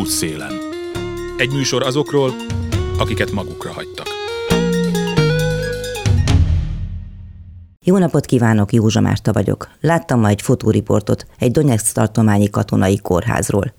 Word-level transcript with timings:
Útszélen. 0.00 0.52
Egy 1.36 1.52
műsor 1.52 1.82
azokról, 1.82 2.34
akiket 2.98 3.30
magukra 3.32 3.72
hagytak. 3.72 4.06
Jó 7.84 7.98
napot 7.98 8.26
kívánok, 8.26 8.72
Józsa 8.72 9.00
Márta 9.00 9.32
vagyok. 9.32 9.68
Láttam 9.80 10.20
ma 10.20 10.28
egy 10.28 10.42
fotóriportot 10.42 11.26
egy 11.38 11.50
Donetsk 11.50 11.92
tartományi 11.92 12.50
katonai 12.50 12.98
kórházról. 12.98 13.74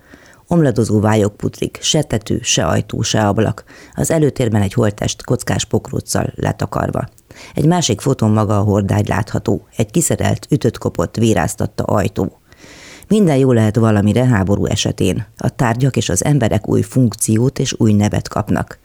Omladozó 0.48 1.00
vályok 1.00 1.38
putrik, 1.38 1.78
se 1.82 2.04
tető, 2.04 2.40
se 2.42 2.66
ajtó, 2.66 3.02
se 3.02 3.28
ablak. 3.28 3.64
Az 3.94 4.12
előtérben 4.12 4.62
egy 4.62 4.74
holtest 4.74 5.24
kockás 5.24 5.66
pokróccal 5.66 6.34
letakarva. 6.36 7.08
Egy 7.54 7.66
másik 7.66 8.02
fotón 8.02 8.32
maga 8.32 8.58
a 8.60 8.64
hordágy 8.64 9.08
látható, 9.08 9.68
egy 9.76 9.92
kiszerelt, 9.92 10.48
ütött 10.50 10.78
kopott, 10.78 11.16
véráztatta 11.16 11.84
ajtó. 11.84 12.40
Minden 13.08 13.38
jó 13.38 13.52
lehet 13.52 13.76
valamire 13.76 14.26
háború 14.26 14.66
esetén. 14.66 15.26
A 15.38 15.50
tárgyak 15.50 15.98
és 15.98 16.10
az 16.10 16.26
emberek 16.26 16.68
új 16.68 16.82
funkciót 16.82 17.60
és 17.60 17.74
új 17.78 17.94
nevet 17.94 18.28
kapnak. 18.28 18.80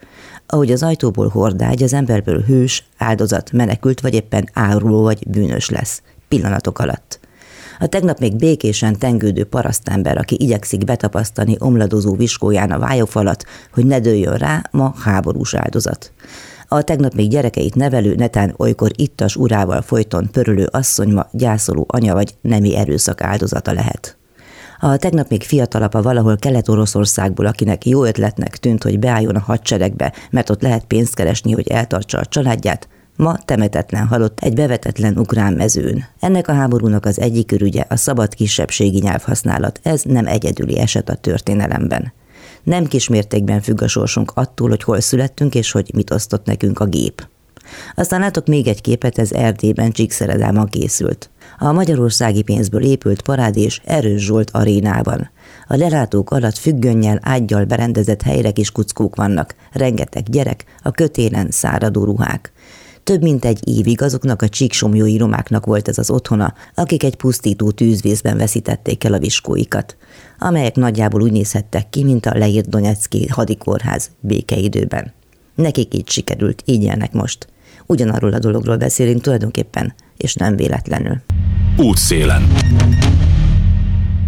Ahogy 0.47 0.71
az 0.71 0.83
ajtóból 0.83 1.27
hordágy, 1.27 1.83
az 1.83 1.93
emberből 1.93 2.41
hős, 2.41 2.85
áldozat, 2.97 3.51
menekült 3.51 4.01
vagy 4.01 4.13
éppen 4.13 4.49
áruló 4.53 5.01
vagy 5.01 5.27
bűnös 5.27 5.69
lesz. 5.69 6.01
Pillanatok 6.27 6.79
alatt. 6.79 7.19
A 7.79 7.87
tegnap 7.87 8.19
még 8.19 8.35
békésen 8.35 8.97
tengődő 8.97 9.43
parasztember, 9.43 10.17
aki 10.17 10.35
igyekszik 10.39 10.85
betapasztani 10.85 11.55
omladozó 11.59 12.15
viskóján 12.15 12.71
a 12.71 12.79
vályófalat, 12.79 13.45
hogy 13.73 13.85
ne 13.85 13.99
dőljön 13.99 14.37
rá, 14.37 14.63
ma 14.71 14.93
háborús 14.97 15.53
áldozat. 15.53 16.11
A 16.73 16.81
tegnap 16.81 17.13
még 17.13 17.29
gyerekeit 17.29 17.75
nevelő, 17.75 18.15
netán 18.15 18.53
olykor 18.57 18.91
ittas 18.95 19.35
urával 19.35 19.81
folyton 19.81 20.29
pörülő 20.31 20.67
asszony 20.71 21.13
ma 21.13 21.27
gyászoló 21.31 21.85
anya 21.87 22.13
vagy 22.13 22.35
nemi 22.41 22.75
erőszak 22.75 23.21
áldozata 23.21 23.73
lehet. 23.73 24.17
A 24.79 24.97
tegnap 24.97 25.29
még 25.29 25.43
fiatalapa 25.43 26.01
valahol 26.01 26.37
Kelet-Oroszországból, 26.37 27.45
akinek 27.45 27.85
jó 27.85 28.03
ötletnek 28.03 28.57
tűnt, 28.57 28.83
hogy 28.83 28.99
beálljon 28.99 29.35
a 29.35 29.39
hadseregbe, 29.39 30.13
mert 30.29 30.49
ott 30.49 30.61
lehet 30.61 30.85
pénzt 30.85 31.15
keresni, 31.15 31.51
hogy 31.51 31.67
eltartsa 31.67 32.17
a 32.17 32.25
családját, 32.25 32.87
ma 33.15 33.37
temetetlen 33.45 34.07
halott 34.07 34.39
egy 34.39 34.53
bevetetlen 34.53 35.17
ukrán 35.17 35.53
mezőn. 35.53 36.05
Ennek 36.19 36.47
a 36.47 36.53
háborúnak 36.53 37.05
az 37.05 37.19
egyik 37.19 37.51
ürügye 37.51 37.83
a 37.87 37.95
szabad 37.95 38.33
kisebbségi 38.33 38.99
nyelvhasználat. 38.99 39.79
Ez 39.83 40.01
nem 40.01 40.27
egyedüli 40.27 40.79
eset 40.79 41.09
a 41.09 41.15
történelemben. 41.15 42.13
Nem 42.63 42.85
kismértékben 42.85 43.61
függ 43.61 43.81
a 43.81 43.87
sorsunk 43.87 44.31
attól, 44.35 44.69
hogy 44.69 44.83
hol 44.83 44.99
születtünk 44.99 45.55
és 45.55 45.71
hogy 45.71 45.91
mit 45.93 46.11
osztott 46.11 46.45
nekünk 46.45 46.79
a 46.79 46.85
gép. 46.85 47.27
Aztán 47.95 48.19
látok 48.19 48.47
még 48.47 48.67
egy 48.67 48.81
képet, 48.81 49.17
ez 49.17 49.31
Erdélyben 49.31 49.91
Csíkszeredában 49.91 50.67
készült. 50.67 51.29
A 51.57 51.71
magyarországi 51.71 52.41
pénzből 52.41 52.83
épült 52.83 53.21
parádés 53.21 53.81
Erős 53.85 54.25
Zsolt 54.25 54.49
arénában. 54.51 55.29
A 55.67 55.75
lelátók 55.75 56.31
alatt 56.31 56.57
függönnyel, 56.57 57.19
ágyjal 57.21 57.65
berendezett 57.65 58.21
helyre 58.21 58.51
kis 58.51 58.71
kuckók 58.71 59.15
vannak, 59.15 59.55
rengeteg 59.71 60.29
gyerek, 60.29 60.65
a 60.83 60.91
kötélen 60.91 61.51
száradó 61.51 62.03
ruhák. 62.03 62.51
Több 63.03 63.21
mint 63.21 63.45
egy 63.45 63.67
évig 63.67 64.01
azoknak 64.01 64.41
a 64.41 64.49
csíksomjói 64.49 65.17
romáknak 65.17 65.65
volt 65.65 65.87
ez 65.87 65.97
az 65.97 66.09
otthona, 66.09 66.53
akik 66.75 67.03
egy 67.03 67.15
pusztító 67.15 67.71
tűzvészben 67.71 68.37
veszítették 68.37 69.03
el 69.03 69.13
a 69.13 69.19
viskóikat, 69.19 69.97
amelyek 70.43 70.75
nagyjából 70.75 71.21
úgy 71.21 71.31
nézhettek 71.31 71.89
ki, 71.89 72.03
mint 72.03 72.25
a 72.25 72.37
leírt 72.37 72.69
Donetszki 72.69 73.27
hadikórház 73.27 74.09
békeidőben. 74.19 75.13
Nekik 75.55 75.93
így 75.93 76.09
sikerült, 76.09 76.61
így 76.65 76.83
élnek 76.83 77.11
most. 77.11 77.47
Ugyanarról 77.85 78.33
a 78.33 78.39
dologról 78.39 78.77
beszélünk 78.77 79.21
tulajdonképpen, 79.21 79.93
és 80.17 80.33
nem 80.33 80.55
véletlenül. 80.55 81.21
Útszélen. 81.77 82.47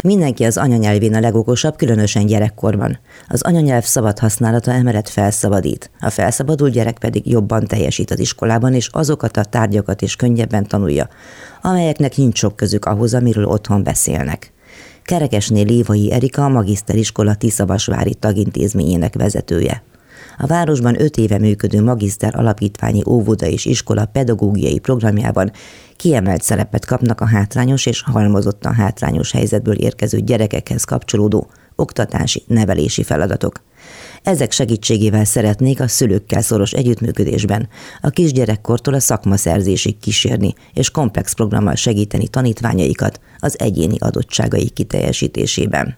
Mindenki 0.02 0.44
az 0.44 0.56
anyanyelvén 0.56 1.14
a 1.14 1.20
legokosabb, 1.20 1.76
különösen 1.76 2.26
gyerekkorban. 2.26 2.98
Az 3.28 3.42
anyanyelv 3.42 3.82
szabad 3.82 4.18
használata 4.18 4.72
emellett 4.72 5.08
felszabadít. 5.08 5.90
A 6.00 6.10
felszabadult 6.10 6.72
gyerek 6.72 6.98
pedig 6.98 7.30
jobban 7.30 7.66
teljesít 7.66 8.10
az 8.10 8.18
iskolában, 8.18 8.74
és 8.74 8.88
azokat 8.92 9.36
a 9.36 9.44
tárgyakat 9.44 10.02
is 10.02 10.16
könnyebben 10.16 10.66
tanulja, 10.66 11.08
amelyeknek 11.62 12.16
nincs 12.16 12.38
sok 12.38 12.56
közük 12.56 12.84
ahhoz, 12.84 13.14
amiről 13.14 13.44
otthon 13.46 13.82
beszélnek. 13.82 14.53
Kerekesné 15.04 15.62
Lévai 15.62 16.12
Erika 16.12 16.44
a 16.44 16.48
magiszteriskola 16.48 17.34
Tiszavasvári 17.34 18.14
tagintézményének 18.14 19.14
vezetője. 19.14 19.82
A 20.38 20.46
városban 20.46 21.00
öt 21.00 21.16
éve 21.16 21.38
működő 21.38 21.82
magiszter 21.82 22.38
alapítványi 22.38 23.02
óvoda 23.06 23.46
és 23.46 23.64
iskola 23.64 24.06
pedagógiai 24.06 24.78
programjában 24.78 25.50
kiemelt 25.96 26.42
szerepet 26.42 26.86
kapnak 26.86 27.20
a 27.20 27.26
hátrányos 27.26 27.86
és 27.86 28.02
halmozottan 28.02 28.74
hátrányos 28.74 29.32
helyzetből 29.32 29.74
érkező 29.74 30.18
gyerekekhez 30.18 30.84
kapcsolódó 30.84 31.50
oktatási, 31.76 32.42
nevelési 32.46 33.02
feladatok. 33.02 33.62
Ezek 34.22 34.52
segítségével 34.52 35.24
szeretnék 35.24 35.80
a 35.80 35.88
szülőkkel 35.88 36.42
szoros 36.42 36.72
együttműködésben 36.72 37.68
a 38.00 38.10
kisgyerekkortól 38.10 38.94
a 38.94 39.00
szakmaszerzésig 39.00 39.98
kísérni, 39.98 40.54
és 40.72 40.90
komplex 40.90 41.32
programmal 41.32 41.74
segíteni 41.74 42.28
tanítványaikat 42.28 43.20
az 43.44 43.58
egyéni 43.58 43.96
adottságai 43.98 44.68
kiteljesítésében. 44.68 45.96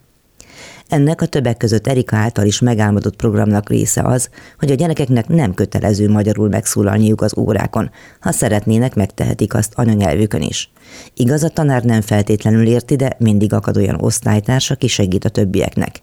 Ennek 0.88 1.20
a 1.20 1.26
többek 1.26 1.56
között 1.56 1.86
Erika 1.86 2.16
által 2.16 2.46
is 2.46 2.60
megálmodott 2.60 3.16
programnak 3.16 3.68
része 3.68 4.02
az, 4.02 4.30
hogy 4.58 4.70
a 4.70 4.74
gyerekeknek 4.74 5.28
nem 5.28 5.54
kötelező 5.54 6.08
magyarul 6.08 6.48
megszólalniuk 6.48 7.20
az 7.20 7.36
órákon, 7.38 7.90
ha 8.20 8.32
szeretnének, 8.32 8.94
megtehetik 8.94 9.54
azt 9.54 9.72
anyanyelvükön 9.74 10.42
is. 10.42 10.70
Igaz, 11.14 11.42
a 11.42 11.48
tanár 11.48 11.82
nem 11.82 12.00
feltétlenül 12.00 12.66
érti, 12.66 12.96
de 12.96 13.16
mindig 13.18 13.52
akad 13.52 13.76
olyan 13.76 14.00
osztálytárs, 14.00 14.70
aki 14.70 14.86
segít 14.86 15.24
a 15.24 15.28
többieknek. 15.28 16.02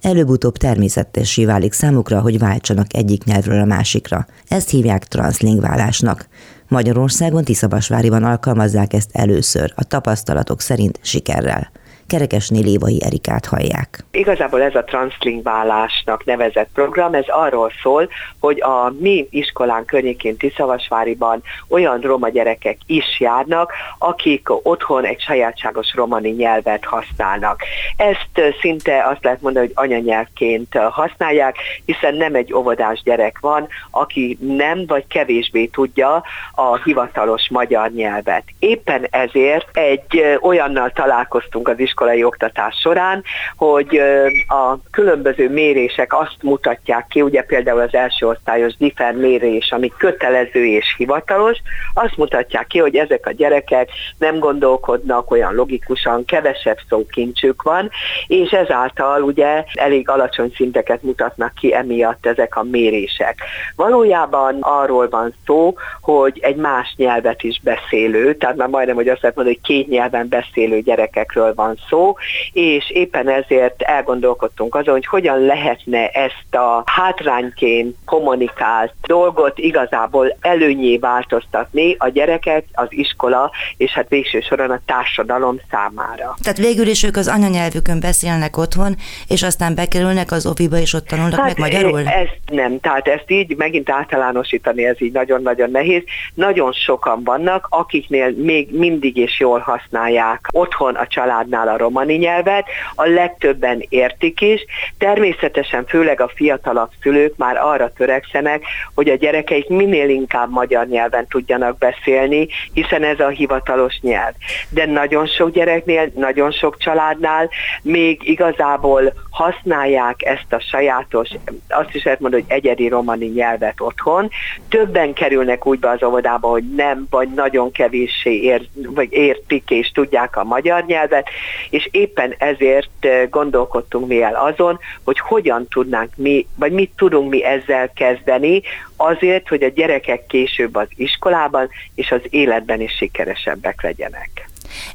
Előbb-utóbb 0.00 0.56
természetessé 0.56 1.44
válik 1.44 1.72
számukra, 1.72 2.20
hogy 2.20 2.38
váltsanak 2.38 2.94
egyik 2.94 3.24
nyelvről 3.24 3.60
a 3.60 3.64
másikra. 3.64 4.26
Ezt 4.48 4.70
hívják 4.70 5.04
transzlingválásnak. 5.04 6.28
Magyarországon 6.68 7.44
Tiszabasváriban 7.44 8.24
alkalmazzák 8.24 8.92
ezt 8.92 9.10
először, 9.12 9.72
a 9.74 9.84
tapasztalatok 9.84 10.60
szerint 10.60 10.98
sikerrel. 11.02 11.70
Kerekesné 12.06 12.60
Lévai 12.60 13.02
Erikát 13.04 13.46
hallják. 13.46 14.04
Igazából 14.10 14.62
ez 14.62 14.74
a 14.74 14.84
transzlingválásnak 14.84 16.24
nevezett 16.24 16.68
program, 16.74 17.14
ez 17.14 17.24
arról 17.26 17.72
szól, 17.82 18.08
hogy 18.40 18.62
a 18.62 18.92
mi 18.98 19.26
iskolán 19.30 19.84
környékén 19.84 20.36
Tiszavasváriban 20.36 21.42
olyan 21.68 22.00
roma 22.00 22.28
gyerekek 22.28 22.76
is 22.86 23.20
járnak, 23.20 23.72
akik 23.98 24.48
otthon 24.62 25.04
egy 25.04 25.20
sajátságos 25.20 25.94
romani 25.94 26.30
nyelvet 26.30 26.84
használnak. 26.84 27.62
Ezt 27.96 28.54
szinte 28.60 29.04
azt 29.04 29.24
lehet 29.24 29.40
mondani, 29.40 29.66
hogy 29.66 29.86
anyanyelvként 29.86 30.74
használják, 30.90 31.56
hiszen 31.84 32.14
nem 32.14 32.34
egy 32.34 32.54
óvodás 32.54 33.02
gyerek 33.02 33.38
van, 33.40 33.68
aki 33.90 34.38
nem 34.40 34.86
vagy 34.86 35.06
kevésbé 35.06 35.64
tudja 35.66 36.22
a 36.54 36.76
hivatalos 36.76 37.48
magyar 37.50 37.90
nyelvet. 37.90 38.44
Éppen 38.58 39.06
ezért 39.10 39.76
egy 39.76 40.38
olyannal 40.40 40.90
találkoztunk 40.90 41.68
az 41.68 41.78
iskolai 41.94 42.24
oktatás 42.24 42.76
során, 42.80 43.22
hogy 43.56 44.00
a 44.48 44.76
különböző 44.90 45.50
mérések 45.50 46.12
azt 46.12 46.36
mutatják 46.42 47.06
ki, 47.08 47.22
ugye 47.22 47.42
például 47.42 47.80
az 47.80 47.94
első 47.94 48.26
osztályos 48.26 48.76
differ 48.76 49.14
mérés, 49.14 49.72
ami 49.72 49.92
kötelező 49.96 50.66
és 50.66 50.94
hivatalos, 50.96 51.58
azt 51.94 52.16
mutatják 52.16 52.66
ki, 52.66 52.78
hogy 52.78 52.96
ezek 52.96 53.26
a 53.26 53.32
gyerekek 53.32 53.88
nem 54.18 54.38
gondolkodnak 54.38 55.30
olyan 55.30 55.54
logikusan, 55.54 56.24
kevesebb 56.24 56.78
szókincsük 56.88 57.62
van, 57.62 57.90
és 58.26 58.50
ezáltal 58.50 59.22
ugye 59.22 59.64
elég 59.74 60.08
alacsony 60.08 60.52
szinteket 60.56 61.02
mutatnak 61.02 61.54
ki 61.54 61.74
emiatt 61.74 62.26
ezek 62.26 62.56
a 62.56 62.62
mérések. 62.62 63.38
Valójában 63.76 64.58
arról 64.60 65.08
van 65.08 65.34
szó, 65.46 65.74
hogy 66.00 66.38
egy 66.42 66.56
más 66.56 66.94
nyelvet 66.96 67.42
is 67.42 67.60
beszélő, 67.62 68.34
tehát 68.34 68.56
már 68.56 68.68
majdnem, 68.68 68.96
hogy 68.96 69.08
azt 69.08 69.20
lehet 69.20 69.36
mondani, 69.36 69.58
hogy 69.62 69.76
két 69.76 69.88
nyelven 69.88 70.28
beszélő 70.28 70.80
gyerekekről 70.80 71.54
van 71.54 71.78
szó, 71.88 72.14
és 72.52 72.90
éppen 72.90 73.28
ezért 73.28 73.82
elgondolkodtunk 73.82 74.74
azon, 74.74 74.94
hogy 74.94 75.06
hogyan 75.06 75.38
lehetne 75.38 76.08
ezt 76.08 76.54
a 76.54 76.82
hátrányként 76.86 77.96
kommunikált 78.04 78.92
dolgot 79.06 79.58
igazából 79.58 80.36
előnyé 80.40 80.96
változtatni 80.96 81.96
a 81.98 82.08
gyerekek, 82.08 82.64
az 82.72 82.86
iskola, 82.90 83.50
és 83.76 83.90
hát 83.90 84.08
végső 84.08 84.40
soron 84.40 84.70
a 84.70 84.80
társadalom 84.86 85.60
számára. 85.70 86.36
Tehát 86.42 86.58
végül 86.58 86.86
is 86.86 87.02
ők 87.02 87.16
az 87.16 87.28
anyanyelvükön 87.28 88.00
beszélnek 88.00 88.56
otthon, 88.56 88.96
és 89.28 89.42
aztán 89.42 89.74
bekerülnek 89.74 90.30
az 90.30 90.46
oviba, 90.46 90.78
és 90.78 90.92
ott 90.92 91.06
tanulnak 91.06 91.38
hát 91.38 91.46
meg 91.46 91.58
magyarul? 91.58 92.00
Ezt 92.00 92.38
nem, 92.52 92.80
tehát 92.80 93.08
ezt 93.08 93.30
így 93.30 93.56
megint 93.56 93.90
általánosítani, 93.90 94.84
ez 94.84 95.02
így 95.02 95.12
nagyon-nagyon 95.12 95.70
nehéz. 95.70 96.02
Nagyon 96.34 96.72
sokan 96.72 97.24
vannak, 97.24 97.66
akiknél 97.70 98.30
még 98.30 98.68
mindig 98.78 99.16
is 99.16 99.40
jól 99.40 99.58
használják 99.58 100.48
otthon 100.52 100.94
a 100.94 101.06
családnál 101.06 101.68
a 101.68 101.73
romani 101.76 102.14
nyelvet, 102.14 102.66
a 102.94 103.06
legtöbben 103.06 103.84
értik 103.88 104.40
is. 104.40 104.64
Természetesen 104.98 105.86
főleg 105.86 106.20
a 106.20 106.30
fiatalabb 106.34 106.90
szülők 107.02 107.36
már 107.36 107.56
arra 107.56 107.92
törekszenek, 107.92 108.62
hogy 108.94 109.08
a 109.08 109.16
gyerekeik 109.16 109.68
minél 109.68 110.08
inkább 110.08 110.50
magyar 110.50 110.86
nyelven 110.86 111.26
tudjanak 111.26 111.78
beszélni, 111.78 112.48
hiszen 112.72 113.02
ez 113.02 113.20
a 113.20 113.28
hivatalos 113.28 113.98
nyelv. 114.00 114.34
De 114.70 114.86
nagyon 114.86 115.26
sok 115.26 115.50
gyereknél, 115.50 116.10
nagyon 116.14 116.50
sok 116.50 116.78
családnál 116.78 117.50
még 117.82 118.28
igazából 118.28 119.12
használják 119.30 120.22
ezt 120.22 120.52
a 120.52 120.60
sajátos, 120.60 121.28
azt 121.68 121.94
is 121.94 122.04
lehet 122.04 122.20
mondani, 122.20 122.42
hogy 122.42 122.56
egyedi 122.56 122.88
romani 122.88 123.26
nyelvet 123.26 123.80
otthon. 123.80 124.30
Többen 124.68 125.12
kerülnek 125.12 125.66
úgy 125.66 125.78
be 125.78 125.90
az 125.90 126.02
óvodába, 126.02 126.48
hogy 126.48 126.74
nem, 126.74 127.06
vagy 127.10 127.28
nagyon 127.28 127.70
kevéssé 127.70 128.40
ér, 128.40 128.68
vagy 128.74 129.12
értik 129.12 129.70
és 129.70 129.90
tudják 129.90 130.36
a 130.36 130.44
magyar 130.44 130.84
nyelvet, 130.86 131.28
és 131.70 131.88
éppen 131.90 132.34
ezért 132.38 133.06
gondolkodtunk 133.30 134.06
mi 134.06 134.22
el 134.22 134.34
azon, 134.34 134.78
hogy 135.04 135.18
hogyan 135.18 135.66
tudnánk 135.68 136.10
mi, 136.16 136.46
vagy 136.56 136.72
mit 136.72 136.90
tudunk 136.96 137.30
mi 137.30 137.44
ezzel 137.44 137.90
kezdeni, 137.94 138.62
azért, 138.96 139.48
hogy 139.48 139.62
a 139.62 139.68
gyerekek 139.68 140.26
később 140.26 140.74
az 140.74 140.88
iskolában 140.96 141.68
és 141.94 142.10
az 142.10 142.20
életben 142.30 142.80
is 142.80 142.92
sikeresebbek 142.92 143.82
legyenek. 143.82 144.48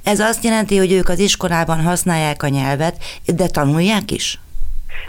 Ez 0.03 0.19
azt 0.19 0.43
jelenti, 0.43 0.77
hogy 0.77 0.91
ők 0.91 1.09
az 1.09 1.19
iskolában 1.19 1.81
használják 1.81 2.43
a 2.43 2.47
nyelvet, 2.47 2.95
de 3.25 3.47
tanulják 3.47 4.11
is? 4.11 4.39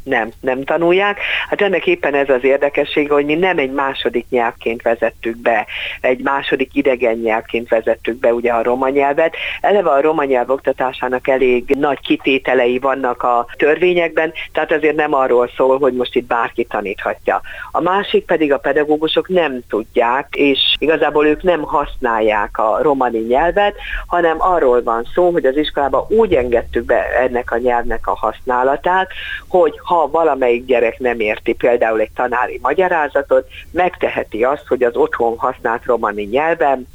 Nem, 0.03 0.31
nem 0.41 0.65
tanulják. 0.65 1.19
Hát 1.49 1.61
ennek 1.61 1.87
éppen 1.87 2.15
ez 2.15 2.29
az 2.29 2.45
érdekessége, 2.45 3.13
hogy 3.13 3.25
mi 3.25 3.35
nem 3.35 3.59
egy 3.59 3.73
második 3.73 4.27
nyelvként 4.29 4.83
vezettük 4.83 5.37
be, 5.37 5.67
egy 6.01 6.23
második 6.23 6.75
idegen 6.75 7.17
nyelvként 7.17 7.69
vezettük 7.69 8.19
be 8.19 8.35
ugye 8.35 8.53
a 8.53 8.63
roma 8.63 8.89
nyelvet. 8.89 9.35
Eleve 9.61 9.91
a 9.91 10.01
roma 10.01 10.25
nyelv 10.25 10.51
oktatásának 10.51 11.29
elég 11.29 11.65
nagy 11.79 12.01
kitételei 12.01 12.79
vannak 12.79 13.23
a 13.23 13.47
törvényekben, 13.57 14.33
tehát 14.53 14.73
azért 14.73 14.97
nem 14.97 15.15
arról 15.15 15.51
szól, 15.57 15.79
hogy 15.79 15.93
most 15.93 16.15
itt 16.15 16.27
bárki 16.27 16.65
taníthatja. 16.65 17.41
A 17.73 17.81
másik 17.81 18.25
pedig 18.25 18.53
a 18.53 18.59
pedagógusok 18.59 19.29
nem 19.29 19.61
tudják, 19.69 20.35
és 20.35 20.59
igazából 20.79 21.27
ők 21.27 21.43
nem 21.43 21.63
használják 21.63 22.59
a 22.59 22.79
romani 22.83 23.19
nyelvet, 23.19 23.75
hanem 24.07 24.37
arról 24.39 24.83
van 24.83 25.07
szó, 25.15 25.31
hogy 25.31 25.45
az 25.45 25.57
iskolában 25.57 26.05
úgy 26.09 26.35
engedtük 26.35 26.85
be 26.85 27.19
ennek 27.21 27.53
a 27.53 27.59
nyelvnek 27.59 28.07
a 28.07 28.17
használatát, 28.17 29.09
hogy 29.49 29.80
ha 29.83 30.11
valamelyik 30.11 30.65
gyerek 30.65 30.99
nem 30.99 31.21
érti 31.21 31.53
például 31.53 32.01
egy 32.01 32.11
tanári 32.15 32.59
magyarázatot, 32.63 33.49
megteheti 33.71 34.45
azt, 34.45 34.67
hogy 34.67 34.83
az 34.83 34.97
otthon 34.97 35.39
használt 35.39 35.85
romani 35.85 36.23
nyelven 36.23 36.87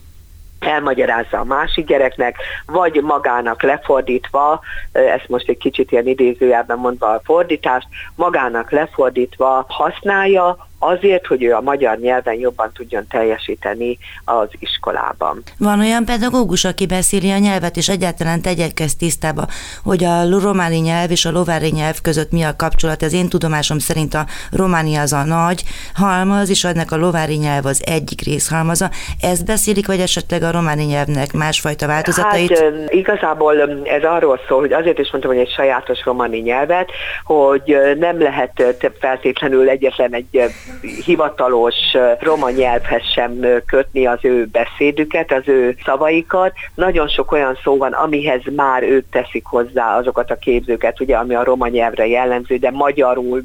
elmagyarázza 0.60 1.40
a 1.40 1.44
másik 1.44 1.86
gyereknek, 1.86 2.38
vagy 2.66 3.02
magának 3.02 3.64
lefordítva, 3.64 4.62
ezt 4.92 5.28
most 5.28 5.50
egy 5.50 5.58
kicsit 5.58 5.92
ilyen 5.92 6.08
idézőjelben 6.08 6.78
mondva 6.78 7.10
a 7.10 7.22
fordítást, 7.24 7.88
magának 8.16 8.72
lefordítva 8.72 9.66
használja, 9.68 10.68
azért, 10.86 11.26
hogy 11.26 11.44
ő 11.44 11.54
a 11.54 11.62
magyar 11.62 11.98
nyelven 11.98 12.34
jobban 12.34 12.72
tudjon 12.74 13.08
teljesíteni 13.10 13.98
az 14.26 14.48
iskolában. 14.60 15.44
Van 15.58 15.80
olyan 15.80 16.06
pedagógus, 16.06 16.66
aki 16.66 16.86
beszéli 16.86 17.32
a 17.32 17.38
nyelvet, 17.38 17.78
és 17.78 17.90
egyáltalán 17.90 18.42
tegyek 18.42 18.80
ezt 18.80 18.98
tisztába, 18.98 19.48
hogy 19.84 20.04
a 20.04 20.40
románi 20.40 20.78
nyelv 20.78 21.12
és 21.12 21.26
a 21.26 21.32
lovári 21.32 21.70
nyelv 21.70 22.02
között 22.02 22.32
mi 22.32 22.44
a 22.44 22.56
kapcsolat. 22.56 23.02
Az 23.02 23.14
én 23.14 23.30
tudomásom 23.30 23.80
szerint 23.80 24.14
a 24.14 24.26
románi 24.52 24.96
az 24.96 25.14
a 25.14 25.24
nagy 25.24 25.64
halmaz, 25.94 26.50
és 26.50 26.64
ennek 26.64 26.92
a 26.92 26.98
lovári 26.98 27.36
nyelv 27.36 27.66
az 27.66 27.84
egyik 27.86 28.22
részhalmaza. 28.22 28.90
Ezt 29.22 29.46
beszélik, 29.46 29.88
vagy 29.88 30.00
esetleg 30.00 30.44
a 30.44 30.52
románi 30.52 30.84
nyelvnek 30.84 31.34
másfajta 31.34 31.88
változatait? 31.88 32.60
Hát 32.60 32.94
igazából 32.94 33.62
ez 33.84 34.04
arról 34.04 34.40
szól, 34.48 34.60
hogy 34.60 34.74
azért 34.74 35.00
is 35.00 35.12
mondtam, 35.12 35.34
hogy 35.34 35.42
egy 35.42 35.52
sajátos 35.52 36.04
románi 36.04 36.38
nyelvet, 36.38 36.92
hogy 37.24 37.78
nem 38.00 38.22
lehet 38.22 38.64
feltétlenül 39.00 39.70
egyetlen 39.70 40.14
egy 40.14 40.54
hivatalos 40.82 41.76
roma 42.20 42.50
nyelvhez 42.50 43.12
sem 43.14 43.40
kötni 43.66 44.06
az 44.06 44.20
ő 44.22 44.46
beszédüket, 44.46 45.32
az 45.32 45.44
ő 45.46 45.76
szavaikat. 45.86 46.54
Nagyon 46.76 47.08
sok 47.08 47.32
olyan 47.32 47.58
szó 47.64 47.78
van, 47.78 47.92
amihez 47.92 48.42
már 48.56 48.84
ők 48.84 49.10
teszik 49.10 49.46
hozzá 49.46 49.98
azokat 49.98 50.32
a 50.32 50.36
képzőket, 50.36 51.00
ugye, 51.00 51.16
ami 51.16 51.36
a 51.36 51.44
roma 51.44 51.68
nyelvre 51.68 52.08
jellemző, 52.08 52.58
de 52.58 52.72
magyarul 52.72 53.44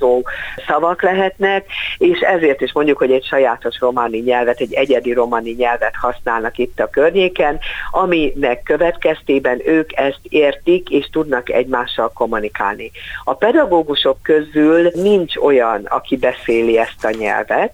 hangzó 0.00 0.22
szavak 0.66 1.02
lehetnek, 1.02 1.66
és 1.98 2.20
ezért 2.20 2.60
is 2.60 2.72
mondjuk, 2.72 2.98
hogy 2.98 3.12
egy 3.12 3.24
sajátos 3.24 3.78
románi 3.80 4.18
nyelvet, 4.18 4.60
egy 4.60 4.74
egyedi 4.74 5.12
románi 5.12 5.50
nyelvet 5.50 5.94
használnak 5.96 6.58
itt 6.58 6.80
a 6.80 6.90
környéken, 6.90 7.58
aminek 7.90 8.62
következtében 8.62 9.60
ők 9.64 9.92
ezt 9.92 10.20
értik, 10.22 10.90
és 10.90 11.08
tudnak 11.12 11.50
egymással 11.50 12.10
kommunikálni. 12.14 12.90
A 13.24 13.34
pedagógusok 13.34 14.22
közül 14.22 14.90
nincs 14.94 15.36
olyan, 15.36 15.84
aki 15.84 16.16
beszéli 16.16 16.78
ezt 16.78 17.04
a 17.04 17.10
nyelvet, 17.10 17.72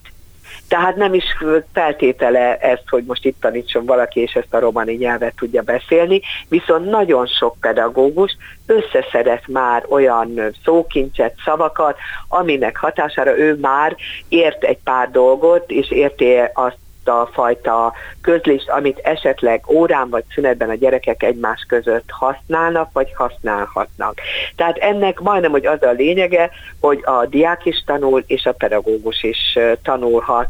tehát 0.69 0.97
nem 0.97 1.15
is 1.15 1.25
feltétele 1.73 2.57
ezt, 2.57 2.85
hogy 2.89 3.05
most 3.05 3.25
itt 3.25 3.41
tanítson 3.41 3.87
valaki, 3.87 4.21
és 4.21 4.33
ezt 4.33 4.55
a 4.55 4.59
romani 4.59 4.93
nyelvet 4.93 5.35
tudja 5.37 5.63
beszélni, 5.63 6.21
viszont 6.49 6.91
nagyon 6.91 7.27
sok 7.27 7.57
pedagógus 7.61 8.37
összeszedett 8.67 9.47
már 9.47 9.85
olyan 9.89 10.41
szókincset, 10.65 11.35
szavakat, 11.45 11.97
aminek 12.29 12.77
hatására 12.77 13.39
ő 13.39 13.59
már 13.61 13.97
ért 14.29 14.65
egy 14.65 14.79
pár 14.85 15.11
dolgot, 15.11 15.71
és 15.71 15.91
érti 15.91 16.35
azt 16.55 16.79
a 17.09 17.29
fajta 17.33 17.93
közlést, 18.21 18.69
amit 18.69 18.99
esetleg 18.99 19.65
órán 19.69 20.09
vagy 20.09 20.25
szünetben 20.35 20.69
a 20.69 20.75
gyerekek 20.75 21.23
egymás 21.23 21.65
között 21.69 22.09
használnak, 22.11 22.91
vagy 22.93 23.15
használhatnak. 23.15 24.21
Tehát 24.57 24.77
ennek 24.77 25.21
majdnem, 25.21 25.51
hogy 25.51 25.67
az 25.67 25.83
a 25.83 25.91
lényege, 25.91 26.51
hogy 26.81 27.01
a 27.05 27.27
diák 27.27 27.65
is 27.65 27.83
tanul, 27.87 28.25
és 28.27 28.47
a 28.47 28.53
pedagógus 28.53 29.23
is 29.23 29.59
tanulhat 29.83 30.49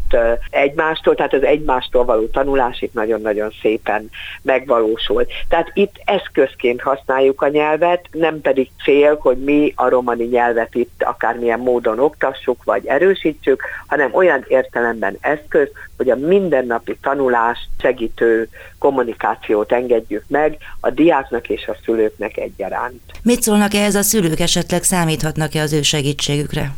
egymástól, 0.50 1.14
tehát 1.14 1.32
az 1.32 1.44
egymástól 1.44 2.04
való 2.04 2.26
tanulás 2.26 2.82
itt 2.82 2.94
nagyon-nagyon 2.94 3.52
szépen 3.62 4.10
megvalósul. 4.42 5.26
Tehát 5.48 5.70
itt 5.74 5.94
eszközként 6.04 6.82
használjuk 6.82 7.42
a 7.42 7.48
nyelvet, 7.48 8.06
nem 8.12 8.40
pedig 8.40 8.70
cél, 8.84 9.18
hogy 9.20 9.36
mi 9.36 9.72
a 9.76 9.88
romani 9.88 10.24
nyelvet 10.24 10.74
itt 10.74 11.02
akármilyen 11.02 11.60
módon 11.60 11.98
oktassuk, 11.98 12.64
vagy 12.64 12.86
erősítsük, 12.86 13.62
hanem 13.86 14.14
olyan 14.14 14.44
értelemben 14.48 15.16
eszköz, 15.20 15.68
hogy 15.96 16.10
a 16.10 16.16
mindennapi 16.48 16.96
tanulás 17.02 17.68
segítő 17.80 18.48
kommunikációt 18.78 19.72
engedjük 19.72 20.24
meg 20.28 20.56
a 20.80 20.90
diáknak 20.90 21.48
és 21.48 21.66
a 21.66 21.76
szülőknek 21.84 22.36
egyaránt. 22.36 23.00
Mit 23.22 23.42
szólnak 23.42 23.74
ehhez 23.74 23.94
a 23.94 24.02
szülők, 24.02 24.40
esetleg 24.40 24.82
számíthatnak-e 24.82 25.60
az 25.60 25.72
ő 25.72 25.82
segítségükre? 25.82 26.70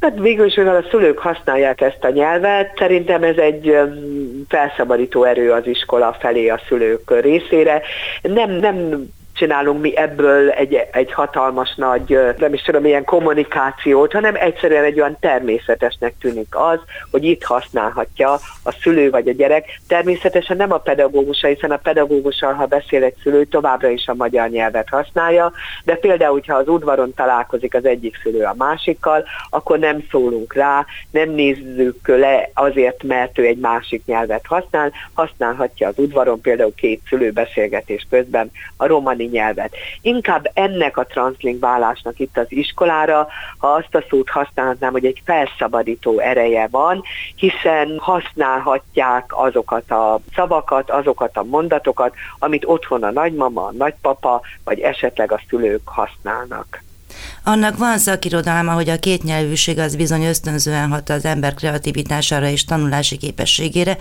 Hát 0.00 0.18
végül 0.18 0.46
is, 0.46 0.54
mivel 0.54 0.76
a 0.76 0.88
szülők 0.90 1.18
használják 1.18 1.80
ezt 1.80 2.04
a 2.04 2.10
nyelvet, 2.10 2.76
szerintem 2.78 3.22
ez 3.22 3.36
egy 3.36 3.76
felszabadító 4.48 5.24
erő 5.24 5.52
az 5.52 5.66
iskola 5.66 6.16
felé 6.20 6.48
a 6.48 6.60
szülők 6.68 7.20
részére. 7.20 7.82
Nem, 8.22 8.50
nem 8.50 9.08
csinálunk 9.34 9.80
mi 9.80 9.96
ebből 9.96 10.50
egy, 10.50 10.74
egy 10.92 11.12
hatalmas 11.12 11.74
nagy, 11.74 12.18
nem 12.38 12.52
is 12.52 12.62
tudom, 12.62 12.84
ilyen 12.84 13.04
kommunikációt, 13.04 14.12
hanem 14.12 14.34
egyszerűen 14.34 14.84
egy 14.84 15.00
olyan 15.00 15.16
természetesnek 15.20 16.14
tűnik 16.20 16.56
az, 16.56 16.78
hogy 17.10 17.24
itt 17.24 17.44
használhatja 17.44 18.32
a 18.62 18.72
szülő 18.82 19.10
vagy 19.10 19.28
a 19.28 19.32
gyerek. 19.32 19.80
Természetesen 19.88 20.56
nem 20.56 20.72
a 20.72 20.78
pedagógusa, 20.78 21.46
hiszen 21.46 21.70
a 21.70 21.76
pedagógussal, 21.76 22.52
ha 22.52 22.66
beszél 22.66 23.02
egy 23.02 23.14
szülő, 23.22 23.44
továbbra 23.44 23.88
is 23.88 24.06
a 24.06 24.14
magyar 24.14 24.48
nyelvet 24.48 24.88
használja, 24.88 25.52
de 25.84 25.94
például, 25.94 26.32
hogyha 26.32 26.56
az 26.56 26.68
udvaron 26.68 27.14
találkozik 27.14 27.74
az 27.74 27.84
egyik 27.84 28.18
szülő 28.22 28.42
a 28.42 28.54
másikkal, 28.56 29.24
akkor 29.50 29.78
nem 29.78 30.04
szólunk 30.10 30.54
rá, 30.54 30.86
nem 31.10 31.30
nézzük 31.30 32.08
le 32.08 32.50
azért, 32.54 33.02
mert 33.02 33.38
ő 33.38 33.44
egy 33.44 33.58
másik 33.58 34.04
nyelvet 34.06 34.46
használ, 34.46 34.92
használhatja 35.12 35.88
az 35.88 35.98
udvaron 35.98 36.40
például 36.40 36.74
két 36.74 37.00
szülő 37.08 37.30
beszélgetés 37.30 38.06
közben 38.10 38.50
a 38.76 38.86
romani 38.86 39.23
nyelvet. 39.26 39.74
Inkább 40.00 40.50
ennek 40.54 40.96
a 40.96 41.06
transzlingválásnak 41.06 42.18
itt 42.18 42.36
az 42.36 42.46
iskolára, 42.48 43.28
ha 43.58 43.66
azt 43.66 43.94
a 43.94 44.04
szót 44.08 44.28
használhatnám, 44.28 44.92
hogy 44.92 45.04
egy 45.04 45.22
felszabadító 45.24 46.18
ereje 46.18 46.68
van, 46.70 47.02
hiszen 47.36 47.98
használhatják 47.98 49.24
azokat 49.28 49.90
a 49.90 50.20
szavakat, 50.34 50.90
azokat 50.90 51.36
a 51.36 51.42
mondatokat, 51.42 52.14
amit 52.38 52.64
otthon 52.64 53.02
a 53.02 53.10
nagymama, 53.10 53.66
a 53.66 53.72
nagypapa, 53.72 54.40
vagy 54.64 54.80
esetleg 54.80 55.32
a 55.32 55.40
szülők 55.48 55.88
használnak. 55.88 56.82
Annak 57.46 57.78
van 57.78 57.98
szakirodalma, 57.98 58.72
hogy 58.72 58.88
a 58.88 58.98
kétnyelvűség 58.98 59.78
az 59.78 59.96
bizony 59.96 60.24
ösztönzően 60.24 60.90
hat 60.90 61.10
az 61.10 61.24
ember 61.24 61.54
kreativitására 61.54 62.48
és 62.48 62.64
tanulási 62.64 63.16
képességére. 63.16 63.96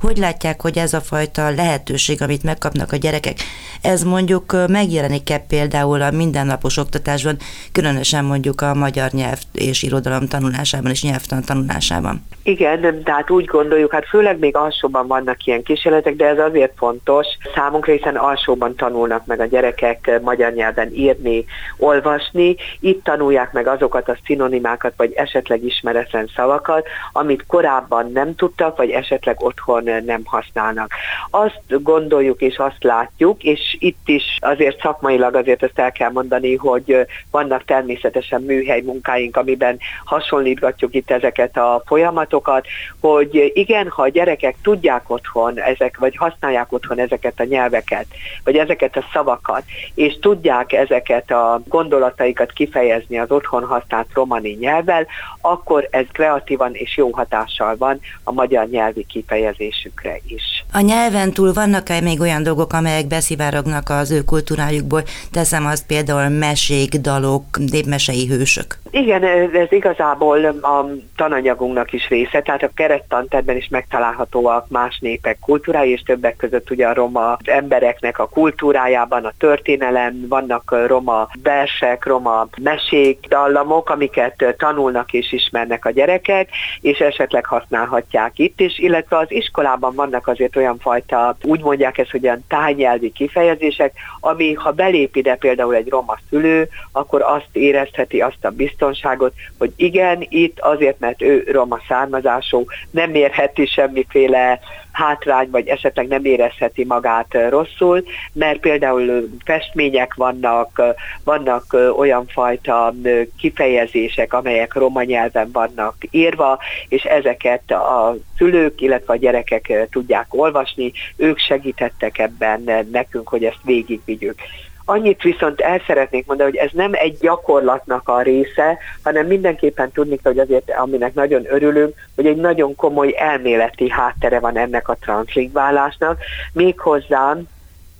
Hogy 0.00 0.16
látják, 0.16 0.60
hogy 0.60 0.78
ez 0.78 0.92
a 0.92 1.00
fajta 1.00 1.50
lehetőség, 1.50 2.22
amit 2.22 2.42
megkapnak 2.42 2.92
a 2.92 2.96
gyerekek, 2.96 3.36
ez 3.82 4.02
mondjuk 4.02 4.56
megjelenik-e 4.68 5.38
például 5.38 6.02
a 6.02 6.10
mindennapos 6.10 6.76
oktatásban, 6.76 7.36
különösen 7.72 8.24
mondjuk 8.24 8.60
a 8.60 8.74
magyar 8.74 9.10
nyelv 9.10 9.38
és 9.52 9.82
irodalom 9.82 10.26
tanulásában 10.26 10.90
és 10.90 11.02
nyelvtan 11.02 11.42
tanulásában? 11.42 12.24
Igen, 12.42 13.02
tehát 13.04 13.30
úgy 13.30 13.44
gondoljuk, 13.44 13.92
hát 13.92 14.08
főleg 14.08 14.38
még 14.38 14.56
alsóban 14.56 15.06
vannak 15.06 15.44
ilyen 15.44 15.62
kísérletek, 15.62 16.16
de 16.16 16.26
ez 16.26 16.38
azért 16.38 16.72
fontos 16.76 17.26
számunkra, 17.54 17.92
hiszen 17.92 18.16
alsóban 18.16 18.74
tanulnak 18.76 19.26
meg 19.26 19.40
a 19.40 19.46
gyerekek 19.46 20.20
magyar 20.22 20.52
nyelven 20.52 20.94
írni, 20.94 21.44
olvasni, 21.76 22.56
itt 22.86 23.04
tanulják 23.04 23.52
meg 23.52 23.66
azokat 23.66 24.08
a 24.08 24.16
szinonimákat, 24.24 24.92
vagy 24.96 25.12
esetleg 25.12 25.64
ismeretlen 25.64 26.30
szavakat, 26.36 26.86
amit 27.12 27.46
korábban 27.46 28.12
nem 28.12 28.34
tudtak, 28.34 28.76
vagy 28.76 28.90
esetleg 28.90 29.36
otthon 29.38 29.90
nem 30.04 30.20
használnak. 30.24 30.90
Azt 31.30 31.82
gondoljuk 31.82 32.40
és 32.40 32.56
azt 32.58 32.82
látjuk, 32.82 33.42
és 33.42 33.76
itt 33.78 34.08
is 34.08 34.36
azért 34.40 34.80
szakmailag 34.80 35.34
azért 35.34 35.62
ezt 35.62 35.78
el 35.78 35.92
kell 35.92 36.10
mondani, 36.10 36.54
hogy 36.54 37.06
vannak 37.30 37.64
természetesen 37.64 38.42
műhely 38.42 38.80
munkáink, 38.80 39.36
amiben 39.36 39.78
hasonlítgatjuk 40.04 40.94
itt 40.94 41.10
ezeket 41.10 41.56
a 41.56 41.82
folyamatokat, 41.86 42.66
hogy 43.00 43.50
igen, 43.54 43.88
ha 43.88 44.02
a 44.02 44.08
gyerekek 44.08 44.56
tudják 44.62 45.10
otthon 45.10 45.60
ezek, 45.60 45.98
vagy 45.98 46.16
használják 46.16 46.72
otthon 46.72 46.98
ezeket 46.98 47.40
a 47.40 47.44
nyelveket, 47.44 48.06
vagy 48.44 48.56
ezeket 48.56 48.96
a 48.96 49.04
szavakat, 49.12 49.62
és 49.94 50.18
tudják 50.18 50.72
ezeket 50.72 51.30
a 51.30 51.60
gondolataikat 51.68 52.52
kifejezni 52.52 52.74
az 52.76 53.30
otthon 53.30 53.64
használt 53.64 54.08
romani 54.12 54.56
nyelvvel, 54.60 55.06
akkor 55.40 55.88
ez 55.90 56.04
kreatívan 56.12 56.70
és 56.74 56.96
jó 56.96 57.10
hatással 57.12 57.76
van 57.76 58.00
a 58.24 58.32
magyar 58.32 58.68
nyelvi 58.68 59.06
kifejezésükre 59.08 60.20
is. 60.26 60.64
A 60.72 60.80
nyelven 60.80 61.32
túl 61.32 61.52
vannak-e 61.52 62.00
még 62.00 62.20
olyan 62.20 62.42
dolgok, 62.42 62.72
amelyek 62.72 63.06
beszivárognak 63.06 63.88
az 63.88 64.10
ő 64.10 64.22
kultúrájukból? 64.24 65.02
Teszem 65.32 65.66
azt 65.66 65.86
például 65.86 66.28
mesék, 66.28 66.94
dalok, 66.94 67.44
népmesei 67.70 68.26
hősök. 68.26 68.78
Igen, 68.90 69.24
ez 69.54 69.72
igazából 69.72 70.44
a 70.44 70.86
tananyagunknak 71.16 71.92
is 71.92 72.08
része, 72.08 72.42
tehát 72.42 72.62
a 72.62 72.70
kerettanterben 72.74 73.56
is 73.56 73.68
megtalálhatóak 73.68 74.68
más 74.68 74.98
népek 74.98 75.38
kultúrái, 75.40 75.90
és 75.90 76.02
többek 76.02 76.36
között 76.36 76.70
ugye 76.70 76.86
a 76.86 76.94
roma 76.94 77.36
embereknek 77.44 78.18
a 78.18 78.28
kultúrájában, 78.28 79.24
a 79.24 79.32
történelem, 79.38 80.26
vannak 80.28 80.74
roma 80.86 81.28
versek, 81.42 82.04
roma 82.04 82.48
mesék, 82.66 83.26
dallamok, 83.28 83.90
amiket 83.90 84.54
tanulnak 84.58 85.12
és 85.12 85.32
ismernek 85.32 85.84
a 85.84 85.90
gyerekek, 85.90 86.48
és 86.80 86.98
esetleg 86.98 87.46
használhatják 87.46 88.38
itt 88.38 88.60
is, 88.60 88.78
illetve 88.78 89.18
az 89.18 89.26
iskolában 89.28 89.94
vannak 89.94 90.26
azért 90.26 90.56
olyan 90.56 90.78
fajta, 90.78 91.36
úgy 91.42 91.60
mondják 91.60 91.98
ezt, 91.98 92.10
hogy 92.10 92.24
olyan 92.24 92.44
tájnyelvi 92.48 93.12
kifejezések, 93.12 93.92
ami 94.20 94.52
ha 94.52 94.70
belép 94.70 95.16
ide 95.16 95.34
például 95.34 95.74
egy 95.74 95.88
roma 95.88 96.18
szülő, 96.28 96.68
akkor 96.92 97.22
azt 97.22 97.48
érezheti 97.52 98.20
azt 98.20 98.44
a 98.44 98.50
biztonságot, 98.50 99.32
hogy 99.58 99.72
igen, 99.76 100.26
itt 100.28 100.60
azért, 100.60 100.98
mert 100.98 101.22
ő 101.22 101.48
roma 101.52 101.78
származású, 101.88 102.64
nem 102.90 103.14
érheti 103.14 103.66
semmiféle 103.66 104.60
hátrány, 104.96 105.50
vagy 105.50 105.66
esetleg 105.66 106.06
nem 106.06 106.24
érezheti 106.24 106.84
magát 106.84 107.48
rosszul, 107.48 108.04
mert 108.32 108.60
például 108.60 109.28
festmények 109.44 110.14
vannak, 110.14 110.82
vannak 111.24 111.76
olyan 111.96 112.26
fajta 112.26 112.94
kifejezések, 113.38 114.32
amelyek 114.32 114.74
roma 114.74 115.02
nyelven 115.02 115.50
vannak 115.52 115.94
írva, 116.10 116.58
és 116.88 117.02
ezeket 117.02 117.70
a 117.70 118.16
szülők, 118.36 118.80
illetve 118.80 119.12
a 119.12 119.16
gyerekek 119.16 119.88
tudják 119.90 120.26
olvasni, 120.28 120.92
ők 121.16 121.38
segítettek 121.38 122.18
ebben 122.18 122.88
nekünk, 122.90 123.28
hogy 123.28 123.44
ezt 123.44 123.60
végigvigyük. 123.64 124.40
Annyit 124.88 125.22
viszont 125.22 125.60
el 125.60 125.82
szeretnék 125.86 126.26
mondani, 126.26 126.50
hogy 126.50 126.58
ez 126.58 126.70
nem 126.72 126.90
egy 126.94 127.18
gyakorlatnak 127.20 128.08
a 128.08 128.22
része, 128.22 128.78
hanem 129.02 129.26
mindenképpen 129.26 129.90
tudni 129.90 130.18
hogy 130.22 130.38
azért, 130.38 130.70
aminek 130.70 131.14
nagyon 131.14 131.46
örülünk, 131.48 131.94
hogy 132.14 132.26
egy 132.26 132.36
nagyon 132.36 132.74
komoly 132.74 133.14
elméleti 133.18 133.90
háttere 133.90 134.40
van 134.40 134.56
ennek 134.56 134.88
a 134.88 134.96
transzlingválásnak, 135.00 136.18
méghozzá 136.52 137.36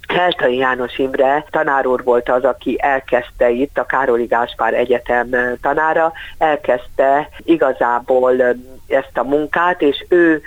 Heltai 0.08 0.56
János 0.56 0.98
Imre 0.98 1.44
tanár 1.50 1.86
úr 1.86 2.02
volt 2.04 2.28
az, 2.28 2.44
aki 2.44 2.76
elkezdte 2.80 3.50
itt, 3.50 3.78
a 3.78 3.86
Károli 3.86 4.24
Gáspár 4.24 4.74
Egyetem 4.74 5.28
tanára, 5.62 6.12
elkezdte 6.38 7.28
igazából 7.44 8.42
ezt 8.88 9.10
a 9.18 9.22
munkát, 9.22 9.82
és 9.82 10.04
ő 10.08 10.42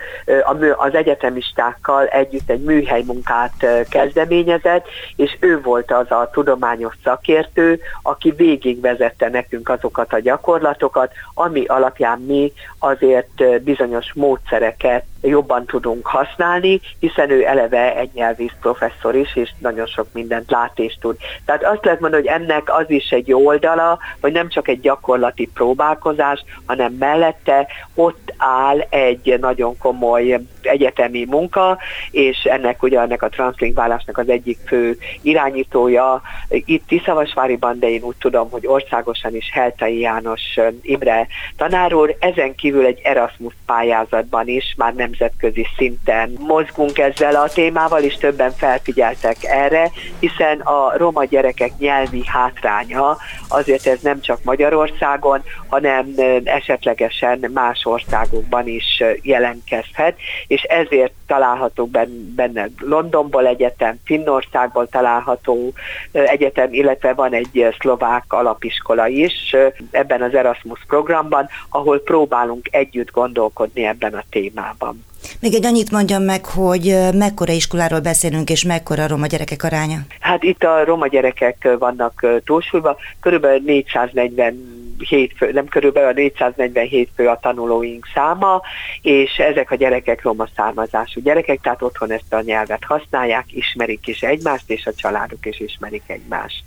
az 0.77 0.93
egyetemistákkal 0.93 2.07
együtt 2.07 2.49
egy 2.49 2.63
műhely 2.63 3.03
munkát 3.05 3.65
kezdeményezett, 3.89 4.85
és 5.15 5.37
ő 5.39 5.61
volt 5.61 5.91
az 5.91 6.11
a 6.11 6.29
tudományos 6.33 6.93
szakértő, 7.03 7.79
aki 8.01 8.31
végigvezette 8.31 9.29
nekünk 9.29 9.69
azokat 9.69 10.13
a 10.13 10.19
gyakorlatokat, 10.19 11.11
ami 11.33 11.65
alapján 11.65 12.19
mi 12.19 12.53
azért 12.79 13.61
bizonyos 13.63 14.13
módszereket 14.13 15.03
jobban 15.21 15.65
tudunk 15.65 16.07
használni, 16.07 16.79
hiszen 16.99 17.29
ő 17.29 17.45
eleve 17.45 17.95
egy 17.95 18.09
nyelvész 18.13 18.53
professzor 18.61 19.15
is, 19.15 19.35
és 19.35 19.49
nagyon 19.57 19.85
sok 19.85 20.07
mindent 20.13 20.51
lát 20.51 20.79
és 20.79 20.97
tud. 21.01 21.17
Tehát 21.45 21.63
azt 21.63 21.85
lehet 21.85 21.99
mondani, 21.99 22.27
hogy 22.27 22.41
ennek 22.41 22.77
az 22.77 22.89
is 22.89 23.09
egy 23.09 23.33
oldala, 23.33 23.99
hogy 24.21 24.31
nem 24.31 24.49
csak 24.49 24.67
egy 24.67 24.79
gyakorlati 24.79 25.49
próbálkozás, 25.53 26.43
hanem 26.65 26.93
mellette 26.93 27.67
ott 27.95 28.33
áll 28.37 28.79
egy 28.79 29.37
nagyon 29.39 29.77
komoly 29.77 30.39
egyetemi 30.61 31.25
munka, 31.29 31.77
és 32.11 32.37
ennek 32.43 32.83
ugye 32.83 32.99
ennek 32.99 33.21
a 33.21 33.29
translingválásnak 33.29 34.17
az 34.17 34.29
egyik 34.29 34.57
fő 34.65 34.97
irányítója 35.21 36.21
itt 36.49 36.87
Tiszavasváriban, 36.87 37.79
de 37.79 37.89
én 37.89 38.01
úgy 38.03 38.15
tudom, 38.19 38.49
hogy 38.49 38.67
országosan 38.67 39.35
is 39.35 39.49
Heltai 39.51 39.99
János 39.99 40.41
Imre 40.81 41.27
tanár 41.57 41.93
úr, 41.93 42.15
ezen 42.19 42.55
kívül 42.55 42.68
egy 42.75 42.99
Erasmus 43.03 43.53
pályázatban 43.65 44.47
is 44.47 44.73
már 44.77 44.93
nemzetközi 44.93 45.65
szinten 45.77 46.33
mozgunk 46.37 46.97
ezzel 46.97 47.35
a 47.35 47.49
témával, 47.49 48.01
és 48.01 48.13
többen 48.13 48.51
felfigyeltek 48.51 49.37
erre, 49.41 49.91
hiszen 50.19 50.59
a 50.59 50.97
roma 50.97 51.25
gyerekek 51.25 51.71
nyelvi 51.77 52.23
hátránya 52.25 53.17
azért 53.47 53.87
ez 53.87 53.99
nem 54.01 54.21
csak 54.21 54.43
Magyarországon, 54.43 55.43
hanem 55.67 56.13
esetlegesen 56.43 57.51
más 57.53 57.85
országokban 57.85 58.67
is 58.67 59.03
jelentkezhet, 59.21 60.17
és 60.47 60.61
ezért 60.61 61.13
található 61.27 61.89
benne 62.35 62.67
Londonból 62.79 63.47
egyetem, 63.47 63.95
Finnországból 64.05 64.87
található 64.87 65.73
egyetem, 66.11 66.73
illetve 66.73 67.13
van 67.13 67.33
egy 67.33 67.75
szlovák 67.79 68.23
alapiskola 68.27 69.07
is 69.07 69.55
ebben 69.91 70.21
az 70.21 70.33
Erasmus 70.33 70.79
programban, 70.87 71.47
ahol 71.69 71.99
próbálunk 71.99 72.58
együtt 72.71 73.11
gondolkodni 73.11 73.85
ebben 73.85 74.13
a 74.13 74.23
témában. 74.29 75.05
Még 75.39 75.53
egy 75.53 75.65
annyit 75.65 75.91
mondjam 75.91 76.23
meg, 76.23 76.45
hogy 76.45 76.97
mekkora 77.13 77.53
iskoláról 77.53 77.99
beszélünk, 77.99 78.49
és 78.49 78.63
mekkora 78.63 79.03
a 79.03 79.07
roma 79.07 79.27
gyerekek 79.27 79.63
aránya? 79.63 79.99
Hát 80.19 80.43
itt 80.43 80.63
a 80.63 80.85
roma 80.85 81.07
gyerekek 81.07 81.75
vannak 81.79 82.25
túlsúlyban, 82.45 82.95
körülbelül 83.19 83.61
440 83.65 84.77
7 85.03 85.33
fő, 85.37 85.51
nem 85.51 85.67
körülbelül 85.67 86.11
447 86.13 87.09
fő 87.15 87.27
a 87.27 87.39
tanulóink 87.41 88.07
száma, 88.13 88.61
és 89.01 89.37
ezek 89.37 89.71
a 89.71 89.75
gyerekek 89.75 90.21
roma 90.21 90.47
származású 90.55 91.21
gyerekek, 91.21 91.61
tehát 91.61 91.81
otthon 91.81 92.11
ezt 92.11 92.33
a 92.33 92.41
nyelvet 92.41 92.83
használják, 92.83 93.45
ismerik 93.49 94.07
is 94.07 94.21
egymást, 94.21 94.69
és 94.69 94.85
a 94.85 94.93
családok 94.93 95.45
is 95.45 95.59
ismerik 95.59 96.03
egymást. 96.07 96.63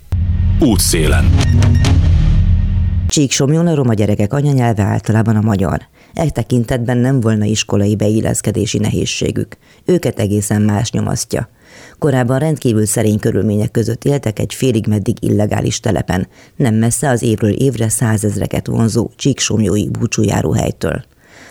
Útszélen. 0.59 1.25
Csíksomjon 3.13 3.67
a 3.67 3.75
roma 3.75 3.93
gyerekek 3.93 4.33
anyanyelve 4.33 4.83
általában 4.83 5.35
a 5.35 5.41
magyar. 5.41 5.81
E 6.13 6.29
tekintetben 6.29 6.97
nem 6.97 7.19
volna 7.19 7.45
iskolai 7.45 7.95
beilleszkedési 7.95 8.77
nehézségük. 8.77 9.57
Őket 9.85 10.19
egészen 10.19 10.61
más 10.61 10.91
nyomasztja. 10.91 11.49
Korábban 11.99 12.39
rendkívül 12.39 12.85
szerény 12.85 13.19
körülmények 13.19 13.71
között 13.71 14.03
éltek 14.03 14.39
egy 14.39 14.53
félig 14.53 14.87
meddig 14.87 15.17
illegális 15.19 15.79
telepen, 15.79 16.27
nem 16.55 16.75
messze 16.75 17.09
az 17.09 17.21
évről 17.21 17.51
évre 17.51 17.89
százezreket 17.89 18.67
vonzó 18.67 19.09
csíksomjói 19.15 19.89
búcsújáróhelytől. 19.89 21.03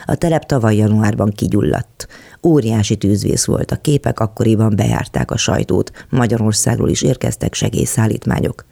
A 0.05 0.15
telep 0.15 0.47
tavaly 0.47 0.77
januárban 0.77 1.31
kigyulladt. 1.31 2.07
Óriási 2.47 2.97
tűzvész 2.97 3.45
volt, 3.45 3.71
a 3.71 3.77
képek 3.77 4.21
akkoriban 4.21 4.77
bejárták 4.77 5.31
a 5.31 5.37
sajtót, 5.37 6.07
Magyarországról 6.09 6.89
is 6.89 7.03
érkeztek 7.03 7.55
segélyszállítmányok. 7.55 8.65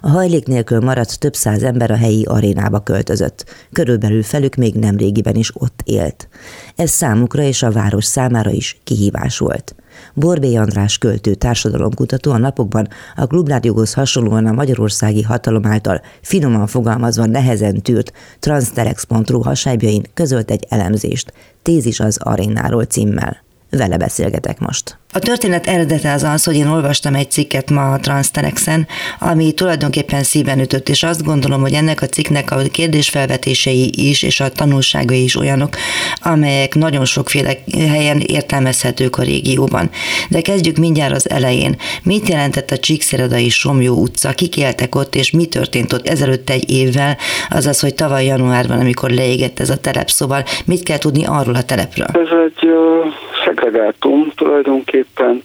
A 0.00 0.08
hajlék 0.08 0.46
nélkül 0.46 0.80
maradt 0.80 1.18
több 1.18 1.34
száz 1.34 1.62
ember 1.62 1.90
a 1.90 1.96
helyi 1.96 2.24
arénába 2.24 2.80
költözött, 2.80 3.44
körülbelül 3.72 4.22
felük 4.22 4.54
még 4.54 4.74
nem 4.74 4.96
régiben 4.96 5.34
is 5.34 5.50
ott 5.54 5.80
élt. 5.84 6.28
Ez 6.76 6.90
számukra 6.90 7.42
és 7.42 7.62
a 7.62 7.70
város 7.70 8.04
számára 8.04 8.50
is 8.50 8.80
kihívás 8.84 9.38
volt. 9.38 9.74
Borbé 10.14 10.54
András 10.54 10.98
költő 10.98 11.34
társadalomkutató 11.34 12.30
a 12.30 12.38
napokban 12.38 12.88
a 13.16 13.26
klubrádióhoz 13.26 13.94
hasonlóan 13.94 14.46
a 14.46 14.52
magyarországi 14.52 15.22
hatalom 15.22 15.66
által 15.66 16.02
finoman 16.22 16.66
fogalmazva 16.66 17.26
nehezen 17.26 17.82
tűrt 17.82 18.12
transterex.ru 18.38 19.42
hasábjain 19.42 20.02
közölt 20.14 20.50
egy 20.50 20.66
elemzést, 20.68 21.32
Tézis 21.62 22.00
az 22.00 22.18
arénáról 22.22 22.84
címmel. 22.84 23.36
Vele 23.70 23.96
beszélgetek 23.96 24.58
most. 24.58 24.97
A 25.12 25.18
történet 25.18 25.66
eredete 25.66 26.12
az 26.12 26.22
az, 26.22 26.44
hogy 26.44 26.56
én 26.56 26.66
olvastam 26.66 27.14
egy 27.14 27.30
cikket 27.30 27.70
ma 27.70 27.92
a 27.92 27.98
Transterexen, 27.98 28.86
ami 29.18 29.52
tulajdonképpen 29.52 30.22
szíven 30.22 30.60
ütött, 30.60 30.88
és 30.88 31.02
azt 31.02 31.24
gondolom, 31.24 31.60
hogy 31.60 31.72
ennek 31.72 32.02
a 32.02 32.06
cikknek 32.06 32.50
a 32.50 32.56
kérdésfelvetései 32.72 33.90
is, 34.08 34.22
és 34.22 34.40
a 34.40 34.48
tanulságai 34.48 35.22
is 35.22 35.36
olyanok, 35.36 35.68
amelyek 36.22 36.74
nagyon 36.74 37.04
sokféle 37.04 37.52
helyen 37.88 38.20
értelmezhetők 38.26 39.16
a 39.16 39.22
régióban. 39.22 39.90
De 40.30 40.40
kezdjük 40.40 40.76
mindjárt 40.76 41.14
az 41.14 41.30
elején. 41.30 41.76
Mit 42.02 42.28
jelentett 42.28 42.70
a 42.70 42.78
Csíkszeredai 42.78 43.48
Somjó 43.48 43.94
utca? 43.94 44.30
Kik 44.32 44.56
éltek 44.56 44.94
ott, 44.94 45.14
és 45.14 45.30
mi 45.30 45.46
történt 45.46 45.92
ott 45.92 46.08
ezelőtt 46.08 46.50
egy 46.50 46.70
évvel, 46.70 47.16
azaz, 47.50 47.80
hogy 47.80 47.94
tavaly 47.94 48.24
januárban, 48.24 48.80
amikor 48.80 49.10
leégett 49.10 49.60
ez 49.60 49.70
a 49.70 49.76
telep, 49.76 50.08
szóval 50.08 50.42
mit 50.66 50.82
kell 50.82 50.98
tudni 50.98 51.24
arról 51.26 51.54
a 51.54 51.62
telepről? 51.62 52.06
Ez 52.06 52.38
egy 52.46 52.68
uh, 52.68 53.12
szegregátum 53.44 54.27
tulajdonképpen. 54.38 55.42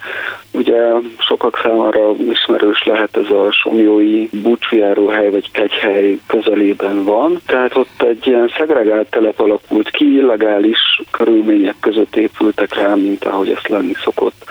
Ugye 0.51 0.79
sokak 1.17 1.59
számára 1.63 2.11
ismerős 2.31 2.83
lehet 2.83 3.17
ez 3.17 3.29
a 3.29 3.51
somjói 3.51 4.29
búcsújáróhely 4.31 5.29
vagy 5.29 5.51
kegyhely 5.51 6.19
közelében 6.27 7.03
van. 7.03 7.39
Tehát 7.45 7.75
ott 7.75 8.01
egy 8.01 8.27
ilyen 8.27 8.51
szegregált 8.57 9.09
telep 9.09 9.39
alakult 9.39 9.89
ki, 9.89 10.15
illegális 10.15 11.01
körülmények 11.11 11.75
között 11.79 12.15
épültek 12.15 12.75
rá, 12.75 12.95
mint 12.95 13.25
ahogy 13.25 13.49
ezt 13.49 13.67
lenni 13.67 13.93
szokott. 14.03 14.45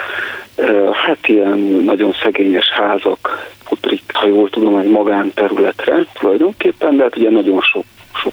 Hát 0.92 1.28
ilyen 1.28 1.58
nagyon 1.84 2.12
szegényes 2.22 2.68
házak 2.68 3.50
putrik, 3.68 4.02
ha 4.12 4.26
jól 4.26 4.50
tudom, 4.50 4.76
egy 4.76 4.90
magánterületre 4.90 6.06
tulajdonképpen, 6.20 6.96
de 6.96 7.02
hát 7.02 7.16
ugye 7.16 7.30
nagyon 7.30 7.60
sok, 7.60 7.84
sok 8.14 8.32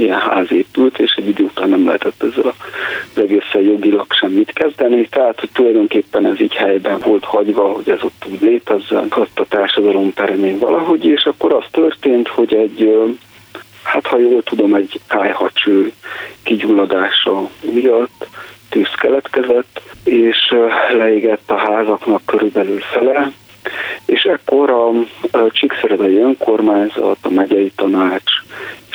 ilyen 0.00 0.18
ház 0.18 0.52
épült, 0.52 0.98
és 0.98 1.14
egy 1.16 1.28
idő 1.28 1.44
után 1.44 1.68
nem 1.68 1.86
lehetett 1.86 2.22
ezzel 2.22 2.54
az 3.14 3.22
egészen 3.22 3.62
jogilag 3.62 4.12
semmit 4.12 4.52
kezdeni. 4.52 5.08
Tehát, 5.08 5.40
hogy 5.40 5.50
tulajdonképpen 5.52 6.26
ez 6.26 6.40
így 6.40 6.54
helyben 6.54 6.98
volt 6.98 7.24
hagyva, 7.24 7.72
hogy 7.72 7.90
ez 7.90 8.02
ott 8.02 8.24
úgy 8.30 8.40
létezzen, 8.40 9.06
azt 9.08 9.38
a 9.38 9.46
társadalom 9.48 10.12
peremény 10.12 10.58
valahogy, 10.58 11.04
és 11.04 11.24
akkor 11.24 11.52
az 11.52 11.64
történt, 11.70 12.28
hogy 12.28 12.54
egy 12.54 12.92
hát 13.82 14.06
ha 14.06 14.18
jól 14.18 14.42
tudom, 14.42 14.74
egy 14.74 15.00
kájhacső 15.08 15.92
kigyulladása 16.42 17.50
miatt 17.60 18.26
tűz 18.68 18.94
keletkezett, 19.00 19.82
és 20.04 20.54
leégett 20.92 21.50
a 21.50 21.56
házaknak 21.56 22.22
körülbelül 22.24 22.80
fele, 22.80 23.32
és 24.06 24.22
ekkor 24.22 24.70
a, 24.70 24.88
a 25.38 25.50
Csíkszeredai 25.50 26.16
önkormányzat, 26.16 27.18
a 27.22 27.30
megyei 27.30 27.72
tanács 27.76 28.32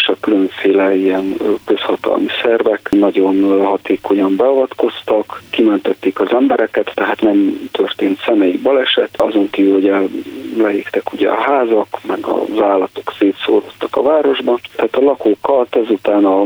és 0.05 0.11
a 0.11 0.17
különféle 0.19 0.95
ilyen 0.95 1.35
közhatalmi 1.65 2.27
szervek 2.41 2.89
nagyon 2.91 3.65
hatékonyan 3.65 4.35
beavatkoztak, 4.35 5.41
kimentették 5.49 6.19
az 6.19 6.31
embereket, 6.31 6.91
tehát 6.93 7.21
nem 7.21 7.69
történt 7.71 8.21
személyi 8.25 8.57
baleset, 8.57 9.21
azon 9.21 9.49
kívül 9.49 9.75
ugye 9.75 9.93
leégtek 10.57 11.13
ugye 11.13 11.29
a 11.29 11.41
házak, 11.41 11.87
meg 12.07 12.25
az 12.25 12.61
állatok 12.61 13.13
szétszórodtak 13.19 13.95
a 13.95 14.01
városba, 14.01 14.59
tehát 14.75 14.95
a 14.95 15.01
lakókat 15.01 15.75
ezután 15.75 16.25
a, 16.25 16.45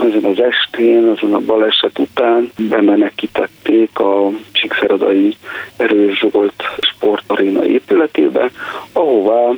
ezen 0.00 0.24
az 0.24 0.40
estén, 0.40 1.14
ezen 1.16 1.34
a 1.34 1.40
baleset 1.40 1.98
után 1.98 2.50
bemenekítették 2.68 3.98
a 3.98 4.30
Csíkszeredai 4.52 5.36
Erős 5.76 6.18
Zsolt 6.18 6.62
sportaréna 6.80 7.64
épületébe, 7.64 8.50
ahová 8.92 9.52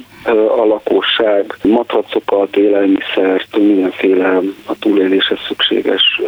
a 0.57 0.65
lakosság 0.65 1.57
matracokat, 1.63 2.57
élelmiszert, 3.17 3.59
mindenféle 3.59 4.41
a 4.67 4.79
túléléshez 4.79 5.39
szükséges 5.49 6.21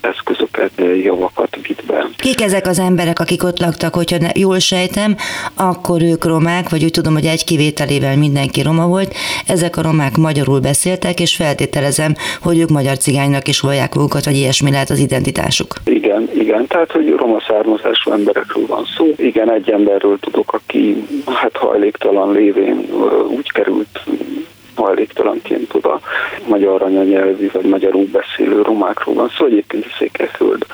eszközöket, 0.00 0.70
javakat 1.02 1.56
vitt 1.66 1.82
be. 1.86 2.06
Kik 2.16 2.40
ezek 2.40 2.66
az 2.66 2.78
emberek, 2.78 3.18
akik 3.18 3.44
ott 3.44 3.58
laktak, 3.58 3.94
hogyha 3.94 4.16
jól 4.34 4.58
sejtem, 4.58 5.16
akkor 5.54 6.02
ők 6.02 6.24
romák, 6.24 6.68
vagy 6.68 6.84
úgy 6.84 6.90
tudom, 6.90 7.12
hogy 7.12 7.26
egy 7.26 7.44
kivételével 7.44 8.16
mindenki 8.16 8.62
roma 8.62 8.86
volt, 8.86 9.14
ezek 9.46 9.76
a 9.76 9.82
romák 9.82 10.16
magyarul 10.16 10.60
beszéltek, 10.60 11.20
és 11.20 11.36
feltételezem, 11.36 12.14
hogy 12.42 12.58
ők 12.58 12.68
magyar 12.68 12.96
cigánynak 12.96 13.48
is 13.48 13.60
vallják 13.60 13.94
magukat, 13.94 14.24
vagy 14.24 14.36
ilyesmi 14.36 14.70
lehet 14.70 14.90
az 14.90 14.98
identitásuk. 14.98 15.74
Igen, 15.84 16.28
igen, 16.34 16.66
tehát 16.66 16.92
hogy 16.92 17.14
roma 17.16 17.40
származású 17.48 18.10
emberekről 18.10 18.66
van 18.66 18.84
szó. 18.96 19.06
Igen, 19.16 19.52
egy 19.52 19.70
emberről 19.70 20.18
tudok, 20.18 20.52
aki 20.52 21.04
hát 21.26 21.56
hajléktalan 21.56 22.32
lévén 22.32 22.86
úgy 23.28 23.52
került 23.52 24.04
hajléktalanként 24.78 25.74
oda 25.74 26.00
magyar 26.46 26.82
anyanyelvű 26.82 27.50
vagy 27.52 27.64
magyarul 27.64 28.06
beszélő 28.12 28.62
romákról 28.62 29.14
van 29.14 29.28
szó. 29.28 29.34
Szóval 29.34 29.52
egyébként 29.52 29.84
a 29.84 29.94
Székelyföld 29.98 30.66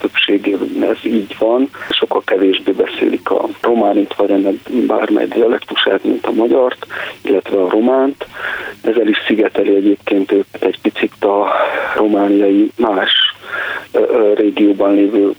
többségében 0.00 0.82
ez 0.90 0.96
így 1.02 1.36
van. 1.38 1.68
Sokkal 1.90 2.22
kevésbé 2.24 2.72
beszélik 2.72 3.30
a 3.30 3.48
románit, 3.60 4.14
vagy 4.14 4.30
ennek 4.30 4.54
bármely 4.86 5.26
dialektusát, 5.26 6.04
mint 6.04 6.26
a 6.26 6.32
magyart, 6.32 6.86
illetve 7.22 7.62
a 7.62 7.70
románt. 7.70 8.26
Ezzel 8.82 9.08
is 9.08 9.16
szigeteli 9.26 9.74
egyébként 9.74 10.32
őket 10.32 10.62
egy 10.62 10.80
picit 10.80 11.24
a 11.24 11.52
romániai 11.96 12.70
más 12.76 13.12
régióban 14.34 14.94
lévő 14.94 15.32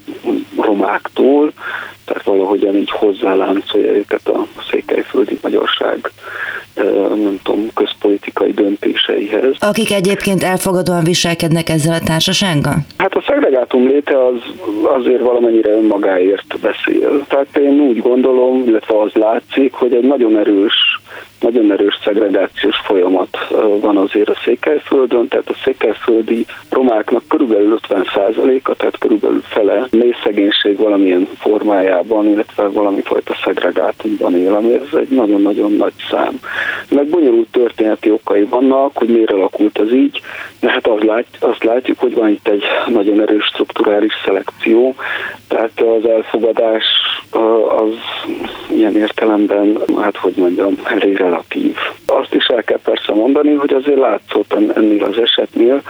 romáktól, 0.57 1.53
tehát 2.05 2.23
valahogyan 2.23 2.75
így 2.75 2.91
hozzáláncolja 2.91 3.91
őket 3.91 4.27
a 4.27 4.47
székelyföldi 4.69 5.39
magyarság 5.41 6.11
nem 7.23 7.39
tudom, 7.43 7.67
közpolitikai 7.73 8.51
döntéseihez. 8.51 9.55
Akik 9.59 9.91
egyébként 9.91 10.43
elfogadóan 10.43 11.03
viselkednek 11.03 11.69
ezzel 11.69 11.93
a 11.93 12.03
társasággal? 12.05 12.75
Hát 12.97 13.15
a 13.15 13.23
szegregátum 13.27 13.87
léte 13.87 14.25
az 14.25 14.41
azért 14.97 15.21
valamennyire 15.21 15.71
önmagáért 15.71 16.59
beszél. 16.61 17.25
Tehát 17.27 17.57
én 17.57 17.79
úgy 17.79 18.01
gondolom, 18.01 18.63
illetve 18.67 18.99
az 18.99 19.11
látszik, 19.13 19.73
hogy 19.73 19.93
egy 19.93 20.07
nagyon 20.07 20.37
erős 20.37 20.73
nagyon 21.43 21.71
erős 21.71 21.99
szegregációs 22.03 22.77
folyamat 22.83 23.37
van 23.79 23.97
azért 23.97 24.29
a 24.29 24.39
Székelyföldön, 24.43 25.27
tehát 25.27 25.49
a 25.49 25.55
székelyföldi 25.63 26.45
romáknak 26.69 27.23
körülbelül 27.27 27.79
50%-a, 27.87 28.73
tehát 28.73 28.97
körülbelül 28.97 29.41
fele 29.41 29.87
mély 29.91 30.15
szegénység 30.23 30.77
valamilyen 30.77 31.27
formájában, 31.37 32.27
illetve 32.27 32.67
valami 32.67 33.01
fajta 33.01 33.35
szegregátumban 33.43 34.37
él, 34.37 34.53
ami 34.53 34.73
ez 34.73 34.97
egy 34.97 35.09
nagyon-nagyon 35.09 35.73
nagy 35.73 35.93
szám. 36.09 36.39
Meg 36.89 37.07
bonyolult 37.07 37.47
történeti 37.51 38.11
okai 38.11 38.43
vannak, 38.43 38.97
hogy 38.97 39.07
miért 39.07 39.31
alakult 39.31 39.77
az 39.77 39.93
így, 39.93 40.21
de 40.59 40.69
hát 40.69 40.87
azt, 40.87 41.03
lát, 41.03 41.25
azt 41.39 41.63
látjuk, 41.63 41.99
hogy 41.99 42.13
van 42.13 42.29
itt 42.29 42.47
egy 42.47 42.63
nagyon 42.87 43.21
erős 43.21 43.45
strukturális 43.45 44.13
szelekció, 44.25 44.95
tehát 45.47 45.81
az 45.81 46.09
elfogadás 46.09 46.83
az 47.77 47.93
ilyen 48.69 48.95
értelemben, 48.95 49.77
hát 50.01 50.17
hogy 50.17 50.33
mondjam, 50.35 50.75
elég 50.83 51.19
relatív. 51.33 51.75
Azt 52.05 52.33
is 52.33 52.45
el 52.45 52.63
kell 52.63 52.79
persze 52.83 53.13
mondani, 53.13 53.53
hogy 53.53 53.73
azért 53.73 53.99
látszott 53.99 54.53
ennél 54.75 55.03
az 55.03 55.17
esetnél, 55.17 55.81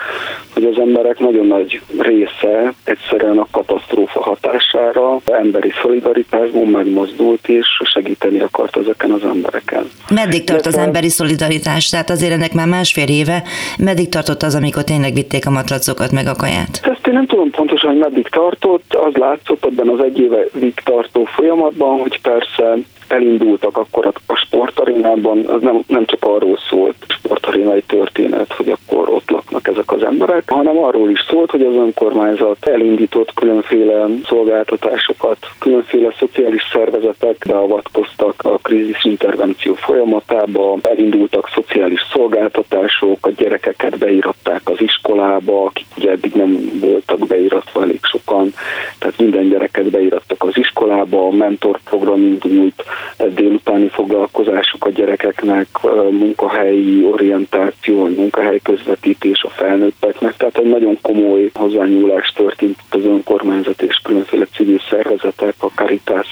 hogy 0.54 0.64
az 0.64 0.80
emberek 0.80 1.20
nagyon 1.20 1.48
nagy 1.48 1.82
része 1.98 2.74
egyszerűen 2.84 3.38
a 3.38 3.48
katasztrófa 3.52 4.22
hatására 4.22 5.20
emberi 5.26 5.72
szolidaritásból 5.82 6.66
megmozdult 6.66 7.48
és 7.48 7.68
segíteni 7.84 8.40
akart 8.40 8.78
ezeken 8.78 9.12
az 9.12 9.24
embereken. 9.24 9.90
Meddig 10.10 10.44
tart 10.44 10.66
az 10.66 10.78
emberi 10.78 11.10
szolidaritás? 11.10 11.90
Tehát 11.90 12.10
azért 12.10 12.32
ennek 12.32 12.54
már 12.54 12.68
másfél 12.68 13.08
éve. 13.08 13.44
Meddig 13.78 14.10
tartott 14.10 14.42
az, 14.44 14.56
amikor 14.56 14.84
tényleg 14.84 15.14
vitték 15.14 15.48
a 15.48 15.50
matracokat 15.50 16.12
meg 16.12 16.28
a 16.28 16.36
kaját? 16.36 16.80
Ezt 16.82 17.08
én 17.08 17.14
nem 17.14 17.26
tudom 17.26 17.52
pontosan, 18.04 18.12
hogy 18.12 18.12
meddig 18.12 18.28
tartott. 18.28 18.94
Az 18.94 19.14
látszott 19.14 19.66
ebben 19.66 19.88
az 19.88 20.00
egy 20.00 20.20
évig 20.20 20.74
tartó 20.84 21.24
folyamatban, 21.24 22.00
hogy 22.00 22.22
persze 22.22 22.78
elindultak 23.08 23.78
akkor 23.78 24.14
a 24.28 24.36
sportarénában, 24.36 25.46
az 25.46 25.62
nem, 25.62 25.84
nem 25.88 26.06
csak 26.06 26.24
arról 26.24 26.58
szólt 26.70 26.96
sportarénai 27.08 27.82
történet, 27.82 28.54
hogy 28.54 28.70
akkor 28.70 29.10
ott 29.10 29.23
laknak 29.64 29.68
ezek 29.68 29.92
az 29.92 30.04
emberek, 30.04 30.50
hanem 30.50 30.78
arról 30.78 31.10
is 31.10 31.26
szólt, 31.30 31.52
hogy 31.52 31.62
az 31.62 31.76
önkormányzat 31.76 32.66
elindított 32.66 33.34
különféle 33.34 34.06
szolgáltatásokat, 34.26 35.38
különféle 35.60 36.14
szociális 36.20 36.62
szervezetek 36.72 37.36
beavatkoztak 37.48 38.42
a 38.44 38.58
krízis 38.58 39.04
intervenció 39.04 39.74
folyamatába, 39.74 40.78
elindultak 40.82 41.50
szociális 41.54 42.02
szolgáltatások, 42.12 43.26
a 43.26 43.30
gyerekeket 43.30 43.98
beíratták 43.98 44.62
az 44.70 44.82
iskolába, 44.82 45.66
akik 45.66 45.86
ugye 45.98 46.12
eddig 46.12 46.34
nem 46.34 46.80
voltak 46.82 47.28
beíratva 47.28 47.82
elég 47.82 48.00
sokan, 48.02 48.54
tehát 49.00 49.18
minden 49.18 49.50
gyereket 49.50 49.90
beírattak 49.90 50.44
az 50.44 50.58
iskolába, 50.58 51.28
a 51.28 51.32
mentorprogram 51.32 52.22
indult, 52.22 52.84
délutáni 53.34 53.88
foglalkozások 53.88 54.86
a 54.86 54.90
gyerekeknek, 54.90 55.68
munkahelyi 56.10 57.06
orientáció, 57.06 58.08
munkahely 58.08 58.60
közvetítés 58.64 59.44
a 59.44 59.53
felnőtteknek, 59.56 60.38
tehát 60.38 60.58
egy 60.58 60.70
nagyon 60.70 60.98
komoly 61.02 61.50
hozzányúlás 61.54 62.32
történt 62.36 62.78
az 62.90 63.06
önkormányzat 63.06 63.82
és 63.82 64.00
különféle 64.04 64.46
civil 64.46 64.80
szervezetek, 64.90 65.56
a 65.58 65.72
Caritas 65.76 66.28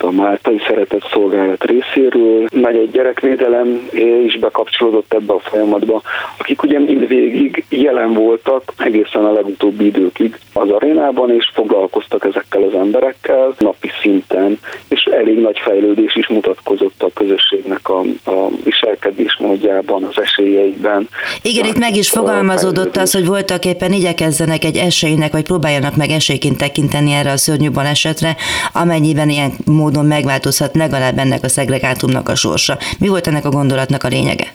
a 0.00 0.10
Máltai 0.10 0.60
Szeretett 0.66 1.08
Szolgálat 1.12 1.64
részéről, 1.64 2.46
meg 2.52 2.76
egy 2.76 2.90
gyerekvédelem 2.90 3.88
is 4.26 4.38
bekapcsolódott 4.38 5.14
ebbe 5.14 5.32
a 5.32 5.38
folyamatba, 5.38 6.02
akik 6.38 6.62
ugye 6.62 6.78
mindvégig 6.78 7.64
jelen 7.68 8.12
voltak 8.12 8.72
egészen 8.78 9.24
a 9.24 9.32
legutóbbi 9.32 9.84
időkig 9.84 10.38
az 10.52 10.70
arénában, 10.70 11.30
és 11.30 11.50
foglalkoztak 11.54 12.24
ezekkel 12.24 12.62
az 12.62 12.74
emberekkel 12.74 13.54
napi 13.58 13.90
szinten, 14.02 14.58
és 14.88 15.02
elég 15.04 15.38
nagy 15.38 15.58
fejlődés 15.58 16.16
is 16.16 16.28
mutatkozott 16.28 17.02
a 17.02 17.10
közösségnek 17.14 17.88
a, 17.88 17.98
a 18.30 18.48
viselkedés 18.64 19.36
módjában, 19.40 20.04
az 20.04 20.20
esélyeiben. 20.20 21.08
Igen, 21.42 21.64
itt 21.64 21.78
meg 21.78 21.96
is 21.96 22.10
fogalmazódott 22.10 22.96
az, 22.96 23.12
hogy 23.12 23.26
voltak 23.26 23.64
éppen 23.64 23.92
igyekezzenek 23.92 24.64
egy 24.64 24.76
esélynek, 24.76 25.32
vagy 25.32 25.44
próbáljanak 25.44 25.96
meg 25.96 26.10
esélyként 26.10 26.58
tekinteni 26.58 27.12
erre 27.12 27.30
a 27.30 27.36
szörnyű 27.36 27.70
balesetre, 27.70 28.36
amennyiben 28.72 29.28
ilyen 29.28 29.52
módon 29.82 30.06
megváltozhat 30.06 30.74
legalább 30.74 31.18
ennek 31.18 31.44
a 31.44 31.48
szegregátumnak 31.48 32.28
a 32.28 32.34
sorsa. 32.34 32.78
Mi 32.98 33.08
volt 33.08 33.26
ennek 33.26 33.44
a 33.44 33.50
gondolatnak 33.50 34.04
a 34.04 34.08
lényege? 34.08 34.52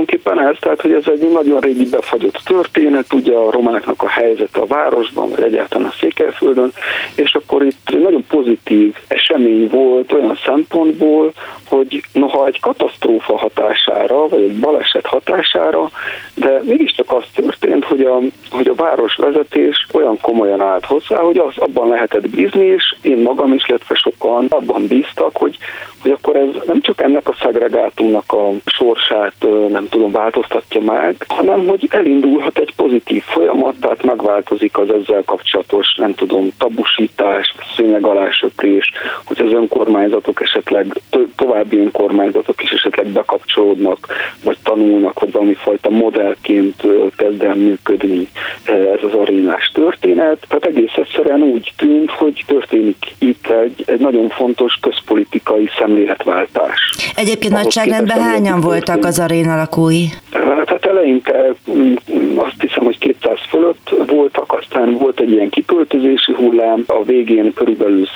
Tulajdonképpen 0.00 0.48
ez, 0.48 0.56
tehát 0.60 0.80
hogy 0.80 0.92
ez 0.92 1.04
egy 1.06 1.32
nagyon 1.32 1.60
régi 1.60 1.88
befagyott 1.88 2.40
történet, 2.44 3.12
ugye 3.12 3.34
a 3.34 3.50
romáknak 3.50 4.02
a 4.02 4.08
helyzete 4.08 4.60
a 4.60 4.66
városban, 4.66 5.30
vagy 5.30 5.42
egyáltalán 5.42 5.86
a 5.86 5.94
Székelyföldön, 6.00 6.72
és 7.14 7.34
akkor 7.34 7.64
itt 7.64 7.98
nagyon 8.02 8.24
pozitív 8.28 8.94
esemény 9.08 9.68
volt 9.68 10.12
olyan 10.12 10.38
szempontból, 10.44 11.32
hogy 11.68 12.02
noha 12.12 12.46
egy 12.46 12.60
katasztrófa 12.60 13.38
hatására, 13.38 14.28
vagy 14.28 14.42
egy 14.42 14.58
baleset 14.58 15.06
hatására, 15.06 15.90
de 16.34 16.60
mégiscsak 16.62 17.12
az 17.12 17.24
történt, 17.34 17.84
hogy 17.84 18.00
a, 18.00 18.18
hogy 18.50 18.68
a 18.68 18.74
városvezetés 18.74 19.86
olyan 19.92 20.18
komolyan 20.20 20.60
állt 20.60 20.84
hozzá, 20.84 21.16
hogy 21.16 21.38
az 21.38 21.54
abban 21.56 21.88
lehetett 21.88 22.28
bízni, 22.28 22.64
és 22.64 22.94
én 23.02 23.18
magam 23.18 23.52
is, 23.52 23.68
illetve 23.68 23.94
sokan 23.94 24.46
abban 24.48 24.86
bíztak, 24.86 25.36
hogy, 25.36 25.58
hogy 26.02 26.10
akkor 26.10 26.36
ez 26.36 26.48
nem 26.66 26.80
csak 26.80 27.00
ennek 27.00 27.28
a 27.28 27.36
szegregátumnak 27.42 28.32
a 28.32 28.50
sorsát 28.64 29.34
nem 29.68 29.88
tudom 29.90 30.10
változtatja 30.10 30.80
meg, 30.80 31.16
hanem 31.28 31.66
hogy 31.66 31.88
elindulhat 31.90 32.58
egy 32.58 32.74
pozitív 32.76 33.22
folyamat, 33.22 33.74
tehát 33.80 34.02
megváltozik 34.02 34.78
az 34.78 34.88
ezzel 34.90 35.22
kapcsolatos, 35.26 35.94
nem 35.96 36.14
tudom, 36.14 36.50
tabusítás, 36.58 37.54
szőnyeg 37.76 38.04
alásöprés, 38.04 38.90
hogy 39.24 39.40
az 39.40 39.52
önkormányzatok 39.52 40.40
esetleg, 40.40 41.00
további 41.36 41.78
önkormányzatok 41.78 42.62
is 42.62 42.70
esetleg 42.70 43.06
bekapcsolódnak, 43.06 44.06
vagy 44.44 44.56
tanulnak, 44.62 45.20
vagy 45.20 45.32
valami 45.32 45.54
fajta 45.54 45.90
modellként 45.90 46.82
kezd 47.16 47.42
el 47.42 47.54
működni 47.54 48.28
ez 48.64 49.02
az 49.02 49.12
arénás 49.12 49.70
történet. 49.74 50.46
Tehát 50.48 50.64
egész 50.64 50.92
egyszerűen 50.94 51.42
úgy 51.42 51.72
tűnt, 51.76 52.10
hogy 52.10 52.44
történik 52.46 52.96
itt 53.18 53.46
egy, 53.46 53.84
egy 53.86 54.00
nagyon 54.00 54.28
fontos 54.28 54.78
közpolitikai 54.80 55.70
szemléletváltás. 55.78 56.90
Egyébként 57.16 57.52
nagyságrendben 57.52 58.20
hányan 58.20 58.60
voltak 58.60 59.04
az 59.04 59.18
aréna 59.18 59.56
lakói? 59.70 60.06
Hát 60.30 60.84
eleinte 60.84 61.54
mm, 61.70 61.94
azt 62.38 62.54
hiszem, 62.58 62.84
hogy 62.84 62.98
200 62.98 63.38
fölött 63.48 63.94
voltak, 64.06 64.52
aztán 64.52 64.92
volt 64.92 65.20
egy 65.20 65.30
ilyen 65.30 65.50
kiköltözési 65.50 66.32
hullám, 66.32 66.84
a 66.86 67.02
végén 67.04 67.52
körülbelül 67.54 68.06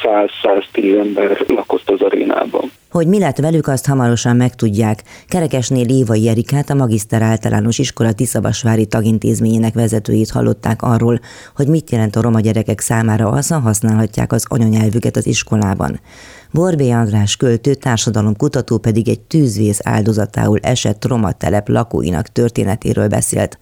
100-110 0.74 0.98
ember 0.98 1.44
lakott 1.48 1.90
az 1.90 2.00
arénában. 2.00 2.70
Hogy 2.90 3.06
mi 3.06 3.18
lett 3.18 3.36
velük, 3.36 3.66
azt 3.66 3.86
hamarosan 3.86 4.36
megtudják. 4.36 5.02
Kerekesné 5.28 5.82
Lévai 5.82 6.28
Erikát, 6.28 6.70
a 6.70 6.74
Magiszter 6.74 7.22
Általános 7.22 7.78
Iskola 7.78 8.12
Tiszavasvári 8.12 8.86
tagintézményének 8.86 9.74
vezetőjét 9.74 10.30
hallották 10.30 10.82
arról, 10.82 11.18
hogy 11.56 11.66
mit 11.66 11.90
jelent 11.90 12.16
a 12.16 12.22
roma 12.22 12.40
gyerekek 12.40 12.80
számára 12.80 13.28
az, 13.28 13.48
ha 13.48 13.58
használhatják 13.58 14.32
az 14.32 14.44
anyanyelvüket 14.48 15.16
az 15.16 15.26
iskolában. 15.26 16.00
Borbé 16.54 16.90
András 16.90 17.36
költő 17.36 17.74
társadalomkutató 17.74 18.78
pedig 18.78 19.08
egy 19.08 19.20
tűzvész 19.20 19.80
áldozatául 19.82 20.58
esett 20.58 21.04
roma 21.04 21.32
telep 21.32 21.68
lakóinak 21.68 22.28
történetéről 22.28 23.08
beszélt, 23.08 23.58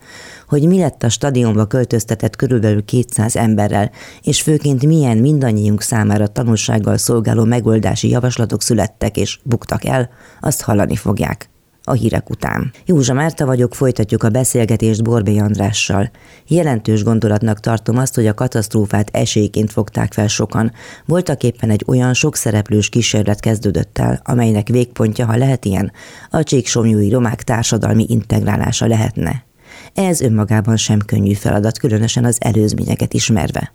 hogy 0.48 0.66
mi 0.66 0.78
lett 0.78 1.02
a 1.02 1.08
stadionba 1.08 1.66
költöztetett 1.66 2.36
körülbelül 2.36 2.84
200 2.84 3.36
emberrel, 3.36 3.90
és 4.22 4.42
főként 4.42 4.86
milyen 4.86 5.16
mindannyiunk 5.16 5.82
számára 5.82 6.26
tanulsággal 6.26 6.96
szolgáló 6.96 7.44
megoldási 7.44 8.08
javaslatok 8.08 8.62
születtek 8.62 9.16
és 9.16 9.38
buktak 9.42 9.84
el, 9.84 10.10
azt 10.40 10.62
hallani 10.62 10.96
fogják 10.96 11.51
a 11.84 11.92
hírek 11.92 12.30
után. 12.30 12.72
Józsa 12.86 13.12
Márta 13.12 13.46
vagyok, 13.46 13.74
folytatjuk 13.74 14.22
a 14.22 14.28
beszélgetést 14.28 15.02
Borbé 15.02 15.38
Andrással. 15.38 16.10
Jelentős 16.46 17.02
gondolatnak 17.02 17.60
tartom 17.60 17.98
azt, 17.98 18.14
hogy 18.14 18.26
a 18.26 18.34
katasztrófát 18.34 19.10
esélyként 19.12 19.72
fogták 19.72 20.12
fel 20.12 20.28
sokan. 20.28 20.72
Voltak 21.06 21.42
éppen 21.42 21.70
egy 21.70 21.84
olyan 21.86 22.14
sok 22.14 22.36
szereplős 22.36 22.88
kísérlet 22.88 23.40
kezdődött 23.40 23.98
el, 23.98 24.20
amelynek 24.24 24.68
végpontja, 24.68 25.26
ha 25.26 25.36
lehet 25.36 25.64
ilyen, 25.64 25.92
a 26.30 26.42
csíksomjúi 26.42 27.10
romák 27.10 27.42
társadalmi 27.42 28.06
integrálása 28.08 28.86
lehetne. 28.86 29.44
Ez 29.94 30.20
önmagában 30.20 30.76
sem 30.76 30.98
könnyű 31.06 31.32
feladat, 31.32 31.78
különösen 31.78 32.24
az 32.24 32.36
előzményeket 32.40 33.14
ismerve. 33.14 33.72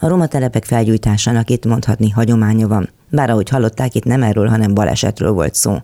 A 0.00 0.08
roma 0.08 0.26
telepek 0.26 0.64
felgyújtásának 0.64 1.50
itt 1.50 1.64
mondhatni 1.64 2.10
hagyománya 2.10 2.68
van, 2.68 2.88
bár 3.10 3.30
ahogy 3.30 3.48
hallották, 3.48 3.94
itt 3.94 4.04
nem 4.04 4.22
erről, 4.22 4.46
hanem 4.46 4.74
balesetről 4.74 5.32
volt 5.32 5.54
szó. 5.54 5.76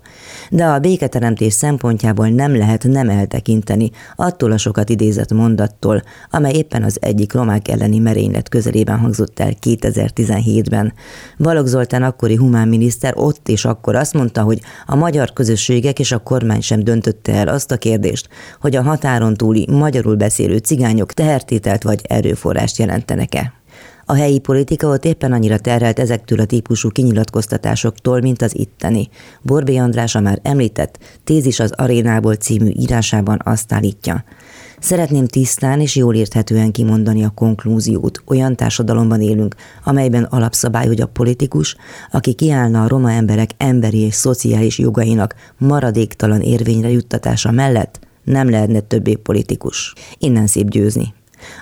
De 0.50 0.64
a 0.64 0.78
béketeremtés 0.78 1.52
szempontjából 1.52 2.28
nem 2.28 2.56
lehet 2.56 2.84
nem 2.84 3.08
eltekinteni 3.08 3.90
attól 4.16 4.52
a 4.52 4.58
sokat 4.58 4.88
idézett 4.88 5.32
mondattól, 5.32 6.02
amely 6.30 6.52
éppen 6.52 6.82
az 6.82 6.98
egyik 7.00 7.32
romák 7.32 7.68
elleni 7.68 7.98
merénylet 7.98 8.48
közelében 8.48 8.98
hangzott 8.98 9.40
el 9.40 9.52
2017-ben. 9.62 10.92
Balogh 11.38 11.68
Zoltán 11.68 12.02
akkori 12.02 12.34
humánminiszter 12.36 13.12
ott 13.16 13.48
és 13.48 13.64
akkor 13.64 13.94
azt 13.94 14.14
mondta, 14.14 14.42
hogy 14.42 14.60
a 14.86 14.96
magyar 14.96 15.32
közösségek 15.32 15.98
és 15.98 16.12
a 16.12 16.18
kormány 16.18 16.60
sem 16.60 16.84
döntötte 16.84 17.32
el 17.34 17.48
azt 17.48 17.70
a 17.70 17.76
kérdést, 17.76 18.28
hogy 18.60 18.76
a 18.76 18.82
határon 18.82 19.34
túli 19.34 19.68
magyarul 19.70 20.14
beszélő 20.14 20.56
cigányok 20.56 21.12
tehertételt 21.12 21.82
vagy 21.82 22.00
erőforrást 22.08 22.78
jelentenek-e. 22.78 23.52
A 24.06 24.14
helyi 24.14 24.38
politika 24.38 24.88
ott 24.88 25.04
éppen 25.04 25.32
annyira 25.32 25.58
terhelt 25.58 25.98
ezektől 25.98 26.40
a 26.40 26.44
típusú 26.44 26.88
kinyilatkoztatásoktól, 26.88 28.20
mint 28.20 28.42
az 28.42 28.58
itteni. 28.58 29.08
Borbé 29.42 29.76
András 29.76 30.12
már 30.12 30.38
említett 30.42 30.98
Tézis 31.24 31.60
az 31.60 31.72
arénából 31.76 32.34
című 32.34 32.70
írásában 32.76 33.40
azt 33.44 33.72
állítja. 33.72 34.24
Szeretném 34.78 35.26
tisztán 35.26 35.80
és 35.80 35.96
jól 35.96 36.14
érthetően 36.14 36.72
kimondani 36.72 37.24
a 37.24 37.32
konklúziót. 37.34 38.22
Olyan 38.26 38.56
társadalomban 38.56 39.20
élünk, 39.20 39.54
amelyben 39.84 40.22
alapszabály, 40.22 40.86
hogy 40.86 41.00
a 41.00 41.06
politikus, 41.06 41.76
aki 42.10 42.32
kiállna 42.32 42.82
a 42.82 42.88
roma 42.88 43.10
emberek 43.10 43.50
emberi 43.56 43.98
és 43.98 44.14
szociális 44.14 44.78
jogainak 44.78 45.34
maradéktalan 45.58 46.40
érvényre 46.40 46.90
juttatása 46.90 47.50
mellett, 47.50 47.98
nem 48.24 48.50
lehetne 48.50 48.80
többé 48.80 49.14
politikus. 49.14 49.94
Innen 50.18 50.46
szép 50.46 50.68
győzni. 50.68 51.14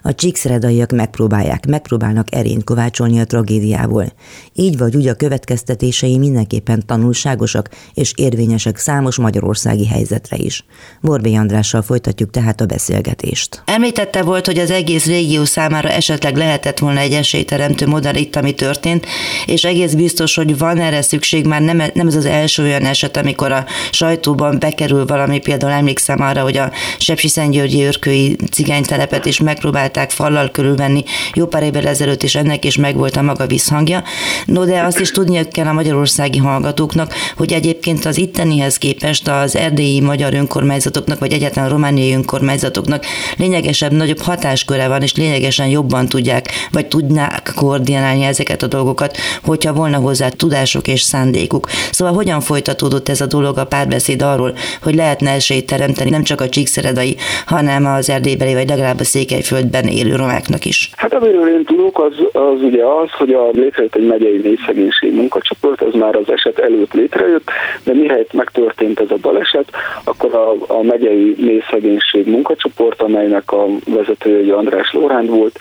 A 0.02 0.14
csíkszeredaiak 0.14 0.92
megpróbálják, 0.92 1.66
megpróbálnak 1.66 2.34
erényt 2.34 2.64
kovácsolni 2.64 3.20
a 3.20 3.24
tragédiából. 3.24 4.12
Így 4.54 4.78
vagy 4.78 4.96
úgy 4.96 5.06
a 5.06 5.14
következtetései 5.14 6.18
mindenképpen 6.18 6.86
tanulságosak 6.86 7.68
és 7.94 8.12
érvényesek 8.16 8.76
számos 8.76 9.16
magyarországi 9.16 9.86
helyzetre 9.86 10.36
is. 10.36 10.64
Borbé 11.00 11.34
Andrással 11.34 11.82
folytatjuk 11.82 12.30
tehát 12.30 12.60
a 12.60 12.66
beszélgetést. 12.66 13.62
Említette 13.64 14.22
volt, 14.22 14.46
hogy 14.46 14.58
az 14.58 14.70
egész 14.70 15.06
régió 15.06 15.44
számára 15.44 15.88
esetleg 15.88 16.36
lehetett 16.36 16.78
volna 16.78 17.00
egy 17.00 17.12
esélyteremtő 17.12 17.86
modell 17.86 18.14
itt, 18.14 18.36
ami 18.36 18.54
történt, 18.54 19.06
és 19.46 19.64
egész 19.64 19.92
biztos, 19.92 20.34
hogy 20.34 20.58
van 20.58 20.78
erre 20.78 21.02
szükség, 21.02 21.46
már 21.46 21.60
nem, 21.60 21.82
nem 21.94 22.06
ez 22.06 22.14
az 22.14 22.24
első 22.24 22.62
olyan 22.62 22.84
eset, 22.84 23.16
amikor 23.16 23.52
a 23.52 23.64
sajtóban 23.90 24.58
bekerül 24.58 25.06
valami, 25.06 25.38
például 25.38 25.72
emlékszem 25.72 26.20
arra, 26.20 26.42
hogy 26.42 26.56
a 26.56 26.70
Sepsi-Szentgyörgyi 26.98 27.82
őrkői 27.84 28.36
cigánytelepet 28.50 29.26
is 29.26 29.40
megpróbál 29.40 29.71
megpróbálták 29.72 30.10
fallal 30.10 30.50
körülvenni 30.50 31.04
jó 31.34 31.46
pár 31.46 31.62
évvel 31.62 31.86
ezelőtt, 31.86 32.22
és 32.22 32.34
ennek 32.34 32.64
is 32.64 32.76
megvolt 32.76 33.16
a 33.16 33.22
maga 33.22 33.46
visszhangja. 33.46 34.02
No, 34.44 34.64
de 34.64 34.82
azt 34.82 35.00
is 35.00 35.10
tudniuk 35.10 35.48
kell 35.48 35.66
a 35.66 35.72
magyarországi 35.72 36.38
hallgatóknak, 36.38 37.14
hogy 37.36 37.52
egyébként 37.52 38.04
az 38.04 38.18
ittenihez 38.18 38.78
képest 38.78 39.28
az 39.28 39.56
erdélyi 39.56 40.00
magyar 40.00 40.34
önkormányzatoknak, 40.34 41.18
vagy 41.18 41.32
egyáltalán 41.32 41.68
romániai 41.68 42.14
önkormányzatoknak 42.14 43.04
lényegesebb, 43.36 43.92
nagyobb 43.92 44.20
hatásköre 44.20 44.88
van, 44.88 45.02
és 45.02 45.14
lényegesen 45.14 45.66
jobban 45.66 46.08
tudják, 46.08 46.48
vagy 46.70 46.86
tudnák 46.86 47.52
koordinálni 47.54 48.24
ezeket 48.24 48.62
a 48.62 48.66
dolgokat, 48.66 49.16
hogyha 49.42 49.72
volna 49.72 49.98
hozzá 49.98 50.28
tudások 50.28 50.88
és 50.88 51.02
szándékuk. 51.02 51.68
Szóval 51.90 52.14
hogyan 52.14 52.40
folytatódott 52.40 53.08
ez 53.08 53.20
a 53.20 53.26
dolog 53.26 53.58
a 53.58 53.64
párbeszéd 53.64 54.22
arról, 54.22 54.54
hogy 54.82 54.94
lehetne 54.94 55.30
esélyt 55.30 55.66
teremteni 55.66 56.10
nem 56.10 56.22
csak 56.22 56.40
a 56.40 56.48
csíkszeredai, 56.48 57.16
hanem 57.46 57.86
az 57.86 58.08
erdélybeli, 58.08 58.54
vagy 58.54 58.68
legalább 58.68 59.00
a 59.00 59.04
székelyföld 59.04 59.61
földben 59.62 59.86
élő 59.86 60.16
romáknak 60.16 60.64
is? 60.64 60.90
Hát 60.96 61.14
amiről 61.14 61.48
én 61.48 61.64
tudok, 61.64 61.98
az, 61.98 62.14
az 62.32 62.62
ugye 62.62 62.84
az, 62.84 63.10
hogy 63.10 63.32
a 63.32 63.50
létrejött 63.52 63.94
egy 63.94 64.06
megyei 64.06 64.36
népszegénység 64.36 65.14
munkacsoport, 65.14 65.82
ez 65.82 65.92
már 65.94 66.16
az 66.16 66.30
eset 66.30 66.58
előtt 66.58 66.92
létrejött, 66.92 67.50
de 67.84 67.92
mihelyt 67.92 68.32
megtörtént 68.32 69.00
ez 69.00 69.10
a 69.10 69.16
baleset, 69.20 69.70
akkor 70.04 70.34
a, 70.34 70.74
a 70.74 70.82
megyei 70.82 71.34
népszegénység 71.38 72.26
munkacsoport, 72.26 73.02
amelynek 73.02 73.52
a 73.52 73.66
vezetője 73.86 74.54
András 74.54 74.92
Lóránd 74.92 75.28
volt, 75.28 75.58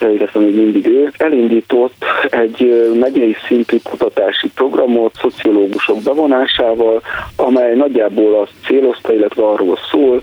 illetve 0.00 0.40
még 0.40 0.54
mindig 0.54 0.86
ő, 0.86 1.10
elindított 1.16 2.04
egy 2.30 2.90
megyei 3.00 3.36
szintű 3.46 3.76
kutatási 3.82 4.50
programot 4.54 5.12
szociológusok 5.20 6.02
bevonásával, 6.02 7.02
amely 7.36 7.74
nagyjából 7.74 8.40
azt 8.40 8.52
célozta, 8.66 9.12
illetve 9.12 9.42
arról 9.42 9.78
szól, 9.90 10.22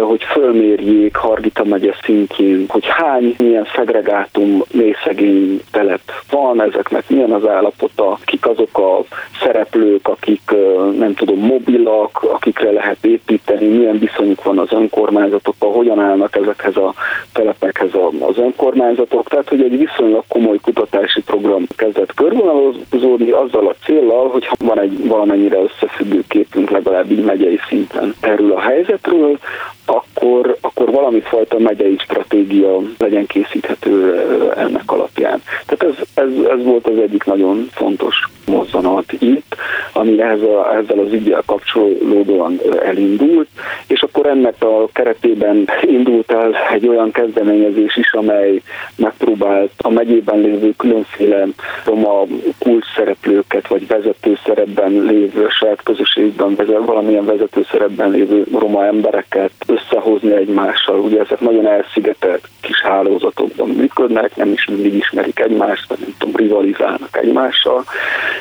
hogy 0.00 0.22
fölmérjék 0.22 1.16
Hargita 1.16 1.64
megye 1.64 1.92
szintjén, 2.02 2.53
hogy 2.68 2.86
hány, 2.86 3.34
milyen 3.38 3.66
szegregátum 3.76 4.62
mélyszegény 4.72 5.60
telep 5.70 6.00
van, 6.30 6.62
ezeknek 6.62 7.08
milyen 7.08 7.32
az 7.32 7.46
állapota, 7.46 8.18
kik 8.24 8.46
azok 8.46 8.78
a 8.78 9.04
szereplők, 9.42 10.08
akik 10.08 10.50
nem 10.98 11.14
tudom, 11.14 11.38
mobilak, 11.38 12.22
akikre 12.22 12.70
lehet 12.70 13.04
építeni, 13.04 13.66
milyen 13.66 13.98
viszonyuk 13.98 14.42
van 14.42 14.58
az 14.58 14.72
önkormányzatokkal, 14.72 15.72
hogyan 15.72 16.00
állnak 16.00 16.36
ezekhez 16.36 16.76
a 16.76 16.94
telepekhez 17.32 17.90
az 18.20 18.38
önkormányzatok. 18.38 19.28
Tehát, 19.28 19.48
hogy 19.48 19.62
egy 19.62 19.78
viszonylag 19.78 20.24
komoly 20.28 20.58
kutatási 20.62 21.22
program 21.22 21.66
kezdett 21.76 22.14
körvonalazódni 22.14 23.30
azzal 23.30 23.66
a 23.66 23.74
célral, 23.84 24.28
hogy 24.28 24.48
van 24.58 24.80
egy 24.80 25.06
valamennyire 25.06 25.58
összefüggő 25.62 26.24
képünk 26.28 26.70
legalább 26.70 27.10
így 27.10 27.24
megyei 27.24 27.58
szinten 27.68 28.14
erről 28.20 28.52
a 28.52 28.60
helyzetről, 28.60 29.38
akkor, 29.84 30.56
akkor 30.60 30.90
valami 30.90 31.20
fajta 31.20 31.58
megyei 31.58 31.96
stratégia 31.98 32.78
legyen 32.98 33.26
készíthető 33.26 34.20
ennek 34.56 34.90
alapján. 34.92 35.42
Tehát 35.66 35.94
ez, 35.94 36.06
ez, 36.14 36.44
ez 36.58 36.64
volt 36.64 36.86
az 36.86 36.98
egyik 36.98 37.24
nagyon 37.24 37.68
fontos 37.72 38.14
mozzanat 38.46 39.12
itt, 39.12 39.56
ami 39.92 40.20
a, 40.20 40.76
ezzel 40.76 40.98
az 40.98 41.12
ügyel 41.12 41.42
kapcsolódóan 41.46 42.60
elindult, 42.84 43.48
és 43.86 44.02
akkor 44.02 44.26
ennek 44.26 44.62
a 44.62 44.88
keretében 44.92 45.68
indult 45.82 46.32
el 46.32 46.54
egy 46.72 46.88
olyan 46.88 47.10
kezdeményezés 47.10 47.96
is, 47.96 48.12
amely 48.12 48.62
megpróbált 48.96 49.70
a 49.78 49.90
megyében 49.90 50.38
lévő 50.38 50.74
különféle 50.76 51.46
roma 51.84 52.24
kulcs 52.58 52.86
szereplőket, 52.96 53.68
vagy 53.68 53.86
vezető 53.86 54.38
szerepben 54.44 54.92
lévő, 54.92 55.46
saját 55.48 55.82
közösségben 55.82 56.56
valamilyen 56.86 57.24
vezető 57.24 57.66
szerepben 57.70 58.10
lévő 58.10 58.44
roma 58.58 58.86
embereket 58.86 59.52
összehozni 59.66 60.32
egymással. 60.32 60.98
Ugye 60.98 61.20
ezek 61.20 61.40
nagyon 61.40 61.66
elszigetelt 61.66 62.48
kis 62.66 62.80
hálózatokban 62.80 63.68
működnek, 63.68 64.36
nem 64.36 64.52
is 64.52 64.66
mindig 64.66 64.94
ismerik 64.94 65.38
egymást, 65.40 65.88
vagy 65.88 65.98
nem 66.00 66.14
tudom, 66.18 66.36
rivalizálnak 66.36 67.16
egymással, 67.16 67.84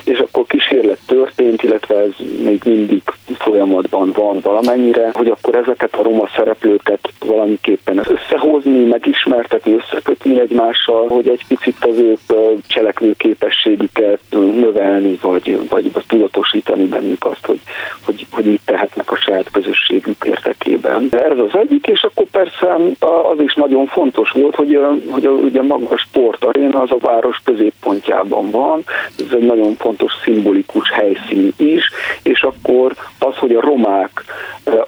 és 0.04 0.20
akkor 0.20 0.46
kísérlet 0.48 1.00
történt, 1.06 1.64
illetve 1.64 1.96
ez 1.96 2.26
még 2.44 2.62
mindig 2.66 3.02
folyamatban 3.38 4.12
van 4.16 4.40
valamennyire, 4.42 5.10
hogy 5.14 5.28
akkor 5.28 5.56
ezeket 5.56 5.94
a 5.94 6.04
roma 6.04 6.30
szereplőket 6.36 7.10
valamiképpen 7.26 8.02
összehozni, 8.08 8.84
megismertetni, 8.86 9.74
összekötni 9.74 10.40
egymással, 10.40 11.08
hogy 11.08 11.28
egy 11.28 11.46
picit 11.48 11.86
az 11.86 11.98
ők 11.98 12.20
cselekvő 12.68 13.14
képességüket 13.18 14.20
növelni, 14.30 15.18
vagy, 15.22 15.68
vagy 15.70 15.92
tudatosítani 16.08 16.86
bennük 16.86 17.26
azt, 17.26 17.46
hogy, 17.46 17.60
hogy, 18.06 18.26
hogy 18.32 18.46
mit 18.46 18.62
tehetnek 18.66 19.12
a 19.12 19.16
saját 19.16 19.52
közösségük 19.52 20.26
érdekében. 20.26 21.08
Ez 21.12 21.38
az 21.38 21.60
egyik, 21.60 21.88
és 21.88 22.04
akkor 22.04 22.26
persze 22.32 22.76
az 23.34 23.40
is 23.40 23.54
nagyon 23.54 23.86
fontos 23.86 24.13
volt, 24.32 24.56
hogy, 24.56 24.80
hogy 25.10 25.28
ugye 25.28 25.62
maga 25.62 25.90
a 25.90 25.98
sportaréna 25.98 26.82
az 26.82 26.92
a 26.92 26.98
város 27.00 27.42
középpontjában 27.44 28.52
van, 28.52 28.84
ez 29.18 29.34
egy 29.34 29.46
nagyon 29.46 29.76
fontos 29.76 30.12
szimbolikus 30.24 30.92
helyszín 30.92 31.54
is, 31.58 31.92
és 32.24 32.42
akkor 32.42 32.94
az, 33.24 33.36
hogy 33.38 33.56
a 33.56 33.62
romák 33.62 34.24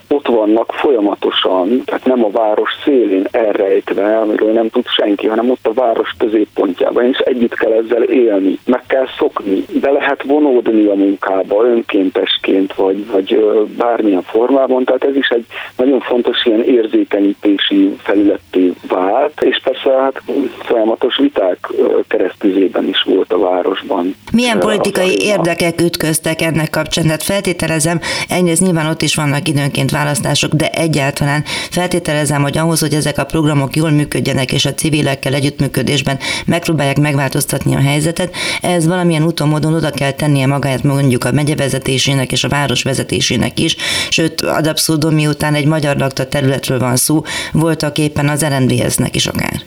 ott 0.09 0.27
vannak 0.27 0.73
folyamatosan, 0.73 1.83
tehát 1.85 2.05
nem 2.05 2.23
a 2.23 2.29
város 2.29 2.69
szélén 2.83 3.27
elrejtve, 3.31 4.17
amiről 4.17 4.51
nem 4.51 4.69
tud 4.69 4.87
senki, 4.87 5.27
hanem 5.27 5.49
ott 5.49 5.67
a 5.67 5.73
város 5.73 6.09
középpontjában, 6.17 7.05
és 7.05 7.17
együtt 7.17 7.53
kell 7.55 7.71
ezzel 7.71 8.03
élni, 8.03 8.59
meg 8.65 8.83
kell 8.87 9.07
szokni, 9.17 9.65
be 9.81 9.91
lehet 9.91 10.23
vonódni 10.23 10.85
a 10.85 10.95
munkába 10.95 11.65
önkéntesként, 11.65 12.73
vagy, 12.73 13.11
vagy 13.11 13.45
bármilyen 13.77 14.21
formában, 14.21 14.83
tehát 14.83 15.03
ez 15.03 15.15
is 15.15 15.27
egy 15.27 15.45
nagyon 15.77 15.99
fontos 15.99 16.45
ilyen 16.45 16.63
érzékenyítési 16.63 17.95
felületté 17.97 18.73
vált, 18.87 19.41
és 19.41 19.61
persze 19.63 19.89
hát 20.01 20.21
folyamatos 20.63 21.17
viták 21.17 21.67
keresztüzében 22.07 22.87
is 22.87 23.03
volt 23.03 23.33
a 23.33 23.39
városban. 23.39 24.15
Milyen 24.31 24.59
politikai 24.59 25.17
érdekek 25.19 25.81
ütköztek 25.81 26.41
ennek 26.41 26.69
kapcsán? 26.69 27.03
Tehát 27.03 27.23
feltételezem, 27.23 27.99
egyrészt 28.29 28.61
nyilván 28.61 28.85
ott 28.85 29.01
is 29.01 29.15
vannak 29.15 29.47
időnként 29.47 29.91
választások, 29.91 30.53
de 30.53 30.69
egyáltalán 30.69 31.43
feltételezem, 31.69 32.41
hogy 32.41 32.57
ahhoz, 32.57 32.79
hogy 32.79 32.93
ezek 32.93 33.17
a 33.17 33.23
programok 33.23 33.75
jól 33.75 33.89
működjenek, 33.89 34.51
és 34.51 34.65
a 34.65 34.73
civilekkel 34.73 35.33
együttműködésben 35.33 36.19
megpróbálják 36.45 36.99
megváltoztatni 36.99 37.75
a 37.75 37.79
helyzetet, 37.81 38.35
ez 38.61 38.87
valamilyen 38.87 39.23
úton 39.23 39.47
módon 39.47 39.73
oda 39.73 39.89
kell 39.89 40.11
tennie 40.11 40.47
magát 40.47 40.83
mondjuk 40.83 41.23
a 41.23 41.31
megye 41.31 41.55
vezetésének 41.55 42.31
és 42.31 42.43
a 42.43 42.49
város 42.49 42.83
vezetésének 42.83 43.59
is, 43.59 43.75
sőt, 44.09 44.41
ad 44.41 44.67
abszurdum, 44.67 45.13
miután 45.13 45.53
egy 45.53 45.65
magyar 45.65 45.97
lakta 45.97 46.27
területről 46.27 46.79
van 46.79 46.95
szó, 46.95 47.23
voltak 47.51 47.97
éppen 47.97 48.29
az 48.29 48.45
RNDS-nek 48.45 49.15
is 49.15 49.27
akár. 49.27 49.61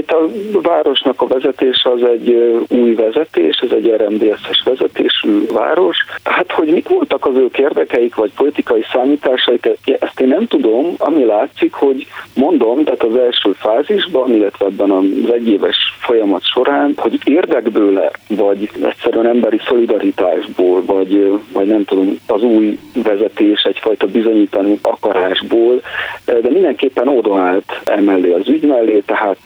Itt 0.00 0.10
a 0.12 0.28
városnak 0.62 1.22
a 1.22 1.26
vezetése 1.26 1.90
az 1.90 2.02
egy 2.02 2.28
új 2.68 2.94
vezetés, 2.94 3.56
ez 3.56 3.70
egy 3.70 3.94
RMDS-es 3.96 4.62
vezetésű 4.64 5.46
város. 5.52 5.96
Hát, 6.24 6.52
hogy 6.52 6.68
mik 6.68 6.88
voltak 6.88 7.26
az 7.26 7.36
ők 7.36 7.58
érdekeik, 7.58 8.14
vagy 8.14 8.32
politikai 8.36 8.84
számításaik, 8.92 9.68
ezt 9.98 10.20
én 10.20 10.28
nem 10.28 10.46
tudom. 10.46 10.94
Ami 10.98 11.24
látszik, 11.24 11.72
hogy 11.72 12.06
mondom, 12.34 12.84
tehát 12.84 13.02
az 13.02 13.16
első 13.16 13.52
fázisban, 13.52 14.34
illetve 14.34 14.66
ebben 14.66 14.90
az 14.90 15.04
egyéves 15.32 15.76
folyamat 16.00 16.42
során, 16.44 16.94
hogy 16.96 17.18
érdekből, 17.24 18.10
vagy 18.28 18.70
egyszerűen 18.82 19.26
emberi 19.26 19.60
szolidaritásból, 19.66 20.82
vagy, 20.84 21.40
vagy 21.52 21.66
nem 21.66 21.84
tudom, 21.84 22.18
az 22.26 22.42
új 22.42 22.78
vezetés 23.02 23.62
egyfajta 23.62 24.06
bizonyítani 24.06 24.78
akarásból, 24.82 25.82
de 26.24 26.50
mindenképpen 26.50 27.08
odaállt 27.08 27.80
emellé 27.84 28.32
az 28.32 28.48
ügy 28.48 28.62
mellé, 28.66 29.02
tehát 29.06 29.36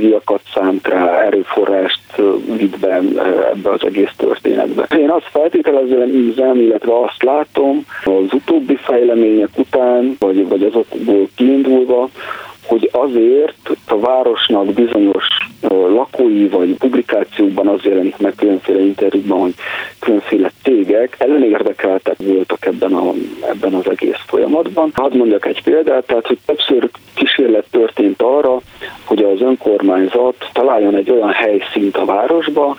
anyagiakat 0.00 0.40
szánt 0.54 0.88
rá, 0.88 1.20
erőforrást 1.20 2.00
vitt 2.56 2.78
be 2.78 2.94
ebbe 3.52 3.70
az 3.70 3.84
egész 3.84 4.12
történetbe. 4.16 4.86
Én 4.96 5.10
azt 5.10 5.28
feltételezem, 5.30 6.60
illetve 6.60 6.92
azt 6.98 7.22
látom 7.22 7.86
az 8.04 8.32
utóbbi 8.32 8.76
fejlemények 8.76 9.48
után, 9.56 10.16
vagy, 10.18 10.48
vagy 10.48 10.62
azokból 10.62 11.28
kiindulva, 11.34 12.08
hogy 12.66 12.88
azért 12.92 13.70
a 13.86 13.98
városnak 13.98 14.66
bizonyos 14.66 15.24
lakói 15.68 16.48
vagy 16.48 16.76
publikációkban 16.78 17.66
az 17.66 17.82
jelenik 17.82 18.16
meg 18.16 18.34
különféle 18.36 18.80
interjúkban, 18.80 19.38
hogy 19.38 19.54
különféle 19.98 20.50
cégek 20.62 21.16
ellenérdekeltek 21.18 22.16
voltak 22.18 22.66
ebben, 22.66 22.92
a, 22.92 23.12
ebben 23.48 23.74
az 23.74 23.90
egész 23.90 24.20
folyamatban. 24.26 24.90
Hadd 24.94 25.16
mondjak 25.16 25.46
egy 25.46 25.62
példát, 25.62 26.06
tehát 26.06 26.26
hogy 26.26 26.38
többször 26.46 26.90
kísérlet 27.14 27.64
történt 27.70 28.22
arra, 28.22 28.60
hogy 29.04 29.22
az 29.22 29.40
önkormányzat 29.40 30.48
találjon 30.52 30.94
egy 30.94 31.10
olyan 31.10 31.32
helyszínt 31.32 31.96
a 31.96 32.04
városba, 32.04 32.74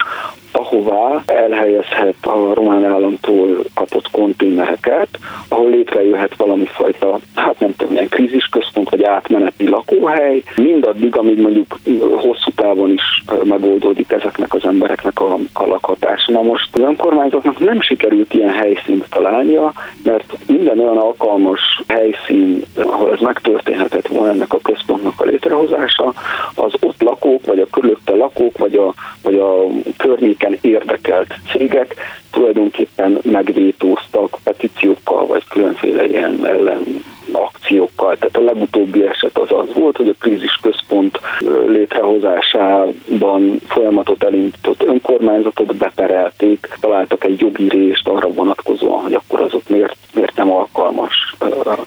ahová 0.52 1.24
elhelyezhet 1.26 2.16
a 2.22 2.54
román 2.54 2.86
államtól 2.86 3.64
kapott 3.74 4.12
konténereket, 4.12 5.08
ahol 5.48 5.70
létrejöhet 5.70 6.36
valami 6.36 6.66
fajta, 6.66 7.20
hát 7.36 7.60
nem 7.60 7.74
tudom, 7.76 7.94
ilyen 7.94 8.10
krízisközpont 8.10 8.90
vagy 8.90 9.04
átmeneti 9.04 9.70
lakóhely, 9.70 10.44
mindaddig, 10.56 11.16
amíg 11.16 11.42
mondjuk 11.42 11.80
hosszú 12.16 12.52
távon 12.56 12.92
is 12.92 13.24
megoldódik 13.44 14.12
ezeknek 14.12 14.54
az 14.54 14.66
embereknek 14.66 15.20
a, 15.20 15.38
a 15.54 15.66
lakhatása. 15.66 16.32
Na 16.32 16.42
most 16.42 16.70
az 16.74 16.80
önkormányzatnak 16.80 17.60
nem 17.60 17.82
sikerült 17.82 18.34
ilyen 18.34 18.54
helyszínt 18.54 19.06
találnia, 19.10 19.74
mert 20.04 20.38
minden 20.48 20.80
olyan 20.80 20.98
alkalmas 20.98 21.82
helyszín, 21.88 22.64
ahol 22.76 23.12
ez 23.12 23.20
megtörténhetett 23.20 24.08
volna 24.08 24.32
ennek 24.32 24.54
a 24.54 24.60
központnak 24.60 25.22
a 25.22 25.26
létrehozása, 25.26 26.14
az 26.56 26.74
ott 26.80 27.02
lakók, 27.02 27.46
vagy 27.46 27.60
a 27.60 27.68
körülötte 28.12 28.16
lakók, 28.16 28.58
vagy 28.58 28.76
a, 28.76 28.94
vagy 29.22 29.36
a 29.36 29.68
környék 29.98 30.42
terméken 30.42 30.72
érdekelt 30.72 31.34
cégek 31.52 31.96
tulajdonképpen 32.32 33.20
megvétóztak 33.24 34.38
petíciókkal, 34.44 35.26
vagy 35.26 35.44
különféle 35.50 36.06
ilyen 36.06 36.46
ellen 36.46 37.04
akciókkal. 37.32 38.18
Tehát 38.18 38.38
a 38.38 38.54
legutóbbi 38.54 39.06
eset 39.06 39.38
az 39.38 39.52
az 39.52 39.74
volt, 39.74 39.98
hogy 39.98 40.08
a 40.08 40.14
krízis 40.20 40.60
központ 40.62 41.20
létrehozásában 41.68 43.60
folyamatot 43.68 44.24
elindított 44.24 44.84
önkormányzatot 44.84 45.76
beperelték, 45.76 46.68
találtak 46.80 47.24
egy 47.24 47.40
jogi 47.40 47.70
részt 47.70 48.08
arra 48.08 48.28
vonatkozóan, 48.28 49.02
hogy 49.02 49.14
akkor 49.14 49.42
azok 49.42 49.70
miért, 49.70 49.98
miért 50.14 50.36
nem 50.36 50.52
alkalmas 50.52 51.31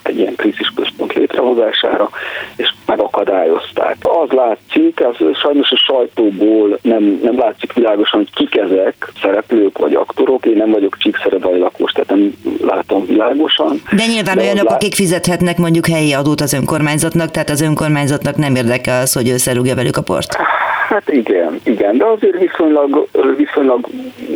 egy 0.03 0.19
ilyen 0.19 0.35
krízis 0.37 0.73
központ 0.75 1.13
létrehozására, 1.13 2.11
és 2.57 2.75
megakadályozták. 2.87 3.97
Az 4.03 4.31
látszik, 4.31 5.01
az 5.01 5.37
sajnos 5.37 5.71
a 5.71 5.77
sajtóból 5.77 6.79
nem, 6.83 7.21
nem 7.23 7.39
látszik 7.39 7.73
világosan, 7.73 8.21
hogy 8.21 8.31
kik 8.35 8.57
ezek, 8.61 9.13
szereplők 9.23 9.79
vagy 9.79 9.95
aktorok. 9.95 10.47
Én 10.47 10.57
nem 10.57 10.71
vagyok 10.71 10.97
Csíkszeredai 10.99 11.59
lakos, 11.59 11.93
tehát 11.93 12.11
nem 12.11 12.35
látom 12.63 13.07
világosan. 13.07 13.83
De 13.97 14.07
nyilván 14.07 14.37
De 14.37 14.43
olyanok, 14.43 14.69
lát... 14.69 14.75
akik 14.75 14.95
fizethetnek 14.95 15.57
mondjuk 15.57 15.87
helyi 15.87 16.13
adót 16.13 16.41
az 16.41 16.53
önkormányzatnak, 16.53 17.31
tehát 17.31 17.51
az 17.51 17.61
önkormányzatnak 17.61 18.37
nem 18.37 18.55
érdekel 18.55 19.01
az, 19.01 19.13
hogy 19.13 19.29
összerúgja 19.29 19.75
velük 19.75 19.97
a 19.97 20.03
port. 20.03 20.37
Hát 20.89 21.09
igen, 21.09 21.61
igen, 21.63 21.97
de 21.97 22.05
azért 22.05 22.39
viszonylag, 22.39 23.09
viszonylag 23.37 23.87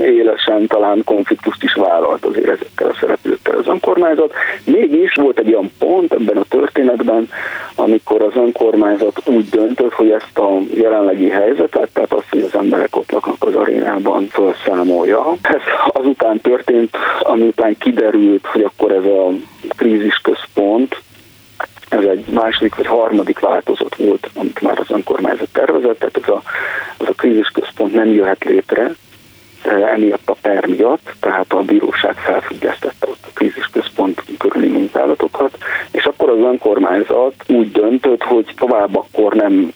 élesen 0.01 0.67
talán 0.67 1.05
konfliktust 1.05 1.63
is 1.63 1.75
vállalt 1.75 2.25
azért 2.25 2.49
ezekkel 2.49 2.89
a 2.89 2.97
szereplőkkel 3.01 3.57
az 3.57 3.67
önkormányzat. 3.67 4.33
Mégis 4.65 5.15
volt 5.15 5.39
egy 5.39 5.49
olyan 5.49 5.71
pont 5.79 6.13
ebben 6.13 6.37
a 6.37 6.45
történetben, 6.49 7.29
amikor 7.75 8.23
az 8.23 8.37
önkormányzat 8.37 9.23
úgy 9.25 9.49
döntött, 9.49 9.93
hogy 9.93 10.11
ezt 10.11 10.39
a 10.39 10.59
jelenlegi 10.75 11.29
helyzetet, 11.29 11.91
tehát 11.93 12.13
azt, 12.13 12.29
hogy 12.31 12.41
az 12.43 12.55
emberek 12.55 12.97
ott 12.97 13.11
laknak 13.11 13.45
az 13.45 13.55
arénában, 13.55 14.27
felszámolja. 14.31 15.35
Ez 15.43 15.61
azután 15.93 16.41
történt, 16.41 16.97
amiután 17.21 17.77
kiderült, 17.79 18.47
hogy 18.47 18.63
akkor 18.63 18.93
ez 18.93 19.05
a 19.05 19.31
krízisközpont, 19.77 21.03
ez 21.89 22.05
egy 22.05 22.25
második 22.27 22.75
vagy 22.75 22.87
harmadik 22.87 23.39
változat 23.39 23.97
volt, 23.97 24.31
amit 24.35 24.61
már 24.61 24.79
az 24.79 24.91
önkormányzat 24.91 25.49
tervezett, 25.53 25.99
tehát 25.99 26.17
ez 26.17 26.29
a, 26.29 26.43
ez 26.99 27.09
a 27.09 27.13
krízisközpont 27.13 27.95
nem 27.95 28.09
jöhet 28.09 28.45
létre, 28.45 28.95
e, 29.63 29.71
emiatt 29.71 30.29
a 30.29 30.37
per 30.41 30.67
miatt, 30.67 31.13
tehát 31.21 31.53
a 31.53 31.63
bíróság 31.63 32.15
felfüggesztette 32.15 33.07
ott 33.07 33.25
a 33.25 33.31
krízisközpont 33.35 34.23
körüli 34.39 34.69
munkálatokat, 34.69 35.59
és 35.91 36.05
akkor 36.05 36.31
az 36.31 36.39
önkormányzat 36.39 37.35
úgy 37.47 37.73
döntött, 37.73 38.23
hogy 38.23 38.55
tovább 38.57 38.97
akkor 38.97 39.35
nem 39.35 39.73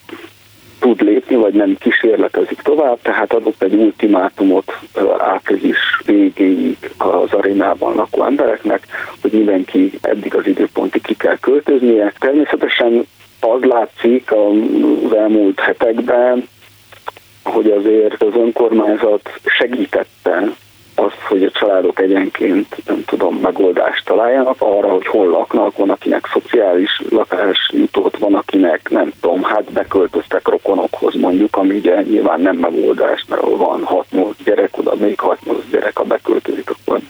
tud 0.83 1.03
lépni, 1.03 1.37
vagy 1.37 1.55
nem 1.55 1.77
kísérletezik 1.79 2.61
tovább, 2.61 2.99
tehát 3.03 3.33
adott 3.33 3.63
egy 3.63 3.75
ultimátumot 3.75 4.73
április 5.19 5.79
végéig 6.05 6.77
az 6.99 7.33
arénában 7.33 7.95
lakó 7.95 8.25
embereknek, 8.25 8.87
hogy 9.21 9.33
mindenki 9.33 9.93
eddig 10.01 10.35
az 10.35 10.47
időpontig 10.47 11.03
ki 11.03 11.15
kell 11.15 11.39
költöznie. 11.39 12.13
Természetesen 12.19 13.07
az 13.41 13.63
látszik 13.63 14.33
az 14.33 15.15
elmúlt 15.17 15.61
hetekben, 15.61 16.49
hogy 17.43 17.71
azért 17.71 18.23
az 18.23 18.35
önkormányzat 18.35 19.31
segítette 19.45 20.55
azt, 20.95 21.21
hogy 21.29 21.45
a 21.45 21.51
családok 21.51 22.01
egyenként, 22.01 22.77
nem 22.87 23.05
tudom, 23.05 23.37
megoldást 23.37 24.05
találjanak 24.05 24.57
arra, 24.59 24.89
hogy 24.89 25.07
hol 25.07 25.27
laknak, 25.27 25.77
van 25.77 25.91
akinek 25.91 26.29
szociális 26.33 27.03
lakás 27.11 27.71
jutott, 27.73 28.17
van 28.17 28.35
akinek, 28.35 28.91
nem 28.91 29.13
tudom, 29.21 29.43
hát 29.43 29.73
beköltöztek 29.73 30.49
rokonokhoz 30.49 31.15
mondjuk, 31.15 31.57
ami 31.57 31.77
ugye 31.77 32.03
nyilván 32.03 32.41
nem 32.41 32.57
megoldás, 32.57 33.25
mert 33.29 33.43
van 33.43 33.89
6-8 34.13 34.33
gyerek, 34.45 34.79
oda 34.79 34.95
még 34.95 35.19
6-8 35.23 35.37
gyerek, 35.71 35.97
ha 35.97 36.05
beköltözik, 36.05 36.71
akkor 36.71 37.01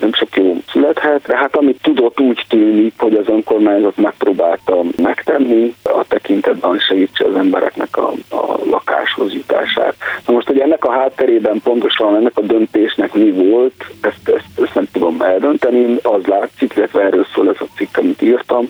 nem 0.00 0.12
sok 0.12 0.36
jó 0.36 0.56
születhet, 0.72 1.26
de 1.26 1.36
hát 1.36 1.56
amit 1.56 1.82
tudott 1.82 2.20
úgy 2.20 2.44
tűnik, 2.48 2.92
hogy 2.98 3.14
az 3.14 3.28
önkormányzat 3.28 3.96
megpróbálta 3.96 4.82
megtenni, 5.02 5.74
a 5.82 6.04
tekintetben 6.08 6.78
segítse 6.78 7.24
az 7.24 7.34
embereknek 7.36 7.96
a, 7.96 8.12
a 8.30 8.58
lakáshoz 8.70 9.32
jutását. 9.32 9.94
Na 10.26 10.32
most, 10.32 10.46
hogy 10.46 10.58
ennek 10.58 10.84
a 10.84 10.92
hátterében 10.92 11.60
pontosan 11.62 12.16
ennek 12.16 12.38
a 12.38 12.40
döntésnek 12.40 13.14
mi 13.14 13.30
volt, 13.30 13.84
ezt, 14.00 14.28
ezt, 14.28 14.60
ezt 14.64 14.74
nem 14.74 14.86
tudom 14.92 15.20
eldönteni, 15.20 15.96
az 16.02 16.24
látszik, 16.26 16.72
illetve 16.76 17.02
erről 17.02 17.26
szól 17.34 17.48
ez 17.48 17.56
a 17.58 17.66
cikk, 17.76 17.96
amit 17.96 18.22
írtam, 18.22 18.68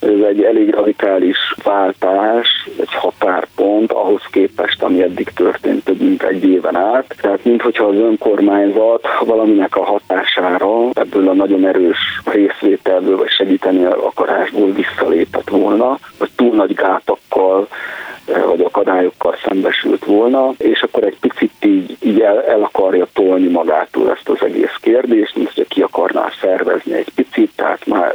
hogy 0.00 0.20
ez 0.20 0.28
egy 0.28 0.42
elég 0.42 0.74
radikális 0.74 1.54
váltás, 1.62 2.68
egy 2.80 2.94
határpont 2.94 3.92
ahhoz 3.92 4.22
képest, 4.30 4.82
ami 4.82 5.02
eddig 5.02 5.28
történt 5.34 5.84
több 5.84 6.00
mint 6.00 6.22
egy 6.22 6.44
éven 6.44 6.76
át. 6.76 7.14
Tehát 7.20 7.44
minthogyha 7.44 7.84
az 7.84 7.96
önkormányzat 7.96 9.06
valaminek 9.24 9.76
a 9.76 9.84
hatására 9.84 10.62
számára 10.62 10.90
ebből 10.92 11.28
a 11.28 11.32
nagyon 11.32 11.66
erős 11.66 12.20
részvételből 12.24 13.16
vagy 13.16 13.30
segíteni 13.30 13.84
akarásból 13.84 14.72
visszalépett 14.72 15.48
volna, 15.48 15.98
vagy 16.18 16.30
túl 16.36 16.54
nagy 16.54 16.74
gátakkal 16.74 17.68
eh, 18.26 18.42
vagy 18.44 18.60
akadályokkal 18.60 19.36
szembesült 19.44 20.04
volna, 20.04 20.52
és 20.58 20.82
akkor 20.82 21.04
egy 21.04 21.16
picit 21.20 21.52
így, 21.60 21.96
így 22.00 22.20
el, 22.20 22.42
el 22.42 22.62
akarja 22.62 23.06
tolni 23.12 23.48
magától 23.48 24.10
ezt 24.10 24.28
az 24.28 24.42
egész 24.46 24.76
kérdést, 24.80 25.36
mint 25.36 25.52
hogy 25.54 25.68
ki 25.68 25.80
akarná 25.80 26.28
szervezni 26.40 26.92
egy 26.92 27.12
picit, 27.14 27.50
tehát 27.56 27.86
már 27.86 28.14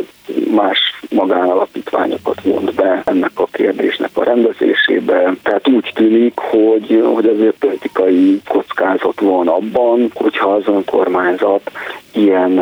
más 0.52 0.80
magánalapítványokat 1.10 2.42
vont 2.42 2.74
be 2.74 3.02
ennek 3.06 3.32
a 3.34 3.48
kérdésnek 3.52 4.10
a 4.14 4.24
rendezésébe. 4.24 5.34
Tehát 5.44 5.68
úgy 5.68 5.92
tűnik, 5.96 6.34
hogy, 6.36 7.04
hogy 7.14 7.26
azért 7.26 7.58
politikai 7.58 8.42
kockázat 8.48 9.20
van 9.20 9.48
abban, 9.48 10.12
hogyha 10.14 10.54
az 10.54 10.68
önkormányzat 10.68 11.72
ilyen 12.14 12.62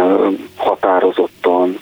határozottan 0.56 1.80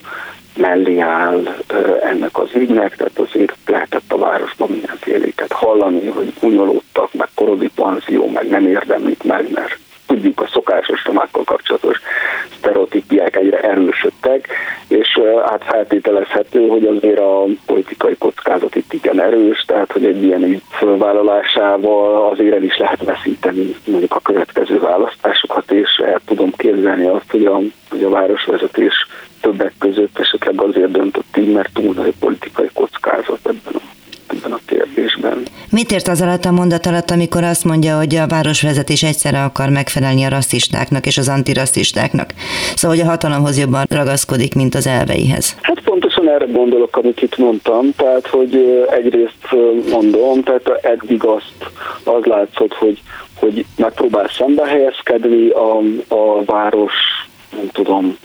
mellé 0.55 0.99
áll 0.99 1.55
ennek 2.03 2.37
az 2.37 2.49
ügynek, 2.53 2.95
tehát 2.95 3.19
azért 3.19 3.55
lehetett 3.65 4.11
a 4.13 4.17
városban 4.17 4.69
mindenféléket 4.69 5.51
hallani, 5.51 6.07
hogy 6.07 6.33
unyolódtak, 6.41 7.13
meg 7.13 7.27
korodi 7.35 7.69
panzió, 7.75 8.27
meg 8.27 8.47
nem 8.47 8.67
érdemlik 8.67 9.23
meg, 9.23 9.51
mert 9.51 9.77
tudjuk 10.05 10.41
a 10.41 10.47
szokásos 10.51 11.05
romákkal 11.05 11.43
kapcsolatos 11.43 12.01
sztereotípiák 12.57 13.35
egyre 13.35 13.59
erősödtek, 13.59 14.47
és 14.87 15.19
hát 15.45 15.63
feltételezhető, 15.63 16.67
hogy 16.67 16.85
azért 16.85 17.19
a 17.19 17.45
politikai 17.73 18.15
kockázat 18.17 18.75
itt 18.75 18.93
igen 18.93 19.21
erős, 19.21 19.63
tehát 19.67 19.91
hogy 19.91 20.05
egy 20.05 20.23
ilyen 20.23 20.43
ügy 20.43 20.61
fölvállalásával 20.69 22.29
azért 22.31 22.55
el 22.55 22.63
is 22.63 22.77
lehet 22.77 23.03
veszíteni 23.03 23.75
mondjuk 23.85 24.15
a 24.15 24.19
következő 24.19 24.79
választásokat, 24.79 25.71
és 25.71 26.01
el 26.05 26.21
tudom 26.25 26.51
képzelni 26.57 27.05
azt, 27.05 27.31
hogy 27.31 27.45
a, 27.45 27.59
hogy 27.89 28.03
a 28.03 28.09
városvezetés 28.09 28.93
többek 29.41 29.73
között 29.79 30.19
esetleg 30.19 30.61
azért 30.61 30.91
döntött 30.91 31.37
így, 31.37 31.51
mert 31.51 31.73
túl 31.73 31.93
nagy 31.93 32.13
politikai 32.19 32.69
kockázat 32.73 33.39
ebben 33.43 33.73
a 33.73 33.93
ebben 34.27 34.51
a 34.51 34.59
kérdésben. 34.65 35.43
Mit 35.69 35.91
ért 35.91 36.07
az 36.07 36.21
alatt 36.21 36.45
a 36.45 36.51
mondat 36.51 36.85
alatt, 36.85 37.11
amikor 37.11 37.43
azt 37.43 37.63
mondja, 37.63 37.97
hogy 37.97 38.15
a 38.15 38.27
városvezetés 38.27 39.03
egyszerre 39.03 39.43
akar 39.43 39.69
megfelelni 39.69 40.23
a 40.23 40.29
rasszistáknak 40.29 41.05
és 41.05 41.17
az 41.17 41.29
antirasszistáknak? 41.29 42.33
Szóval, 42.75 42.97
hogy 42.97 43.05
a 43.05 43.09
hatalomhoz 43.09 43.57
jobban 43.59 43.85
ragaszkodik, 43.89 44.55
mint 44.55 44.75
az 44.75 44.87
elveihez. 44.87 45.55
Hát 45.61 45.81
erre 46.33 46.45
gondolok, 46.45 46.97
amit 46.97 47.21
itt 47.21 47.37
mondtam. 47.37 47.91
Tehát, 47.95 48.27
hogy 48.27 48.85
egyrészt 48.89 49.55
mondom, 49.91 50.43
tehát 50.43 50.69
eddig 50.85 51.23
azt 51.23 51.65
az 52.03 52.23
látszott, 52.23 52.73
hogy, 52.73 53.01
hogy 53.39 53.65
megpróbál 53.77 54.27
szembe 54.27 54.65
helyezkedni 54.65 55.49
a, 55.49 55.77
a 56.07 56.43
város, 56.45 56.93
nem 57.55 57.67
tudom, 57.71 58.17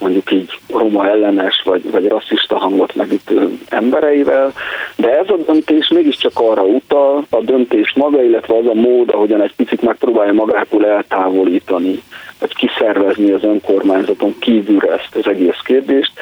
mondjuk 0.00 0.32
így 0.32 0.58
roma 0.68 1.08
ellenes 1.08 1.62
vagy, 1.64 1.90
vagy 1.90 2.08
rasszista 2.08 2.58
hangot 2.58 2.94
megütő 2.94 3.58
embereivel, 3.68 4.52
de 4.96 5.18
ez 5.18 5.28
a 5.28 5.36
döntés 5.46 5.88
mégiscsak 5.88 6.32
arra 6.34 6.62
utal, 6.62 7.26
a 7.30 7.40
döntés 7.40 7.92
maga, 7.94 8.22
illetve 8.22 8.56
az 8.56 8.66
a 8.66 8.74
mód, 8.74 9.10
ahogyan 9.10 9.42
egy 9.42 9.54
picit 9.56 9.82
megpróbálja 9.82 10.32
magától 10.32 10.86
eltávolítani, 10.86 12.02
vagy 12.38 12.54
kiszervezni 12.54 13.30
az 13.30 13.44
önkormányzaton 13.44 14.34
kívülre 14.38 14.92
ezt 14.92 15.14
az 15.14 15.26
egész 15.26 15.60
kérdést, 15.64 16.12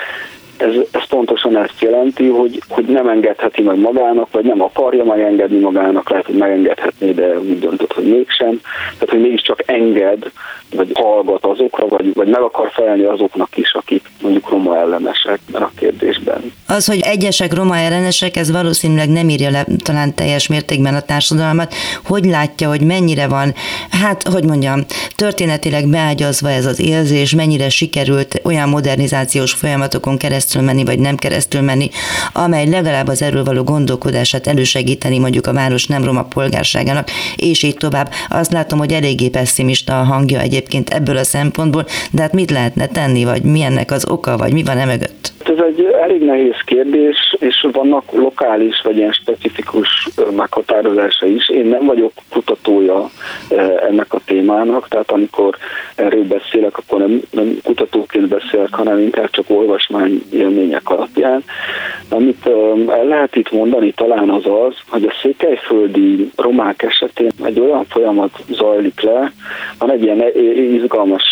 ez, 0.57 0.75
ez 0.91 1.07
pontosan 1.09 1.57
ezt 1.57 1.81
jelenti, 1.81 2.29
hogy, 2.29 2.63
hogy 2.69 2.85
nem 2.85 3.09
engedheti 3.09 3.63
meg 3.63 3.79
magának, 3.79 4.29
vagy 4.31 4.45
nem 4.45 4.63
akarja 4.63 5.05
megengedni 5.05 5.59
magának, 5.59 6.11
lehet, 6.11 6.27
hogy 6.27 6.35
megengedhetné, 6.35 7.11
de 7.11 7.39
úgy 7.39 7.59
döntött, 7.59 7.93
hogy 7.93 8.09
mégsem. 8.09 8.61
Tehát, 8.93 9.11
hogy 9.11 9.21
mégiscsak 9.21 9.63
enged, 9.67 10.31
vagy 10.75 10.91
hallgat 10.95 11.45
azokra, 11.45 11.87
vagy, 11.89 12.15
vagy 12.15 12.29
meg 12.29 12.41
akar 12.41 12.71
felelni 12.71 13.03
azoknak 13.03 13.57
is, 13.57 13.73
akik 13.75 14.03
mondjuk 14.23 14.51
roma 14.51 14.77
ellenesek 14.77 15.39
a 15.53 15.71
kérdésben. 15.79 16.53
Az, 16.69 16.87
hogy 16.87 17.01
egyesek 17.01 17.55
roma 17.55 17.77
ellenesek, 17.77 18.37
ez 18.37 18.51
valószínűleg 18.51 19.09
nem 19.09 19.29
írja 19.29 19.51
le 19.51 19.67
talán 19.85 20.15
teljes 20.15 20.49
mértékben 20.49 20.95
a 20.95 21.01
társadalmat. 21.01 21.75
Hogy 22.05 22.25
látja, 22.25 22.69
hogy 22.69 22.81
mennyire 22.81 23.29
van, 23.29 23.55
hát, 23.91 24.23
hogy 24.23 24.45
mondjam, 24.45 24.81
történetileg 25.17 25.89
beágyazva 25.89 26.51
ez 26.51 26.67
az 26.67 26.81
érzés, 26.81 27.35
mennyire 27.35 27.69
sikerült 27.69 28.41
olyan 28.45 28.69
modernizációs 28.69 29.53
folyamatokon 29.53 30.19
keresztül 30.19 30.54
keresztül 30.55 30.63
menni, 30.63 30.85
vagy 30.85 30.99
nem 30.99 31.17
keresztül 31.17 31.61
menni, 31.61 31.91
amely 32.33 32.67
legalább 32.67 33.09
az 33.09 33.23
erről 33.23 33.45
való 33.45 33.63
gondolkodását 33.63 34.47
elősegíteni 34.47 35.19
mondjuk 35.19 35.47
a 35.47 35.53
város 35.53 35.87
nem 35.87 36.05
roma 36.05 36.23
polgárságának, 36.23 37.11
és 37.37 37.63
így 37.63 37.77
tovább. 37.77 38.13
Azt 38.29 38.53
látom, 38.53 38.79
hogy 38.79 38.93
eléggé 38.93 39.29
pessimista 39.29 40.01
a 40.01 40.05
hangja 40.05 40.41
egyébként 40.41 40.91
ebből 40.91 41.17
a 41.17 41.25
szempontból, 41.25 41.87
de 42.11 42.23
hát 42.23 42.33
mit 42.33 42.51
lehetne 42.51 42.87
tenni, 42.87 43.25
vagy 43.25 43.43
mi 43.43 43.63
ennek 43.63 43.91
az 43.91 44.09
oka, 44.09 44.37
vagy 44.37 44.53
mi 44.53 44.63
van 44.63 44.79
e 44.79 44.99
mögött? 45.49 45.59
Ez 45.59 45.67
egy 45.67 45.85
elég 45.85 46.23
nehéz 46.23 46.61
kérdés, 46.65 47.37
és 47.39 47.67
vannak 47.73 48.13
lokális 48.13 48.81
vagy 48.85 48.97
ilyen 48.97 49.13
specifikus 49.13 50.09
meghatározása 50.37 51.27
is. 51.27 51.49
Én 51.49 51.67
nem 51.67 51.85
vagyok 51.85 52.13
kutatója 52.31 53.11
ennek 53.89 54.15
a 54.15 54.21
témának, 54.25 54.89
tehát 54.89 55.11
amikor 55.11 55.57
erről 55.95 56.25
beszélek, 56.25 56.79
akkor 56.79 56.99
nem, 56.99 57.21
nem 57.31 57.59
kutatóként 57.63 58.29
beszélek, 58.29 58.75
hanem 58.75 58.99
inkább 58.99 59.31
csak 59.31 59.45
olvasmány 59.51 60.23
élmények 60.33 60.91
alapján. 60.91 61.45
Amit 62.09 62.47
el 62.89 63.05
lehet 63.05 63.37
itt 63.37 63.53
mondani 63.53 63.93
talán 63.93 64.31
az 64.31 64.47
az, 64.47 64.75
hogy 64.89 65.05
a 65.05 65.15
székelyföldi 65.23 66.31
romák 66.37 66.83
esetén 66.83 67.31
egy 67.43 67.61
olyan 67.61 67.85
folyamat 67.89 68.39
zajlik 68.51 69.01
le, 69.01 69.33
van 69.79 69.91
egy 69.91 70.03
ilyen 70.03 70.23
izgalmas 70.75 71.23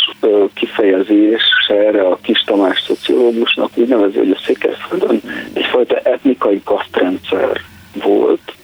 kifejezés 0.54 1.42
erre 1.68 2.02
a 2.06 2.18
kis 2.22 2.42
Tamás 2.46 2.82
szociológusnak, 2.86 3.70
úgy 3.74 3.88
nevezi, 4.02 4.18
hogy 4.18 4.30
a 4.30 4.42
Székelyföldön 4.46 5.20
egyfajta 5.52 5.96
etnikai 5.96 6.60
kasztrendszer 6.64 7.60
volt, 8.04 8.54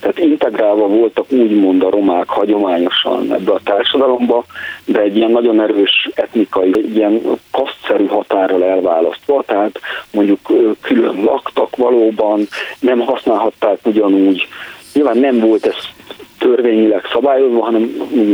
tehát 0.00 0.18
integrálva 0.18 0.86
voltak 0.86 1.32
úgymond 1.32 1.82
a 1.82 1.90
romák 1.90 2.28
hagyományosan 2.28 3.32
ebbe 3.32 3.52
a 3.52 3.60
társadalomba, 3.64 4.44
de 4.84 5.00
egy 5.00 5.16
ilyen 5.16 5.30
nagyon 5.30 5.60
erős 5.60 6.10
etnikai, 6.14 6.70
egy 6.72 6.96
ilyen 6.96 7.20
kasztszerű 7.50 8.06
határral 8.06 8.64
elválasztva, 8.64 9.42
tehát 9.46 9.80
mondjuk 10.10 10.38
külön 10.80 11.22
laktak 11.24 11.76
valóban, 11.76 12.48
nem 12.80 13.00
használhatták 13.00 13.78
ugyanúgy, 13.84 14.48
nyilván 14.92 15.18
nem 15.18 15.38
volt 15.38 15.66
ez 15.66 15.76
törvényileg 16.38 17.04
szabályozva, 17.12 17.64
hanem 17.64 17.90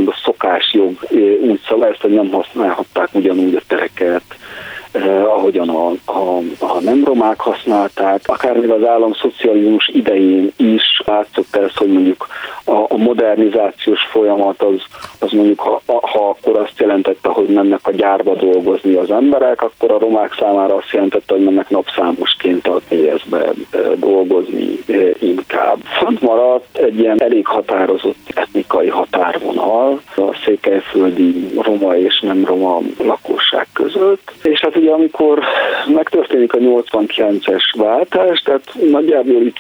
a 0.06 0.20
szokásjog 0.24 0.98
úgy 1.40 1.60
szabályozta, 1.68 2.06
hogy 2.06 2.16
nem 2.16 2.30
használhatták 2.30 3.08
ugyanúgy 3.12 3.54
a 3.54 3.60
tereket, 3.66 4.22
eh, 4.92 5.34
ahogyan 5.36 5.68
a, 5.68 5.88
a, 6.04 6.38
a 6.58 6.80
nem 6.80 7.04
romák 7.04 7.40
használták, 7.40 8.20
akár 8.26 8.56
még 8.56 8.70
az 8.70 8.84
államszocializmus 8.84 9.88
idején 9.88 10.52
is 10.56 11.02
látszott 11.06 11.56
ez, 11.56 11.76
hogy 11.76 11.92
mondjuk 11.92 12.26
a, 12.64 12.72
a 12.72 12.96
modernizációs 12.96 14.00
folyamat 14.10 14.62
az, 14.62 14.82
az 15.18 15.30
mondjuk, 15.32 15.60
ha, 15.60 15.82
ha 15.86 16.28
akkor 16.28 16.58
azt 16.58 16.78
jelentette, 16.78 17.28
hogy 17.28 17.48
mennek 17.48 17.86
a 17.86 17.90
gyárba 17.90 18.34
dolgozni 18.34 18.94
az 18.94 19.10
emberek, 19.10 19.62
akkor 19.62 19.90
a 19.90 19.98
romák 19.98 20.34
számára 20.38 20.74
azt 20.74 20.90
jelentette, 20.92 21.34
hogy 21.34 21.44
mennek 21.44 21.68
napszámosként 21.70 22.66
a 22.66 22.80
TS-be 22.88 23.44
eh, 23.44 23.52
dolgozni 23.96 24.78
eh, 24.86 25.10
inkább. 25.18 25.78
Fönt 25.98 26.20
maradt 26.20 26.78
egy 26.78 26.98
ilyen 26.98 27.22
elég 27.22 27.46
határozott 27.46 28.16
etnikai 28.34 28.88
határvonal 28.88 30.00
a 30.16 30.34
székelyföldi 30.44 31.48
roma 31.60 31.96
és 31.96 32.20
nem 32.20 32.44
roma 32.44 32.80
lakosság 32.98 33.66
között, 33.72 34.32
és 34.42 34.60
hát 34.60 34.76
ugye 34.80 34.90
amikor 34.90 35.42
megtörténik 35.86 36.52
a 36.52 36.58
89-es 36.58 37.62
váltás, 37.76 38.40
tehát 38.40 38.62
nagyjából 38.90 39.42
itt 39.42 39.58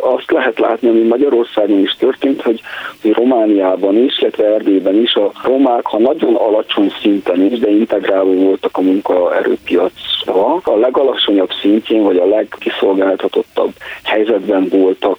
azt 0.00 0.30
lehet 0.30 0.58
látni, 0.58 0.88
ami 0.88 1.00
Magyarországon 1.00 1.78
is 1.78 1.96
történt, 1.98 2.42
hogy, 2.42 2.60
Romániában 3.02 3.96
is, 3.96 4.20
illetve 4.20 4.44
Erdélyben 4.44 4.94
is 4.94 5.14
a 5.14 5.32
romák, 5.44 5.86
ha 5.86 5.98
nagyon 5.98 6.34
alacsony 6.34 6.92
szinten 7.00 7.42
is, 7.42 7.58
de 7.58 7.70
integrálva 7.70 8.32
voltak 8.32 8.76
a 8.76 8.80
munkaerőpiacra, 8.80 10.54
a 10.64 10.76
legalacsonyabb 10.76 11.50
szintjén, 11.60 12.02
vagy 12.02 12.16
a 12.16 12.26
legkiszolgáltatottabb 12.26 13.72
helyzetben 14.02 14.68
voltak 14.68 15.18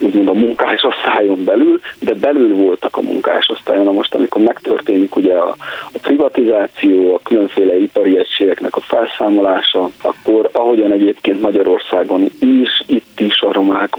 úgymond 0.00 0.28
a 0.28 0.32
munkásosztályon 0.32 1.44
belül, 1.44 1.80
de 1.98 2.14
belül 2.14 2.54
voltak 2.54 2.96
a 2.96 3.00
munkásosztályon. 3.00 3.84
Na 3.84 3.92
most, 3.92 4.14
amikor 4.14 4.42
megtörténik 4.42 5.16
ugye 5.16 5.34
a, 5.34 5.56
a 5.92 5.98
privatizáció, 6.02 7.14
a 7.14 7.20
különféle 7.22 7.76
ipari 7.78 8.18
egységeknek 8.18 8.76
a 8.76 8.80
felszámolása, 8.94 9.90
akkor 10.02 10.48
ahogyan 10.52 10.92
egyébként 10.92 11.40
Magyarországon 11.40 12.30
is, 12.40 12.82
itt 12.86 13.20
is 13.20 13.40
a 13.40 13.52
romák 13.52 13.96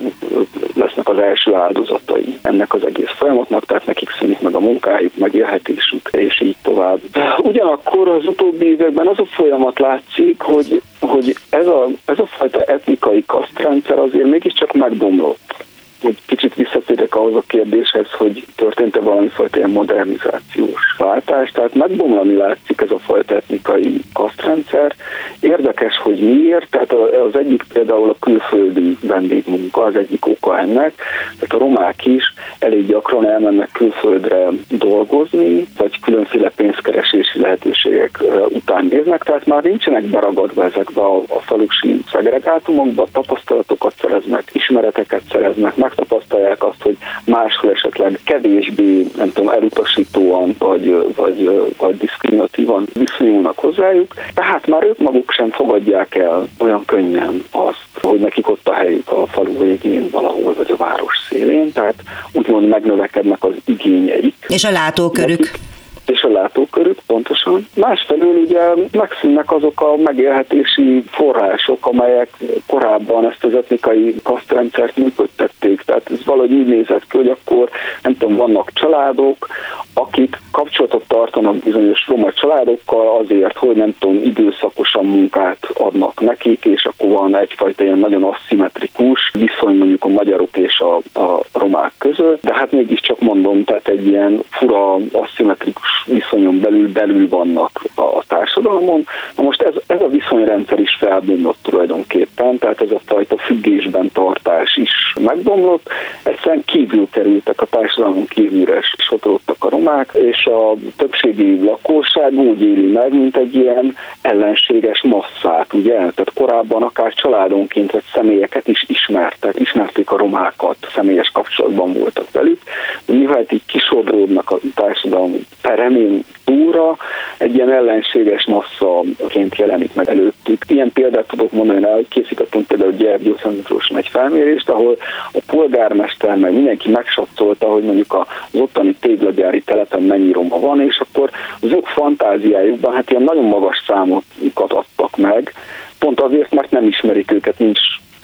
lesznek 0.74 1.10
az 1.10 1.18
első 1.18 1.54
áldozatai 1.54 2.38
ennek 2.42 2.74
az 2.74 2.86
egész 2.86 3.10
folyamatnak, 3.16 3.66
tehát 3.66 3.86
nekik 3.86 4.10
szűnik 4.20 4.42
meg 4.42 4.56
a 4.56 4.60
munkájuk, 4.60 5.18
megélhetésük, 5.18 6.10
és 6.12 6.42
így 6.42 6.56
tovább. 6.62 7.00
Ugyanakkor 7.38 8.08
az 8.08 8.28
utóbbi 8.28 8.66
években 8.66 9.08
az 9.08 9.20
a 9.20 9.26
folyamat 9.26 9.80
látszik, 9.80 10.42
hogy, 10.42 10.82
hogy 11.00 11.36
ez, 11.50 11.68
a, 11.68 11.88
ez 12.06 12.20
a 12.20 12.26
fajta 12.26 12.62
etnikai 12.62 13.24
kasztrendszer 13.26 14.00
azért 14.00 14.30
mégiscsak 14.30 14.74
megbomlott 14.74 15.65
hogy 16.06 16.18
kicsit 16.26 16.56
visszatérek 16.56 17.16
ahhoz 17.16 17.36
a 17.36 17.44
kérdéshez, 17.48 18.12
hogy 18.12 18.46
történt-e 18.56 19.00
valami 19.00 19.28
fajta 19.28 19.58
ilyen 19.58 19.70
modernizációs 19.70 20.96
váltás, 20.98 21.52
tehát 21.52 21.74
megbomlani 21.74 22.36
látszik 22.36 22.82
ez 22.82 22.92
a 22.92 23.00
fajta 23.00 23.36
etnikai 23.36 24.02
kasztrendszer. 24.14 24.96
Érdekes, 25.40 25.98
hogy 25.98 26.20
miért, 26.20 26.70
tehát 26.70 26.94
az 27.28 27.36
egyik 27.36 27.64
például 27.74 28.10
a 28.10 28.16
külföldi 28.20 28.98
vendégmunka, 29.02 29.84
az 29.84 29.96
egyik 29.96 30.26
oka 30.26 30.60
ennek, 30.60 30.94
tehát 31.40 31.54
a 31.54 31.58
romák 31.58 32.06
is 32.06 32.34
elég 32.60 32.88
gyakran 32.88 33.28
elmennek 33.28 33.70
külföldre 33.72 34.48
dolgozni, 34.70 35.68
vagy 35.78 36.00
különféle 36.00 36.50
pénzkeresési 36.50 37.40
lehetőségek 37.40 38.24
után 38.50 38.88
néznek, 38.90 39.24
tehát 39.24 39.46
már 39.46 39.64
nincsenek 39.64 40.04
beragadva 40.04 40.64
ezekbe 40.64 41.02
a, 41.02 41.16
a 41.18 41.40
falusi 41.40 42.02
szegregátumokba, 42.12 43.08
tapasztalatokat 43.12 43.94
szereznek, 44.02 44.44
ismereteket 44.54 45.22
szereznek, 45.32 45.76
megtapasztalják 45.96 46.64
azt, 46.64 46.82
hogy 46.82 46.98
máshol 47.26 47.72
esetleg 47.72 48.20
kevésbé, 48.24 49.08
nem 49.18 49.32
tudom, 49.32 49.50
elutasítóan 49.50 50.56
vagy, 50.58 51.14
vagy, 51.16 51.74
vagy 51.78 51.98
diszkriminatívan 51.98 52.88
viszonyulnak 52.94 53.58
hozzájuk, 53.58 54.14
tehát 54.34 54.68
már 54.68 54.84
ők 54.84 54.98
maguk 54.98 55.32
sem 55.32 55.52
fogadják 55.52 56.16
el 56.16 56.48
olyan 56.58 56.86
könnyen 56.86 57.44
azt, 57.52 57.88
hogy 58.02 58.20
nekik 58.20 58.50
ott 58.50 58.68
a 58.68 58.74
helyük 58.74 59.12
a 59.12 59.28
falu 59.28 59.58
végén 59.58 60.10
valahol, 60.12 60.54
vagy 60.54 60.72
a 60.72 60.76
város 60.76 61.18
szélén, 61.30 61.72
tehát 61.72 61.96
úgymond 62.32 62.68
megnövekednek 62.68 63.44
az 63.44 63.54
igényeik. 63.66 64.36
És 64.48 64.64
a 64.64 64.72
látókörük. 64.72 65.40
Nekik 65.40 65.74
és 66.10 66.22
a 66.22 66.32
látókörük 66.32 67.00
pontosan. 67.08 67.68
Másfelől 67.76 68.36
ugye 68.36 68.60
megszűnnek 68.92 69.52
azok 69.52 69.82
a 69.82 69.96
megélhetési 69.96 71.04
források, 71.08 71.86
amelyek 71.86 72.30
korábban 72.68 73.30
ezt 73.30 73.44
az 73.44 73.54
etnikai 73.54 74.16
kasztrendszert 74.24 74.98
működtették. 74.98 75.82
Tehát 75.82 76.12
ez 76.12 76.26
valahogy 76.26 76.52
így 76.52 76.68
nézett 76.68 77.08
ki, 77.08 77.18
hogy 77.18 77.30
akkor 77.30 77.70
nem 78.02 78.18
tudom, 78.18 78.36
vannak 78.36 78.72
családok, 78.74 79.48
akik 79.94 80.40
kapcsolatot 80.52 81.04
tartanak 81.08 81.56
bizonyos 81.56 82.08
roma 82.08 82.32
családokkal 82.34 83.18
azért, 83.18 83.58
hogy 83.58 83.76
nem 83.76 83.96
tudom, 84.00 84.16
időszakosan 84.24 85.06
munkát 85.06 85.68
adnak 85.74 86.22
nekik, 86.22 86.66
és 86.66 86.86
akkor 86.86 87.10
van 87.10 87.36
egyfajta 87.36 87.84
ilyen 87.84 88.00
nagyon 88.00 88.24
aszimmetrikus 88.24 89.32
viszony 89.34 89.78
mondjuk 89.78 90.04
a 90.04 90.08
magyarok 90.08 90.58
és 90.58 90.80
a, 90.80 91.20
a 91.20 91.42
romák 91.54 91.92
között, 91.98 92.42
de 92.42 92.54
hát 92.54 92.72
mégiscsak 92.72 93.20
mondom, 93.20 93.64
tehát 93.64 93.88
egy 93.88 94.08
ilyen 94.08 94.44
fura 94.50 94.98
aszimmetrikus 95.12 95.95
viszonyon 96.06 96.60
belül 96.60 96.92
belül 96.92 97.30
vannak 97.30 97.84
a 97.96 98.24
társadalmon. 98.28 99.08
Na 99.36 99.44
most 99.44 99.62
ez, 99.62 99.74
ez 99.88 100.02
a 100.02 100.08
viszonyrendszer 100.08 100.80
is 100.80 100.96
felbomlott 101.00 101.58
tulajdonképpen, 101.62 102.58
tehát 102.58 102.82
ez 102.82 102.92
a 102.92 103.00
fajta 103.06 103.38
függésben 103.38 104.12
tartás 104.14 104.76
is 104.76 105.14
megbomlott, 105.20 105.90
egyszerűen 106.24 106.64
kívül 106.66 107.08
kerültek 107.12 107.62
a 107.62 107.66
társadalmon 107.66 108.26
kívülre 108.28 108.80
sodródtak 108.98 109.64
a 109.64 109.70
romák, 109.70 110.10
és 110.14 110.46
a 110.46 110.74
többségi 110.98 111.64
lakosság 111.64 112.34
úgy 112.34 112.62
éli 112.62 112.92
meg, 112.92 113.14
mint 113.14 113.38
egy 113.38 113.56
ilyen 113.56 113.96
ellenséges 114.22 115.02
masszát, 115.02 115.74
ugye? 115.74 115.94
Tehát 115.94 116.32
korábban 116.34 116.84
akár 116.84 117.14
családonként 117.14 117.92
vagy 117.92 118.04
személyeket 118.14 118.68
is 118.68 118.86
ismertek, 118.88 119.60
ismerték 119.60 120.12
a 120.12 120.18
romákat, 120.18 120.78
személyes 120.96 121.30
kapcsolatban 121.34 121.94
voltak 121.94 122.32
velük, 122.32 122.62
mivel 123.06 123.46
így 123.50 123.66
kisodródnak 123.66 124.52
a 124.52 124.60
társadalmi 124.76 125.46
peremén 125.86 126.24
túra, 126.44 126.98
egy 127.38 127.56
ilyen 127.56 127.72
ellenséges 127.72 128.46
masszaként 128.46 129.56
jelenik 129.56 129.94
meg 129.94 130.10
előttük. 130.10 130.64
Ilyen 130.68 130.92
példát 130.94 131.28
tudok 131.28 131.52
mondani 131.52 131.86
hogy 131.86 132.08
készítettünk 132.08 132.68
például 132.68 132.92
Gyergyó 132.92 133.36
Szentmiklóson 133.42 133.98
egy 133.98 134.08
felmérést, 134.08 134.70
ahol 134.70 134.98
a 135.32 135.40
polgármester 135.46 136.36
meg 136.36 136.54
mindenki 136.54 136.90
megsatszolta, 136.90 137.68
hogy 137.68 137.84
mondjuk 137.84 138.14
az 138.14 138.60
ottani 138.60 138.96
téglagyári 139.00 139.62
telepen 139.62 140.02
mennyi 140.02 140.32
roma 140.32 140.60
van, 140.60 140.82
és 140.82 141.00
akkor 141.00 141.30
az 141.62 141.72
ők 141.72 141.86
fantáziájukban 141.88 142.94
hát 142.94 143.12
ilyen 143.12 143.24
nagyon 143.24 143.46
magas 143.46 143.84
számokat 143.88 144.74
adtak 144.74 145.18
meg, 145.18 145.54
pont 146.00 146.20
azért, 146.20 146.52
mert 146.52 146.72
nem 146.72 146.88
ismerik 146.88 147.32
őket, 147.32 147.60
nincs 147.60 147.80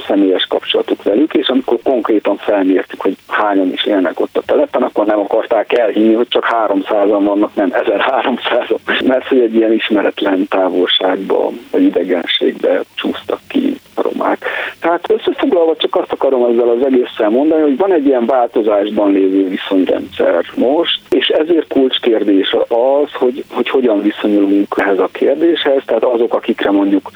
személyes 0.08 0.46
kapcsolatuk 0.50 1.04
velük, 1.04 1.34
és 1.34 1.48
amikor 1.48 1.80
konkrétan 1.84 2.38
felmértük, 2.38 3.02
hogy 3.02 3.18
hányan 3.28 3.72
is 3.72 3.86
élnek 3.86 4.20
ott 4.20 4.38
a 4.38 4.42
telepen, 4.46 4.84
akkor 4.84 5.06
nem 5.06 5.20
akarták 5.20 5.78
elhinni, 5.78 6.14
hogy 6.14 6.28
csak 6.28 6.48
300-an 6.68 7.22
vannak, 7.24 7.56
nem 7.56 7.70
1300-an, 7.74 9.06
mert 9.06 9.28
hogy 9.28 9.40
egy 9.40 9.56
ilyen 9.56 9.74
ismeretlen 9.74 10.48
távolságba, 10.48 11.52
vagy 11.72 11.84
idegenségbe 11.84 12.82
csúsztak 12.96 13.40
ki 13.48 13.80
a. 14.06 14.38
Tehát 14.80 15.12
Összefoglalva 15.12 15.76
csak 15.76 15.96
azt 15.96 16.12
akarom 16.12 16.44
ezzel 16.44 16.70
az 16.70 16.86
egésszel 16.86 17.30
mondani, 17.30 17.62
hogy 17.62 17.78
van 17.78 17.94
egy 17.94 18.06
ilyen 18.06 18.26
változásban 18.26 19.12
lévő 19.12 19.48
viszonyrendszer 19.48 20.46
most, 20.56 21.00
és 21.10 21.28
ezért 21.28 21.68
kulcskérdés 21.68 22.56
az, 22.68 23.14
hogy, 23.14 23.44
hogy 23.52 23.70
hogyan 23.70 24.02
viszonyulunk 24.02 24.76
ehhez 24.78 25.00
a 25.00 25.10
kérdéshez, 25.12 25.82
tehát 25.86 26.04
azok, 26.04 26.34
akikre 26.34 26.72
mondjuk, 26.72 27.12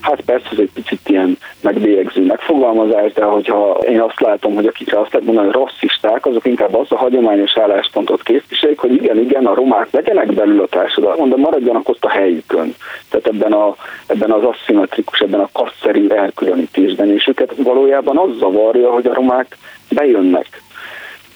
hát 0.00 0.20
persze 0.20 0.48
ez 0.52 0.58
egy 0.58 0.70
picit 0.74 1.08
ilyen 1.08 1.38
megbélyegző 1.60 2.24
megfogalmazás, 2.26 3.12
de 3.12 3.24
hogyha 3.24 3.78
én 3.86 4.00
azt 4.00 4.20
látom, 4.20 4.54
hogy 4.54 4.66
akikre 4.66 5.00
azt 5.00 5.12
lehet 5.12 5.26
mondani, 5.26 5.46
hogy 5.46 5.56
rasszisták, 5.56 6.26
azok 6.26 6.46
inkább 6.46 6.74
azt 6.74 6.92
a 6.92 6.96
hagyományos 6.96 7.56
álláspontot 7.56 8.22
képviselik, 8.22 8.78
hogy 8.78 8.92
igen, 8.92 9.18
igen, 9.18 9.46
a 9.46 9.54
romák 9.54 9.88
legyenek 9.90 10.32
belül 10.32 10.60
a 10.60 10.66
társadalom, 10.66 11.28
de 11.28 11.36
maradjanak 11.36 11.88
ott 11.88 12.04
a 12.04 12.08
helyükön. 12.08 12.74
Tehát 13.10 13.26
ebben, 13.26 13.52
a, 13.52 13.76
ebben 14.06 14.30
az 14.30 14.42
aszimmetrikus, 14.44 15.20
ebben 15.20 15.40
a 15.40 15.48
kasszerű 15.52 16.06
elkülönítésben, 16.24 17.10
és 17.10 17.26
őket 17.26 17.54
valójában 17.56 18.18
az 18.18 18.36
zavarja, 18.38 18.90
hogy 18.90 19.06
a 19.06 19.14
romák 19.14 19.56
bejönnek 19.90 20.62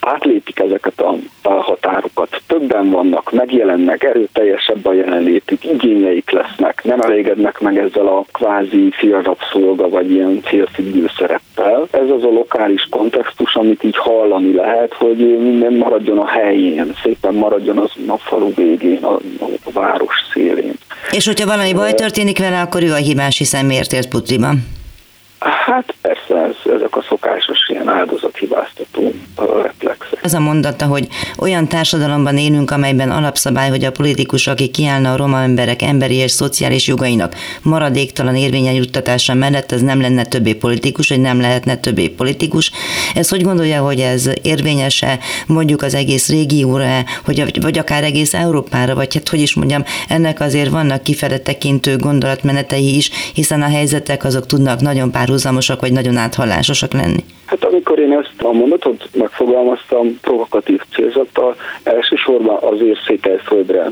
átlépik 0.01 0.59
ezeket 0.59 1.01
a, 1.01 1.15
a 1.43 1.53
határokat. 1.53 2.43
Többen 2.47 2.91
vannak, 2.91 3.33
megjelennek, 3.33 4.05
erőteljesebb 4.05 4.87
a 4.87 4.93
jelenlétük, 4.93 5.65
igényeik 5.65 6.31
lesznek, 6.31 6.85
nem 6.85 7.01
elégednek 7.01 7.61
meg 7.61 7.79
ezzel 7.79 8.07
a 8.07 8.25
kvázi 8.33 8.91
fiatalszolga 8.91 9.89
vagy 9.89 10.11
ilyen 10.11 10.43
célfüggő 10.43 11.11
szereppel. 11.19 11.89
Ez 11.91 12.11
az 12.11 12.25
a 12.25 12.31
lokális 12.31 12.87
kontextus, 12.91 13.55
amit 13.55 13.85
így 13.85 13.97
hallani 13.97 14.53
lehet, 14.53 14.93
hogy 14.93 15.39
nem 15.59 15.75
maradjon 15.75 16.19
a 16.19 16.27
helyén, 16.27 16.95
szépen 17.03 17.35
maradjon 17.35 17.79
az 17.79 17.91
a 18.07 18.17
falu 18.19 18.55
végén, 18.55 19.05
a, 19.05 19.19
a 19.65 19.71
város 19.73 20.15
szélén. 20.33 20.75
És 21.11 21.27
hogyha 21.27 21.47
valami 21.47 21.73
baj 21.73 21.93
történik 21.93 22.39
vele, 22.39 22.61
akkor 22.61 22.83
ő 22.83 22.93
a 22.93 22.97
hibás, 22.97 23.39
hiszen 23.39 23.65
miért 23.65 23.93
ért 23.93 24.09
putriban? 24.09 24.78
Hát 25.39 25.95
persze, 26.01 26.35
ez, 26.35 26.73
ezek 26.75 26.97
a 26.97 27.05
szokásos 27.09 27.69
ilyen 27.69 27.89
áldozathibáztató 27.89 29.13
reflexek. 29.63 30.19
Ez 30.23 30.35
a 30.35 30.41
mondata, 30.41 30.87
hogy 30.87 31.09
olyan 31.39 31.69
társadalomban 31.69 32.37
élünk, 32.37 32.71
amelyben 32.71 33.11
alapszabály, 33.11 33.69
hogy 33.69 33.85
a 33.85 33.91
politikus, 33.91 34.47
aki 34.47 34.69
kiállna 34.69 35.13
a 35.13 35.17
roma 35.17 35.43
emberek 35.43 35.83
emberi 35.83 36.15
és 36.15 36.31
szociális 36.31 36.87
jogainak 36.87 37.35
maradéktalan 37.63 38.37
érvényen 38.37 38.73
juttatása 38.73 39.35
mellett, 39.35 39.73
ez 39.73 39.81
nem 39.81 40.01
lenne 40.01 40.25
többé 40.25 40.53
politikus, 40.55 41.09
vagy 41.09 41.21
nem 41.21 41.41
lehetne 41.41 41.77
többé 41.77 42.09
politikus. 42.09 42.71
Ez 43.15 43.29
hogy 43.29 43.43
gondolja, 43.43 43.83
hogy 43.83 44.01
ez 44.01 44.31
érvényese 44.43 45.19
mondjuk 45.47 45.83
az 45.83 45.95
egész 45.95 46.29
régióra, 46.29 46.87
hogy, 47.25 47.61
vagy 47.61 47.79
akár 47.79 48.05
egész 48.05 48.35
Európára, 48.35 48.95
vagy 48.95 49.15
hát 49.15 49.29
hogy 49.29 49.41
is 49.41 49.55
mondjam, 49.55 49.85
ennek 50.09 50.41
azért 50.41 50.71
vannak 50.71 51.03
kifele 51.03 51.39
tekintő 51.39 51.97
gondolatmenetei 51.97 52.97
is, 52.97 53.11
hiszen 53.35 53.63
a 53.63 53.69
helyzetek 53.69 54.25
azok 54.25 54.47
tudnak 54.47 54.81
nagyon 54.81 55.11
pár 55.11 55.28
párhuzamosak, 55.29 55.81
vagy 55.81 55.93
nagyon 55.93 56.17
áthallásosak 56.17 56.93
lenni? 56.93 57.25
Hát 57.47 57.65
amikor 57.65 57.99
én 57.99 58.13
ezt 58.13 58.43
a 58.43 58.53
mondatot 58.53 59.09
megfogalmaztam 59.15 60.21
provokatív 60.21 60.81
célzattal, 60.95 61.57
elsősorban 61.83 62.57
azért 62.61 63.05
Székelyföldre 63.07 63.91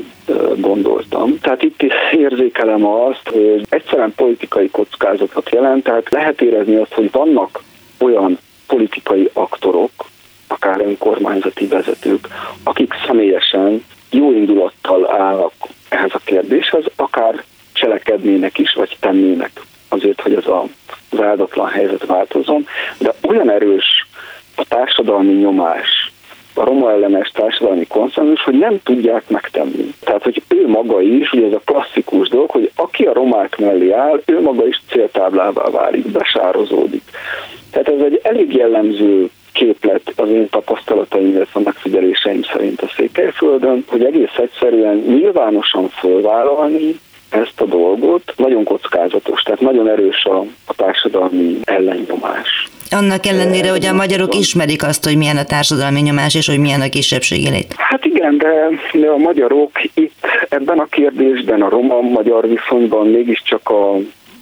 gondoltam. 0.55 1.39
Tehát 1.39 1.63
itt 1.63 1.81
érzékelem 2.11 2.85
azt, 2.85 3.29
hogy 3.31 3.65
egyszerűen 3.69 4.13
politikai 4.15 4.69
kockázatot 4.69 5.49
jelent, 5.49 5.83
tehát 5.83 6.09
lehet 6.09 6.41
érezni 6.41 6.75
azt, 6.75 6.93
hogy 6.93 7.11
vannak 7.11 7.63
olyan 7.99 8.37
politikai 8.67 9.29
aktorok, 9.33 9.91
akár 10.47 10.81
önkormányzati 10.81 11.67
vezetők, 11.67 12.27
akik 12.63 12.93
személyesen 13.05 13.85
jó 14.09 14.31
indulattal 14.31 15.11
állnak 15.21 15.53
ehhez 15.89 16.11
a 16.13 16.19
kérdéshez, 16.25 16.83
akár 16.95 17.43
cselekednének 17.73 18.57
is, 18.57 18.73
vagy 18.73 18.97
tennének 18.99 19.51
azért, 19.89 20.21
hogy 20.21 20.33
ez 20.33 20.47
a, 20.47 20.63
az 21.11 21.21
áldatlan 21.21 21.67
helyzet 21.67 22.05
változon, 22.05 22.67
de 22.97 23.13
olyan 23.27 23.51
erős 23.51 24.07
a 24.55 24.65
társadalmi 24.67 25.33
nyomás, 25.33 26.11
a 26.53 26.63
roma 26.63 26.91
ellenes 26.91 27.29
társadalmi 27.29 27.87
konszenzus, 27.87 28.43
hogy 28.43 28.57
nem 28.57 28.79
tudják 28.83 29.29
megtenni. 29.29 29.93
Tehát, 29.99 30.23
hogy 30.23 30.41
ő 30.47 30.67
maga 30.67 31.01
is, 31.01 31.31
ugye 31.31 31.45
ez 31.45 31.53
a 31.53 31.61
klasszikus 31.65 32.29
dolog, 32.29 32.49
hogy 32.49 32.71
aki 32.75 33.03
a 33.03 33.13
romák 33.13 33.57
mellé 33.57 33.91
áll, 33.91 34.21
ő 34.25 34.41
maga 34.41 34.67
is 34.67 34.81
céltáblává 34.89 35.69
válik, 35.69 36.07
besározódik. 36.07 37.03
Tehát 37.71 37.87
ez 37.87 38.01
egy 38.05 38.19
elég 38.23 38.53
jellemző 38.53 39.29
képlet 39.53 40.13
az 40.15 40.29
én 40.29 40.49
tapasztalataim, 40.49 41.27
illetve 41.27 41.59
a 41.59 41.63
megfigyeléseim 41.63 42.43
szerint 42.43 42.81
a 42.81 42.91
Székelyföldön, 42.95 43.85
hogy 43.87 44.03
egész 44.03 44.37
egyszerűen 44.37 44.95
nyilvánosan 44.95 45.89
fölvállalni, 45.89 46.99
ezt 47.29 47.61
a 47.61 47.65
dolgot, 47.65 48.33
nagyon 48.35 48.63
kockázatos, 48.63 49.41
tehát 49.41 49.61
nagyon 49.61 49.89
erős 49.89 50.25
a, 50.25 50.39
a 50.65 50.73
társadalmi 50.75 51.59
ellennyomás. 51.63 52.67
Annak 52.97 53.25
ellenére, 53.25 53.69
hogy 53.69 53.85
a 53.85 53.93
magyarok 53.93 54.35
ismerik 54.35 54.83
azt, 54.83 55.03
hogy 55.03 55.17
milyen 55.17 55.37
a 55.37 55.43
társadalmi 55.43 56.01
nyomás, 56.01 56.35
és 56.35 56.47
hogy 56.47 56.59
milyen 56.59 56.81
a 56.81 56.89
kisebbségi 56.89 57.49
lét. 57.49 57.73
Hát 57.77 58.05
igen, 58.05 58.37
de, 58.37 58.53
de 58.93 59.07
a 59.07 59.17
magyarok 59.17 59.71
itt 59.93 60.25
ebben 60.49 60.79
a 60.79 60.85
kérdésben, 60.85 61.61
a 61.61 61.69
roma-magyar 61.69 62.47
viszonyban 62.47 63.07
mégiscsak 63.07 63.69
a 63.69 63.97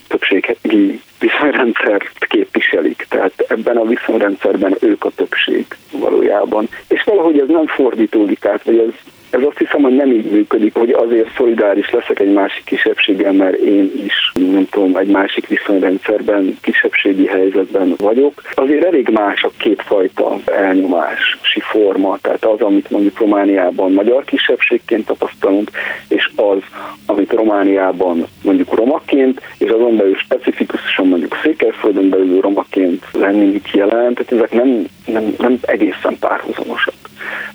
többségi 0.08 1.02
viszonyrendszert 1.20 2.26
képviselik. 2.28 3.06
Tehát 3.10 3.46
ebben 3.48 3.78
a 3.78 3.86
viszonyrendszerben 3.86 4.76
ők 4.80 5.06
a 5.06 5.12
többség 5.16 5.66
valójában. 5.92 6.70
És 6.88 7.04
valahogy 7.04 7.40
ez 7.40 7.48
nem 7.48 7.68
fordítódik 7.68 8.46
át, 8.46 8.64
vagy 8.64 8.78
ez 8.78 8.94
ez 9.36 9.42
azt 9.44 9.58
hiszem, 9.58 9.82
hogy 9.82 9.96
nem 9.96 10.12
így 10.12 10.32
működik, 10.32 10.74
hogy 10.74 10.92
azért 10.92 11.36
szolidáris 11.36 11.90
leszek 11.90 12.20
egy 12.20 12.34
másik 12.34 12.64
kisebbséggel, 12.64 13.32
mert 13.32 13.56
én 13.56 13.92
is, 14.06 14.32
nem 14.34 14.68
tudom, 14.70 14.96
egy 14.96 15.08
másik 15.08 15.48
viszonyrendszerben, 15.48 16.58
kisebbségi 17.06 17.28
helyzetben 17.28 17.94
vagyok. 17.98 18.42
Azért 18.54 18.86
elég 18.86 19.10
más 19.10 19.44
a 19.44 19.52
kétfajta 19.58 20.38
elnyomási 20.46 21.60
forma, 21.60 22.18
tehát 22.22 22.46
az, 22.46 22.62
amit 22.62 22.90
mondjuk 22.90 23.20
Romániában 23.20 23.92
magyar 23.92 24.24
kisebbségként 24.24 25.06
tapasztalunk, 25.06 25.72
és 26.08 26.30
az, 26.36 26.58
amit 27.06 27.32
Romániában 27.32 28.26
mondjuk 28.44 28.74
romaként, 28.74 29.42
és 29.58 29.70
azon 29.70 29.96
belül 29.98 30.16
specifikusan 30.16 31.08
mondjuk 31.08 31.38
Székelyföldön 31.44 32.10
belül 32.10 32.42
romaként 32.42 33.06
lenni 33.12 33.46
mit 33.46 33.72
jelent, 33.72 34.16
tehát 34.16 34.32
ezek 34.32 34.52
nem, 34.52 34.86
nem, 35.06 35.36
nem 35.38 35.58
egészen 35.62 36.18
párhuzamosak 36.20 36.94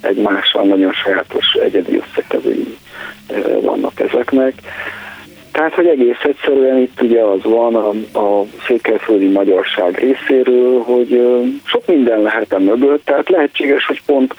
egymással 0.01 0.64
nagyon 0.64 0.92
sajátos 0.92 1.53
egyedi 1.53 1.96
összetevői 1.96 2.76
vannak 3.61 4.01
ezeknek. 4.01 4.55
Tehát, 5.61 5.74
hogy 5.74 5.86
egész 5.86 6.22
egyszerűen 6.22 6.78
itt 6.78 7.02
ugye 7.02 7.20
az 7.20 7.42
van 7.42 7.74
a, 7.74 8.18
a 8.18 8.44
székelyföldi 8.66 9.26
magyarság 9.26 9.98
részéről, 9.98 10.82
hogy 10.82 11.22
sok 11.64 11.86
minden 11.86 12.20
lehet 12.22 12.52
a 12.52 12.58
mögött, 12.58 13.04
tehát 13.04 13.28
lehetséges, 13.28 13.86
hogy 13.86 14.02
pont 14.06 14.34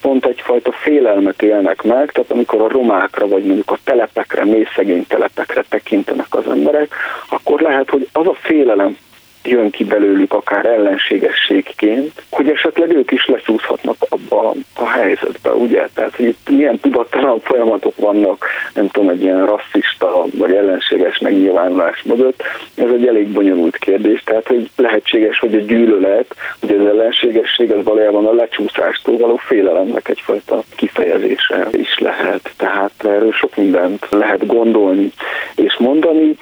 pont 0.00 0.26
egyfajta 0.26 0.72
félelmet 0.72 1.42
élnek 1.42 1.82
meg, 1.82 2.12
tehát 2.12 2.30
amikor 2.30 2.60
a 2.60 2.68
romákra, 2.68 3.28
vagy 3.28 3.44
mondjuk 3.44 3.70
a 3.70 3.78
telepekre, 3.84 4.44
mély 4.44 4.66
szegény 4.74 5.06
telepekre 5.06 5.64
tekintenek 5.68 6.34
az 6.34 6.48
emberek, 6.48 6.94
akkor 7.28 7.60
lehet, 7.60 7.90
hogy 7.90 8.08
az 8.12 8.26
a 8.26 8.34
félelem 8.34 8.96
jön 9.44 9.70
ki 9.70 9.84
belőlük 9.84 10.32
akár 10.32 10.66
ellenségességként, 10.66 12.22
hogy 12.30 12.48
esetleg 12.48 12.90
ők 12.90 13.10
is 13.10 13.26
lecsúszhatnak 13.26 13.96
abba 14.08 14.54
a 14.74 14.88
helyzetbe, 14.88 15.50
ugye? 15.50 15.88
Tehát, 15.94 16.16
hogy 16.16 16.26
itt 16.26 16.48
milyen 16.50 16.80
tudattalan 16.80 17.40
folyamatok 17.40 17.96
vannak, 17.96 18.44
nem 18.74 18.88
tudom, 18.88 19.08
egy 19.08 19.22
ilyen 19.22 19.46
rasszista 19.46 20.24
vagy 20.34 20.54
ellenséges 20.54 21.18
megnyilvánulás 21.18 22.02
mögött, 22.02 22.42
ez 22.74 22.90
egy 22.94 23.06
elég 23.06 23.28
bonyolult 23.28 23.76
kérdés, 23.76 24.22
tehát, 24.24 24.46
hogy 24.46 24.70
lehetséges, 24.76 25.38
hogy 25.38 25.54
a 25.54 25.60
gyűlölet, 25.60 26.34
hogy 26.60 26.76
az 26.80 26.86
ellenségesség 26.86 27.72
az 27.72 27.84
valójában 27.84 28.26
a 28.26 28.32
lecsúszástól 28.32 29.16
való 29.18 29.36
félelemnek 29.36 30.08
egyfajta 30.08 30.62
kifejezése 30.76 31.68
is 31.70 31.98
lehet. 31.98 32.50
Tehát 32.56 32.92
erről 32.98 33.32
sok 33.32 33.56
mindent 33.56 34.06
lehet 34.10 34.46
gondolni 34.46 35.12
és 35.54 35.76
mondani, 35.78 36.36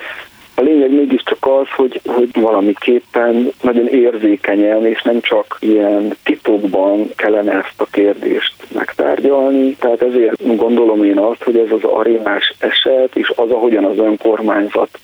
a 0.61 0.63
lényeg 0.63 0.91
mégiscsak 0.91 1.47
az, 1.47 1.67
hogy, 1.77 2.01
hogy 2.07 2.29
valamiképpen 2.33 3.53
nagyon 3.63 3.87
érzékenyen, 3.87 4.87
és 4.87 5.03
nem 5.03 5.21
csak 5.21 5.57
ilyen 5.61 6.17
titokban 6.25 7.11
kellene 7.17 7.53
ezt 7.53 7.81
a 7.81 7.87
kérdést 7.91 8.55
megtárgyalni. 8.75 9.77
Tehát 9.77 10.03
ezért 10.03 10.57
gondolom 10.57 11.05
én 11.05 11.19
azt, 11.19 11.43
hogy 11.43 11.57
ez 11.57 11.71
az 11.71 11.85
arénás 11.85 12.55
eset, 12.59 13.17
és 13.17 13.33
az, 13.37 13.51
ahogyan 13.51 13.85
az 13.85 13.99
önkormányzat 13.99 14.99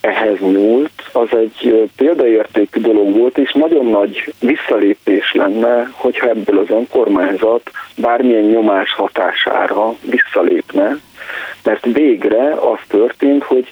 ehhez 0.00 0.38
nyúlt, 0.38 0.90
az 1.12 1.28
egy 1.30 1.90
példaértékű 1.96 2.80
dolog 2.80 3.18
volt, 3.18 3.38
és 3.38 3.52
nagyon 3.52 3.86
nagy 3.86 4.34
visszalépés 4.40 5.32
lenne, 5.32 5.90
hogyha 5.92 6.28
ebből 6.28 6.58
az 6.58 6.70
önkormányzat 6.70 7.70
bármilyen 7.96 8.44
nyomás 8.44 8.92
hatására 8.92 9.94
visszalépne, 10.00 10.96
mert 11.64 11.84
végre 11.84 12.52
az 12.52 12.78
történt, 12.88 13.42
hogy 13.42 13.68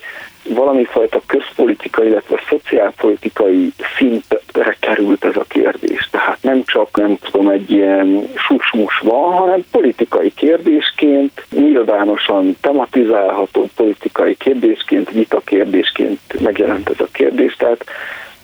valami 0.55 0.85
fajta 0.85 1.23
közpolitikai, 1.27 2.07
illetve 2.07 2.41
szociálpolitikai 2.49 3.73
szintre 3.97 4.77
került 4.81 5.25
ez 5.25 5.37
a 5.37 5.45
kérdés. 5.49 6.09
Tehát 6.11 6.39
nem 6.41 6.63
csak, 6.65 6.97
nem 6.97 7.17
tudom, 7.17 7.49
egy 7.49 7.71
ilyen 7.71 8.29
susmus 8.35 8.99
van, 8.99 9.33
hanem 9.33 9.65
politikai 9.71 10.33
kérdésként, 10.35 11.47
nyilvánosan 11.51 12.57
tematizálható 12.61 13.69
politikai 13.77 14.37
kérdésként, 14.37 15.11
vita 15.11 15.41
kérdésként 15.45 16.41
megjelent 16.41 16.89
ez 16.89 17.01
a 17.01 17.09
kérdés. 17.13 17.57
Tehát 17.57 17.85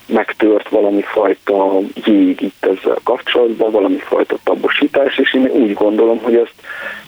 megtört 0.06 0.68
valami 0.68 1.02
fajta 1.02 1.78
jég 1.94 2.40
itt 2.40 2.64
ezzel 2.64 2.98
kapcsolatban, 3.02 3.70
valami 3.70 3.98
fajta 3.98 4.36
tabosítás, 4.44 5.18
és 5.18 5.34
én 5.34 5.46
úgy 5.46 5.72
gondolom, 5.72 6.18
hogy 6.22 6.34
ezt 6.34 6.54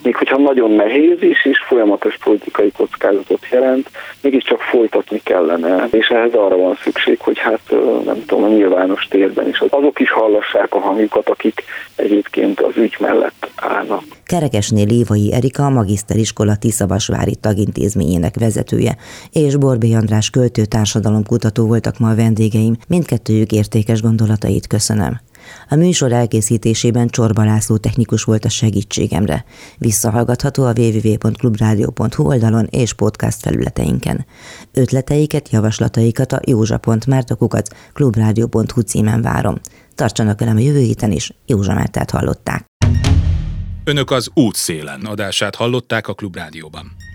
még 0.03 0.15
hogyha 0.15 0.37
nagyon 0.37 0.71
nehéz 0.71 1.21
is, 1.21 1.45
és 1.45 1.57
folyamatos 1.67 2.17
politikai 2.23 2.71
kockázatot 2.71 3.47
jelent, 3.51 3.89
mégiscsak 4.21 4.61
folytatni 4.61 5.21
kellene, 5.23 5.87
és 5.91 6.07
ehhez 6.07 6.33
arra 6.33 6.57
van 6.57 6.77
szükség, 6.83 7.19
hogy 7.19 7.37
hát 7.39 7.61
nem 8.05 8.25
tudom, 8.25 8.43
a 8.43 8.47
nyilvános 8.47 9.07
térben 9.09 9.47
is 9.47 9.59
azok 9.69 9.99
is 9.99 10.11
hallassák 10.11 10.75
a 10.75 10.79
hangjukat, 10.79 11.29
akik 11.29 11.63
egyébként 11.95 12.61
az 12.61 12.77
ügy 12.77 12.95
mellett 12.99 13.49
állnak. 13.55 14.03
Kerekesné 14.25 14.83
Lévai 14.83 15.33
Erika 15.33 15.65
a 15.65 15.69
magiszteriskola 15.69 16.55
Tiszavasvári 16.55 17.35
tagintézményének 17.35 18.35
vezetője, 18.39 18.97
és 19.31 19.55
Borbé 19.55 19.93
András 19.93 20.29
költő 20.29 20.65
társadalomkutató 20.65 21.67
voltak 21.67 21.99
ma 21.99 22.09
a 22.09 22.15
vendégeim, 22.15 22.75
mindkettőjük 22.89 23.51
értékes 23.51 24.01
gondolatait 24.01 24.67
köszönöm. 24.67 25.19
A 25.69 25.75
műsor 25.75 26.11
elkészítésében 26.11 27.07
Csorba 27.07 27.43
László 27.43 27.77
technikus 27.77 28.23
volt 28.23 28.45
a 28.45 28.49
segítségemre. 28.49 29.45
Visszahallgatható 29.77 30.63
a 30.63 30.73
www.clubradio.hu 30.77 32.27
oldalon 32.27 32.67
és 32.69 32.93
podcast 32.93 33.41
felületeinken. 33.41 34.25
Ötleteiket, 34.73 35.49
javaslataikat 35.49 36.31
a 36.31 36.39
józsa.mártokukat 36.45 37.75
clubradio.hu 37.93 38.81
címen 38.81 39.21
várom. 39.21 39.55
Tartsanak 39.95 40.39
velem 40.39 40.55
a 40.55 40.59
jövő 40.59 40.79
héten 40.79 41.11
is, 41.11 41.31
Józsa 41.45 41.73
Mártát 41.73 42.11
hallották. 42.11 42.65
Önök 43.83 44.11
az 44.11 44.29
útszélen 44.33 45.01
adását 45.05 45.55
hallották 45.55 46.07
a 46.07 46.13
Klubrádióban. 46.13 47.08